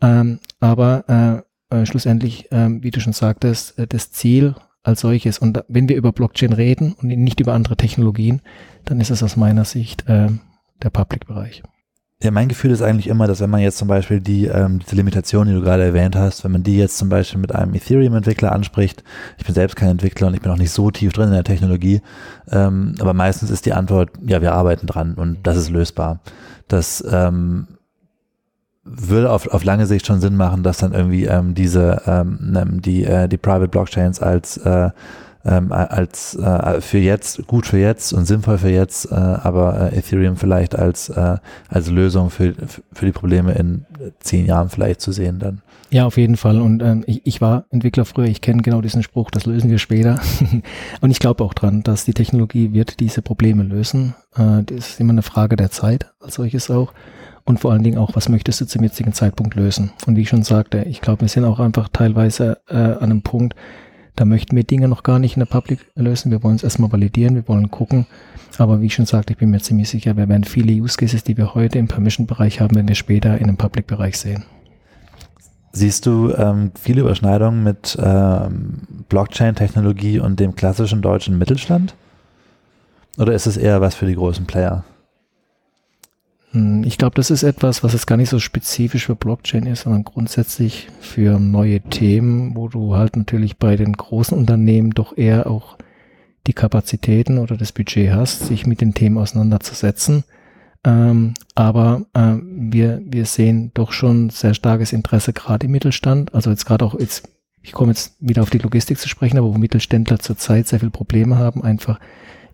Ähm, 0.00 0.40
aber 0.60 1.44
äh, 1.70 1.76
äh, 1.76 1.86
schlussendlich, 1.86 2.48
ähm, 2.50 2.82
wie 2.82 2.90
du 2.90 3.00
schon 3.00 3.12
sagtest, 3.12 3.78
äh, 3.78 3.86
das 3.86 4.12
Ziel 4.12 4.54
als 4.82 5.00
solches. 5.00 5.38
Und 5.38 5.64
wenn 5.68 5.88
wir 5.88 5.96
über 5.96 6.12
Blockchain 6.12 6.52
reden 6.52 6.92
und 6.92 7.08
nicht 7.08 7.40
über 7.40 7.54
andere 7.54 7.76
Technologien, 7.76 8.40
dann 8.84 9.00
ist 9.00 9.10
es 9.10 9.22
aus 9.22 9.36
meiner 9.36 9.64
Sicht 9.64 10.08
äh, 10.08 10.28
der 10.82 10.90
Public-Bereich. 10.90 11.62
Ja, 12.22 12.30
mein 12.30 12.48
Gefühl 12.48 12.70
ist 12.70 12.80
eigentlich 12.80 13.08
immer, 13.08 13.26
dass 13.26 13.40
wenn 13.40 13.50
man 13.50 13.60
jetzt 13.60 13.76
zum 13.76 13.88
Beispiel 13.88 14.20
die, 14.20 14.46
ähm, 14.46 14.78
diese 14.78 14.96
Limitation, 14.96 15.46
die 15.46 15.52
du 15.52 15.60
gerade 15.60 15.84
erwähnt 15.84 16.16
hast, 16.16 16.44
wenn 16.44 16.52
man 16.52 16.62
die 16.62 16.78
jetzt 16.78 16.96
zum 16.96 17.10
Beispiel 17.10 17.38
mit 17.38 17.54
einem 17.54 17.74
Ethereum-Entwickler 17.74 18.52
anspricht, 18.52 19.04
ich 19.36 19.44
bin 19.44 19.54
selbst 19.54 19.76
kein 19.76 19.90
Entwickler 19.90 20.28
und 20.28 20.34
ich 20.34 20.40
bin 20.40 20.50
auch 20.50 20.56
nicht 20.56 20.70
so 20.70 20.90
tief 20.90 21.12
drin 21.12 21.28
in 21.28 21.34
der 21.34 21.44
Technologie, 21.44 22.00
ähm, 22.50 22.94
aber 23.00 23.12
meistens 23.12 23.50
ist 23.50 23.66
die 23.66 23.74
Antwort, 23.74 24.10
ja, 24.22 24.40
wir 24.40 24.54
arbeiten 24.54 24.86
dran 24.86 25.14
und 25.14 25.46
das 25.46 25.58
ist 25.58 25.68
lösbar. 25.68 26.20
Das 26.68 27.04
ähm, 27.06 27.68
würde 28.82 29.30
auf, 29.30 29.48
auf 29.48 29.64
lange 29.64 29.86
Sicht 29.86 30.06
schon 30.06 30.20
Sinn 30.20 30.36
machen, 30.36 30.62
dass 30.62 30.78
dann 30.78 30.94
irgendwie 30.94 31.26
ähm, 31.26 31.54
diese, 31.54 32.02
ähm, 32.06 32.80
die, 32.80 33.04
äh, 33.04 33.28
die 33.28 33.36
Private 33.36 33.68
Blockchains 33.68 34.22
als 34.22 34.56
äh, 34.58 34.90
ähm, 35.46 35.72
als 35.72 36.34
äh, 36.34 36.80
für 36.80 36.98
jetzt, 36.98 37.46
gut 37.46 37.66
für 37.66 37.78
jetzt 37.78 38.12
und 38.12 38.26
sinnvoll 38.26 38.58
für 38.58 38.70
jetzt, 38.70 39.10
äh, 39.10 39.14
aber 39.14 39.92
äh, 39.92 39.98
Ethereum 39.98 40.36
vielleicht 40.36 40.76
als, 40.76 41.08
äh, 41.08 41.36
als 41.68 41.90
Lösung 41.90 42.30
für, 42.30 42.54
für 42.92 43.06
die 43.06 43.12
Probleme 43.12 43.52
in 43.52 43.86
zehn 44.20 44.46
Jahren 44.46 44.68
vielleicht 44.68 45.00
zu 45.00 45.12
sehen 45.12 45.38
dann. 45.38 45.62
Ja, 45.90 46.04
auf 46.04 46.16
jeden 46.16 46.36
Fall. 46.36 46.60
Und 46.60 46.82
ähm, 46.82 47.04
ich, 47.06 47.22
ich 47.24 47.40
war 47.40 47.64
Entwickler 47.70 48.04
früher, 48.04 48.26
ich 48.26 48.40
kenne 48.40 48.62
genau 48.62 48.80
diesen 48.80 49.04
Spruch, 49.04 49.30
das 49.30 49.46
lösen 49.46 49.70
wir 49.70 49.78
später. 49.78 50.20
und 51.00 51.10
ich 51.10 51.20
glaube 51.20 51.44
auch 51.44 51.54
dran, 51.54 51.82
dass 51.82 52.04
die 52.04 52.14
Technologie 52.14 52.72
wird 52.72 52.98
diese 52.98 53.22
Probleme 53.22 53.62
lösen. 53.62 54.14
Äh, 54.34 54.64
das 54.64 54.90
ist 54.90 55.00
immer 55.00 55.12
eine 55.12 55.22
Frage 55.22 55.56
der 55.56 55.70
Zeit, 55.70 56.12
als 56.20 56.34
solches 56.34 56.70
auch. 56.70 56.92
Und 57.44 57.60
vor 57.60 57.70
allen 57.70 57.84
Dingen 57.84 57.98
auch, 57.98 58.16
was 58.16 58.28
möchtest 58.28 58.60
du 58.60 58.66
zum 58.66 58.82
jetzigen 58.82 59.12
Zeitpunkt 59.12 59.54
lösen? 59.54 59.92
Und 60.06 60.16
wie 60.16 60.22
ich 60.22 60.28
schon 60.28 60.42
sagte, 60.42 60.82
ich 60.88 61.00
glaube, 61.00 61.20
wir 61.20 61.28
sind 61.28 61.44
auch 61.44 61.60
einfach 61.60 61.88
teilweise 61.92 62.58
äh, 62.68 62.74
an 62.74 63.04
einem 63.04 63.22
Punkt, 63.22 63.54
da 64.16 64.24
möchten 64.24 64.56
wir 64.56 64.64
Dinge 64.64 64.88
noch 64.88 65.02
gar 65.02 65.18
nicht 65.18 65.36
in 65.36 65.40
der 65.40 65.46
Public 65.46 65.86
lösen. 65.94 66.30
Wir 66.30 66.42
wollen 66.42 66.56
es 66.56 66.64
erstmal 66.64 66.90
validieren, 66.90 67.34
wir 67.34 67.46
wollen 67.48 67.70
gucken. 67.70 68.06
Aber 68.58 68.80
wie 68.80 68.86
ich 68.86 68.94
schon 68.94 69.06
sagte, 69.06 69.34
ich 69.34 69.38
bin 69.38 69.50
mir 69.50 69.60
ziemlich 69.60 69.90
sicher, 69.90 70.16
wir 70.16 70.28
werden 70.28 70.44
viele 70.44 70.72
Use 70.72 70.96
Cases, 70.96 71.22
die 71.22 71.36
wir 71.36 71.54
heute 71.54 71.78
im 71.78 71.88
Permission-Bereich 71.88 72.60
haben, 72.60 72.74
wenn 72.74 72.88
wir 72.88 72.94
später 72.94 73.38
in 73.38 73.46
dem 73.46 73.58
Public-Bereich 73.58 74.18
sehen. 74.18 74.44
Siehst 75.72 76.06
du 76.06 76.32
ähm, 76.32 76.72
viele 76.80 77.02
Überschneidungen 77.02 77.62
mit 77.62 77.98
ähm, 78.02 78.78
Blockchain-Technologie 79.10 80.20
und 80.20 80.40
dem 80.40 80.56
klassischen 80.56 81.02
deutschen 81.02 81.36
Mittelstand? 81.36 81.94
Oder 83.18 83.34
ist 83.34 83.46
es 83.46 83.58
eher 83.58 83.82
was 83.82 83.94
für 83.94 84.06
die 84.06 84.14
großen 84.14 84.46
Player? 84.46 84.84
Hm, 86.52 86.84
ich 86.84 86.98
glaube, 86.98 87.16
das 87.16 87.30
ist 87.30 87.42
etwas, 87.42 87.82
was 87.82 87.92
jetzt 87.92 88.06
gar 88.06 88.16
nicht 88.16 88.30
so 88.30 88.38
spezifisch 88.38 89.06
für 89.06 89.16
Blockchain 89.16 89.66
ist, 89.66 89.82
sondern 89.82 90.04
grundsätzlich 90.04 90.88
für 91.00 91.38
neue 91.38 91.80
Themen, 91.80 92.56
wo 92.56 92.68
du 92.68 92.94
halt 92.94 93.16
natürlich 93.16 93.56
bei 93.56 93.76
den 93.76 93.92
großen 93.92 94.36
Unternehmen 94.36 94.90
doch 94.90 95.16
eher 95.16 95.48
auch 95.50 95.76
die 96.46 96.52
Kapazitäten 96.52 97.38
oder 97.38 97.56
das 97.56 97.72
Budget 97.72 98.12
hast, 98.12 98.46
sich 98.46 98.66
mit 98.66 98.80
den 98.80 98.94
Themen 98.94 99.18
auseinanderzusetzen. 99.18 100.24
Ähm, 100.84 101.34
aber 101.56 102.06
äh, 102.14 102.36
wir, 102.40 103.02
wir 103.04 103.26
sehen 103.26 103.72
doch 103.74 103.92
schon 103.92 104.30
sehr 104.30 104.54
starkes 104.54 104.92
Interesse 104.92 105.32
gerade 105.32 105.66
im 105.66 105.72
Mittelstand. 105.72 106.32
Also 106.34 106.50
jetzt 106.50 106.64
gerade 106.64 106.84
auch 106.84 106.98
jetzt, 106.98 107.28
ich 107.62 107.72
komme 107.72 107.90
jetzt 107.90 108.14
wieder 108.20 108.42
auf 108.42 108.50
die 108.50 108.58
Logistik 108.58 108.98
zu 108.98 109.08
sprechen, 109.08 109.38
aber 109.38 109.52
wo 109.52 109.58
Mittelständler 109.58 110.20
zurzeit 110.20 110.68
sehr 110.68 110.78
viele 110.78 110.92
Probleme 110.92 111.36
haben, 111.36 111.64
einfach 111.64 111.98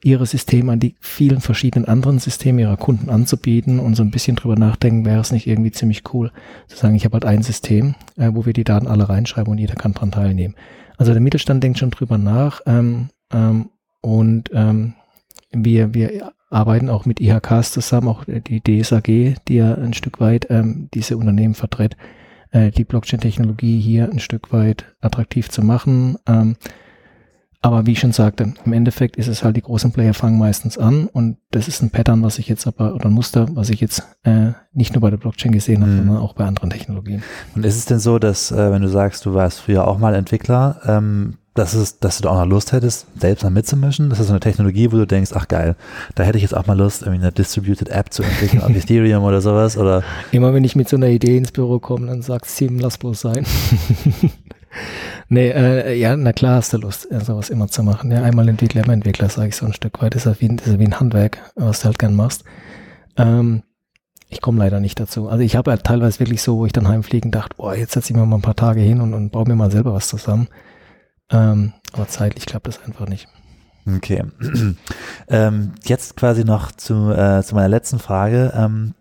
ihre 0.04 0.26
Systeme 0.26 0.72
an 0.72 0.80
die 0.80 0.96
vielen 1.00 1.40
verschiedenen 1.40 1.86
anderen 1.86 2.18
Systeme 2.18 2.62
ihrer 2.62 2.76
Kunden 2.76 3.08
anzubieten 3.08 3.78
und 3.78 3.94
so 3.94 4.02
ein 4.02 4.10
bisschen 4.10 4.36
drüber 4.36 4.56
nachdenken, 4.56 5.04
wäre 5.04 5.20
es 5.20 5.32
nicht 5.32 5.46
irgendwie 5.46 5.70
ziemlich 5.70 6.02
cool 6.12 6.32
zu 6.66 6.76
sagen, 6.76 6.94
ich 6.94 7.04
habe 7.04 7.14
halt 7.14 7.24
ein 7.24 7.42
System, 7.42 7.94
äh, 8.16 8.30
wo 8.32 8.44
wir 8.44 8.52
die 8.52 8.64
Daten 8.64 8.88
alle 8.88 9.08
reinschreiben 9.08 9.50
und 9.50 9.58
jeder 9.58 9.74
kann 9.74 9.94
dran 9.94 10.10
teilnehmen. 10.10 10.54
Also 10.96 11.12
der 11.12 11.22
Mittelstand 11.22 11.62
denkt 11.62 11.78
schon 11.78 11.90
drüber 11.90 12.18
nach 12.18 12.60
ähm, 12.66 13.08
ähm, 13.32 13.70
und 14.00 14.50
ähm, 14.52 14.94
wir, 15.52 15.94
wir 15.94 16.32
arbeiten 16.50 16.90
auch 16.90 17.06
mit 17.06 17.20
IHKs 17.20 17.72
zusammen, 17.72 18.08
auch 18.08 18.24
die 18.26 18.60
DSAG, 18.60 19.36
die 19.48 19.54
ja 19.54 19.74
ein 19.74 19.94
Stück 19.94 20.20
weit 20.20 20.48
ähm, 20.50 20.88
diese 20.92 21.16
Unternehmen 21.16 21.54
vertritt, 21.54 21.96
äh, 22.50 22.70
die 22.70 22.84
Blockchain-Technologie 22.84 23.80
hier 23.80 24.10
ein 24.10 24.20
Stück 24.20 24.52
weit 24.52 24.94
attraktiv 25.00 25.48
zu 25.48 25.62
machen. 25.62 26.18
Ähm, 26.26 26.56
aber 27.62 27.86
wie 27.86 27.92
ich 27.92 28.00
schon 28.00 28.10
sagte, 28.10 28.52
im 28.64 28.72
Endeffekt 28.72 29.16
ist 29.16 29.28
es 29.28 29.44
halt, 29.44 29.56
die 29.56 29.62
großen 29.62 29.92
Player 29.92 30.14
fangen 30.14 30.36
meistens 30.36 30.78
an 30.78 31.06
und 31.06 31.36
das 31.52 31.68
ist 31.68 31.80
ein 31.80 31.90
Pattern, 31.90 32.22
was 32.24 32.40
ich 32.40 32.48
jetzt 32.48 32.66
aber, 32.66 32.92
oder 32.92 33.06
ein 33.06 33.12
Muster, 33.12 33.46
was 33.54 33.70
ich 33.70 33.80
jetzt 33.80 34.02
äh, 34.24 34.48
nicht 34.72 34.94
nur 34.94 35.00
bei 35.00 35.10
der 35.10 35.16
Blockchain 35.16 35.52
gesehen 35.52 35.82
habe, 35.82 35.92
mhm. 35.92 35.98
sondern 35.98 36.16
auch 36.16 36.32
bei 36.34 36.44
anderen 36.44 36.70
Technologien. 36.70 37.22
Und 37.54 37.64
ist 37.64 37.76
es 37.76 37.84
denn 37.84 38.00
so, 38.00 38.18
dass, 38.18 38.50
äh, 38.50 38.72
wenn 38.72 38.82
du 38.82 38.88
sagst, 38.88 39.24
du 39.26 39.34
warst 39.34 39.60
früher 39.60 39.86
auch 39.86 39.98
mal 39.98 40.14
Entwickler, 40.16 40.80
ähm, 40.86 41.38
dass, 41.54 41.74
es, 41.74 42.00
dass 42.00 42.16
du 42.16 42.24
da 42.24 42.30
auch 42.30 42.40
noch 42.40 42.46
Lust 42.46 42.72
hättest, 42.72 43.06
selbst 43.16 43.44
mal 43.44 43.50
mitzumischen? 43.50 44.10
Das 44.10 44.18
ist 44.18 44.26
so 44.26 44.32
eine 44.32 44.40
Technologie, 44.40 44.90
wo 44.90 44.96
du 44.96 45.06
denkst, 45.06 45.30
ach 45.34 45.46
geil, 45.46 45.76
da 46.16 46.24
hätte 46.24 46.38
ich 46.38 46.42
jetzt 46.42 46.56
auch 46.56 46.66
mal 46.66 46.76
Lust, 46.76 47.02
irgendwie 47.02 47.20
eine 47.20 47.30
Distributed 47.30 47.90
App 47.90 48.12
zu 48.12 48.24
entwickeln 48.24 48.62
auf 48.62 48.70
Ethereum 48.74 49.22
oder 49.22 49.40
sowas. 49.40 49.76
Oder 49.76 50.02
Immer 50.32 50.52
wenn 50.52 50.64
ich 50.64 50.74
mit 50.74 50.88
so 50.88 50.96
einer 50.96 51.08
Idee 51.08 51.36
ins 51.36 51.52
Büro 51.52 51.78
komme, 51.78 52.08
dann 52.08 52.22
sagt 52.22 52.46
Steven, 52.46 52.80
lass 52.80 52.98
bloß 52.98 53.20
sein. 53.20 53.46
nee, 55.32 55.50
äh, 55.50 55.94
ja, 55.94 56.16
na 56.16 56.32
klar 56.32 56.56
hast 56.56 56.72
du 56.72 56.78
Lust, 56.78 57.08
sowas 57.10 57.50
immer 57.50 57.68
zu 57.68 57.82
machen. 57.82 58.10
Ja, 58.10 58.22
einmal 58.22 58.48
Entwickler, 58.48 58.84
immer 58.84 58.92
Entwickler, 58.92 59.28
sage 59.28 59.48
ich 59.48 59.56
so 59.56 59.66
ein 59.66 59.72
Stück 59.72 60.00
weit. 60.02 60.14
Das 60.14 60.26
ist, 60.26 60.40
wie, 60.40 60.48
das 60.54 60.66
ist 60.66 60.78
wie 60.78 60.84
ein 60.84 61.00
Handwerk, 61.00 61.38
was 61.54 61.80
du 61.80 61.86
halt 61.86 61.98
gern 61.98 62.14
machst. 62.14 62.44
Ähm, 63.16 63.62
ich 64.28 64.40
komme 64.40 64.58
leider 64.58 64.80
nicht 64.80 64.98
dazu. 64.98 65.28
Also 65.28 65.44
ich 65.44 65.56
habe 65.56 65.70
halt 65.70 65.84
teilweise 65.84 66.20
wirklich 66.20 66.42
so, 66.42 66.56
wo 66.58 66.66
ich 66.66 66.72
dann 66.72 66.88
heimfliegen 66.88 67.30
dachte, 67.30 67.56
boah, 67.56 67.74
jetzt 67.74 67.92
setze 67.92 68.12
ich 68.12 68.16
mir 68.16 68.24
mal 68.24 68.36
ein 68.36 68.42
paar 68.42 68.56
Tage 68.56 68.80
hin 68.80 69.00
und, 69.00 69.12
und 69.12 69.30
baue 69.30 69.46
mir 69.46 69.56
mal 69.56 69.70
selber 69.70 69.92
was 69.92 70.08
zusammen. 70.08 70.48
Ähm, 71.30 71.72
aber 71.92 72.08
zeitlich 72.08 72.46
klappt 72.46 72.66
das 72.66 72.82
einfach 72.82 73.06
nicht. 73.06 73.28
Okay. 73.86 74.24
ähm, 75.28 75.72
jetzt 75.84 76.16
quasi 76.16 76.44
noch 76.44 76.72
zu, 76.72 77.10
äh, 77.10 77.42
zu 77.42 77.54
meiner 77.54 77.68
letzten 77.68 77.98
Frage. 77.98 78.52
Ähm, 78.56 78.94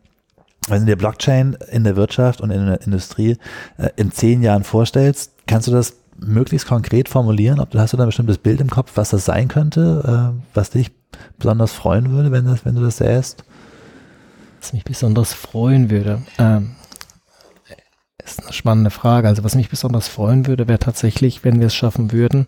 wenn 0.68 0.82
du 0.82 0.86
dir 0.88 0.98
Blockchain 0.98 1.58
in 1.72 1.84
der 1.84 1.96
Wirtschaft 1.96 2.42
und 2.42 2.52
in 2.52 2.66
der 2.66 2.82
Industrie 2.82 3.38
äh, 3.78 3.90
in 3.96 4.12
zehn 4.12 4.42
Jahren 4.44 4.64
vorstellst, 4.64 5.32
kannst 5.48 5.68
du 5.68 5.72
das 5.72 6.01
möglichst 6.18 6.68
konkret 6.68 7.10
formulieren? 7.10 7.60
Ob, 7.60 7.74
hast 7.76 7.94
du 7.94 7.98
da 7.98 8.04
ein 8.04 8.10
bestimmtes 8.10 8.38
Bild 8.38 8.62
im 8.62 8.70
Kopf, 8.70 8.92
was 8.96 9.10
das 9.10 9.26
sein 9.26 9.48
könnte, 9.48 10.34
äh, 10.34 10.42
was 10.54 10.70
dich 10.70 10.92
besonders 11.38 11.74
freuen 11.74 12.12
würde, 12.12 12.32
wenn, 12.32 12.46
das, 12.46 12.66
wenn 12.66 12.76
du 12.76 12.82
das 12.82 12.98
sähst? 12.98 13.44
Was 14.60 14.74
mich 14.74 14.84
besonders 14.84 15.34
freuen 15.34 15.90
würde. 15.90 16.22
Ähm, 16.38 16.76
ist 18.24 18.44
eine 18.44 18.54
spannende 18.54 18.92
Frage. 18.92 19.28
Also 19.28 19.44
was 19.44 19.56
mich 19.56 19.70
besonders 19.70 20.08
freuen 20.08 20.46
würde, 20.46 20.68
wäre 20.68 20.80
tatsächlich, 20.80 21.44
wenn 21.44 21.60
wir 21.60 21.68
es 21.68 21.76
schaffen 21.76 22.12
würden, 22.12 22.48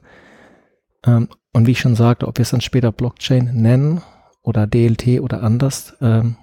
ähm, 1.05 1.27
und 1.51 1.67
wie 1.67 1.71
ich 1.71 1.79
schon 1.79 1.95
sagte, 1.95 2.27
ob 2.27 2.37
wir 2.37 2.43
es 2.43 2.49
dann 2.49 2.61
später 2.61 2.91
Blockchain 2.91 3.51
nennen 3.53 4.01
oder 4.41 4.65
DLT 4.67 5.21
oder 5.21 5.43
anders, 5.43 5.93
ähm, 6.01 6.35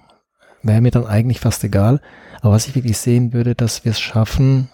wäre 0.62 0.80
mir 0.80 0.90
dann 0.90 1.06
eigentlich 1.06 1.40
fast 1.40 1.64
egal. 1.64 2.00
Aber 2.40 2.52
was 2.52 2.68
ich 2.68 2.74
wirklich 2.74 2.98
sehen 2.98 3.32
würde, 3.32 3.54
dass 3.54 3.84
wir 3.84 3.90
es 3.90 4.00
schaffen, 4.00 4.68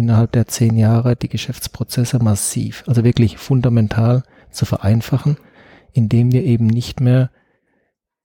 innerhalb 0.00 0.32
der 0.32 0.46
zehn 0.48 0.76
Jahre 0.76 1.14
die 1.14 1.28
Geschäftsprozesse 1.28 2.18
massiv, 2.18 2.84
also 2.86 3.04
wirklich 3.04 3.38
fundamental 3.38 4.22
zu 4.50 4.64
vereinfachen, 4.64 5.36
indem 5.92 6.32
wir 6.32 6.44
eben 6.44 6.66
nicht 6.66 7.00
mehr 7.00 7.30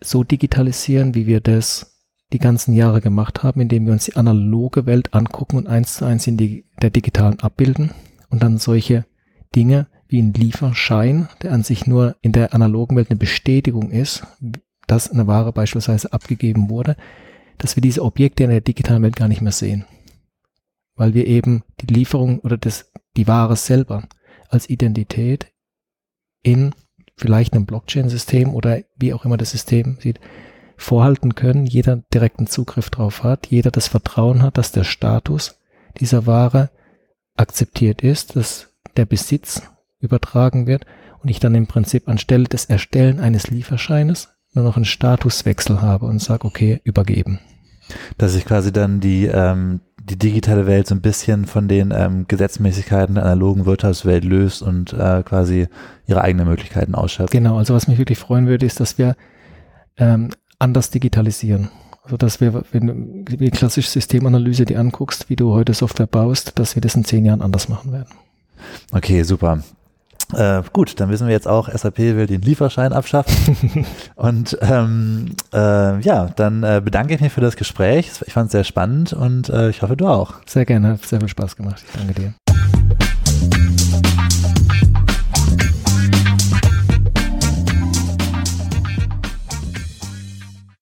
so 0.02 0.24
digitalisieren, 0.24 1.14
wie 1.16 1.28
wir 1.28 1.42
das 1.42 2.02
die 2.34 2.40
ganzen 2.40 2.74
Jahre 2.74 3.02
gemacht 3.02 3.44
haben, 3.44 3.62
indem 3.62 3.86
wir 3.86 3.94
uns 3.94 4.06
die 4.06 4.16
analoge 4.16 4.86
Welt 4.86 5.14
angucken 5.14 5.58
und 5.58 5.68
eins 5.68 5.96
zu 5.96 6.06
eins 6.06 6.26
in 6.28 6.38
die, 6.38 6.66
der 6.82 6.90
digitalen 6.90 7.40
abbilden 7.40 7.92
und 8.30 8.42
dann 8.42 8.58
solche 8.58 9.06
Dinge 9.56 9.88
wie 10.08 10.22
ein 10.22 10.34
Lieferschein, 10.34 11.30
der 11.42 11.52
an 11.52 11.64
sich 11.64 11.88
nur 11.88 12.16
in 12.22 12.32
der 12.32 12.54
analogen 12.54 12.96
Welt 12.96 13.10
eine 13.10 13.20
Bestätigung 13.20 13.92
ist, 13.92 14.26
dass 14.88 15.12
eine 15.12 15.28
Ware 15.28 15.52
beispielsweise 15.52 16.14
abgegeben 16.14 16.70
wurde, 16.70 16.96
dass 17.58 17.76
wir 17.76 17.82
diese 17.82 18.04
Objekte 18.04 18.44
in 18.44 18.50
der 18.50 18.62
digitalen 18.62 19.04
Welt 19.04 19.16
gar 19.16 19.28
nicht 19.28 19.42
mehr 19.42 19.52
sehen. 19.52 19.86
Weil 20.96 21.14
wir 21.14 21.28
eben 21.28 21.64
die 21.82 21.94
Lieferung 21.94 22.40
oder 22.40 22.58
das, 22.58 22.92
die 23.18 23.28
Ware 23.28 23.56
selber 23.56 24.08
als 24.50 24.70
Identität 24.70 25.52
in 26.42 26.74
vielleicht 27.18 27.54
einem 27.54 27.66
Blockchain-System 27.66 28.54
oder 28.54 28.82
wie 28.96 29.14
auch 29.14 29.26
immer 29.26 29.38
das 29.38 29.52
System 29.52 29.98
sieht, 30.00 30.20
vorhalten 30.78 31.36
können, 31.36 31.66
jeder 31.66 31.98
direkten 32.14 32.48
Zugriff 32.48 32.90
drauf 32.90 33.24
hat, 33.24 33.48
jeder 33.48 33.72
das 33.72 33.88
Vertrauen 33.88 34.42
hat, 34.42 34.58
dass 34.58 34.72
der 34.72 34.84
Status 34.84 35.60
dieser 36.00 36.26
Ware 36.26 36.70
akzeptiert 37.36 38.02
ist, 38.02 38.36
dass 38.36 38.74
der 38.98 39.06
Besitz 39.06 39.62
übertragen 40.00 40.68
wird 40.68 40.86
und 41.22 41.30
ich 41.30 41.40
dann 41.40 41.56
im 41.56 41.68
Prinzip 41.68 42.08
anstelle 42.08 42.46
des 42.46 42.66
Erstellen 42.66 43.20
eines 43.20 43.50
Lieferscheines 43.50 44.30
nur 44.54 44.64
noch 44.64 44.76
einen 44.76 44.86
Statuswechsel 44.86 45.82
habe 45.82 46.06
und 46.06 46.20
sage, 46.20 46.46
okay, 46.46 46.80
übergeben. 46.84 47.40
Dass 48.18 48.34
sich 48.34 48.46
quasi 48.46 48.72
dann 48.72 49.00
die, 49.00 49.26
ähm, 49.26 49.82
die 50.10 50.18
digitale 50.18 50.68
Welt 50.68 50.88
so 50.88 50.94
ein 50.94 51.02
bisschen 51.02 51.46
von 51.46 51.68
den 51.68 51.92
ähm, 51.96 52.26
Gesetzmäßigkeiten 52.28 53.16
der 53.16 53.26
analogen 53.26 53.66
Wirtschaftswelt 53.66 54.24
löst 54.24 54.62
und 54.62 54.94
äh, 54.94 55.24
quasi 55.24 55.68
ihre 56.06 56.22
eigenen 56.22 56.48
Möglichkeiten 56.48 56.94
ausschöpft. 56.94 57.32
Genau, 57.32 57.58
also 57.58 57.74
was 57.74 57.88
mich 57.88 57.98
wirklich 57.98 58.20
freuen 58.20 58.46
würde, 58.46 58.66
ist, 58.66 58.80
dass 58.80 59.00
wir 59.00 59.16
ähm, 59.98 60.30
anders 60.60 60.92
digitalisieren. 60.92 61.70
Also 62.04 62.18
dass 62.18 62.40
wir, 62.40 62.64
wenn 62.72 63.26
du 63.26 63.36
die 63.36 63.50
klassische 63.50 63.90
Systemanalyse 63.90 64.66
die 64.66 64.78
anguckst, 64.78 65.28
wie 65.30 65.36
du 65.36 65.54
heute 65.54 65.74
Software 65.74 66.06
baust, 66.06 66.60
dass 66.60 66.76
wir 66.76 66.82
das 66.82 66.94
in 66.96 67.04
zehn 67.04 67.26
Jahren 67.26 67.42
anders 67.42 67.68
machen 67.68 67.92
werden. 67.92 68.14
Okay, 68.92 69.24
super. 69.24 69.64
Äh, 70.34 70.64
gut, 70.74 71.00
dann 71.00 71.10
wissen 71.10 71.28
wir 71.28 71.34
jetzt 71.34 71.48
auch, 71.48 71.70
SAP 71.70 71.98
will 71.98 72.28
den 72.28 72.42
Lieferschein 72.42 72.94
abschaffen. 72.94 73.86
und 74.16 74.58
ähm, 74.62 75.36
äh, 75.54 76.00
ja, 76.02 76.30
dann 76.36 76.64
äh, 76.64 76.82
bedanke 76.84 77.14
ich 77.14 77.22
mich 77.22 77.32
für 77.32 77.42
das 77.42 77.56
Gespräch. 77.56 78.12
Ich 78.26 78.34
fand 78.34 78.48
es 78.48 78.52
sehr 78.54 78.64
spannend 78.64 79.14
und 79.14 79.50
äh, 79.50 79.70
ich 79.70 79.82
hoffe, 79.82 79.96
du 79.96 80.08
auch. 80.08 80.36
Sehr 80.46 80.66
gerne, 80.66 80.90
hat 80.94 81.06
sehr 81.06 81.20
viel 81.20 81.30
Spaß 81.30 81.56
gemacht. 81.56 81.84
Ich 81.88 82.00
danke 82.00 82.14
dir. 82.14 83.75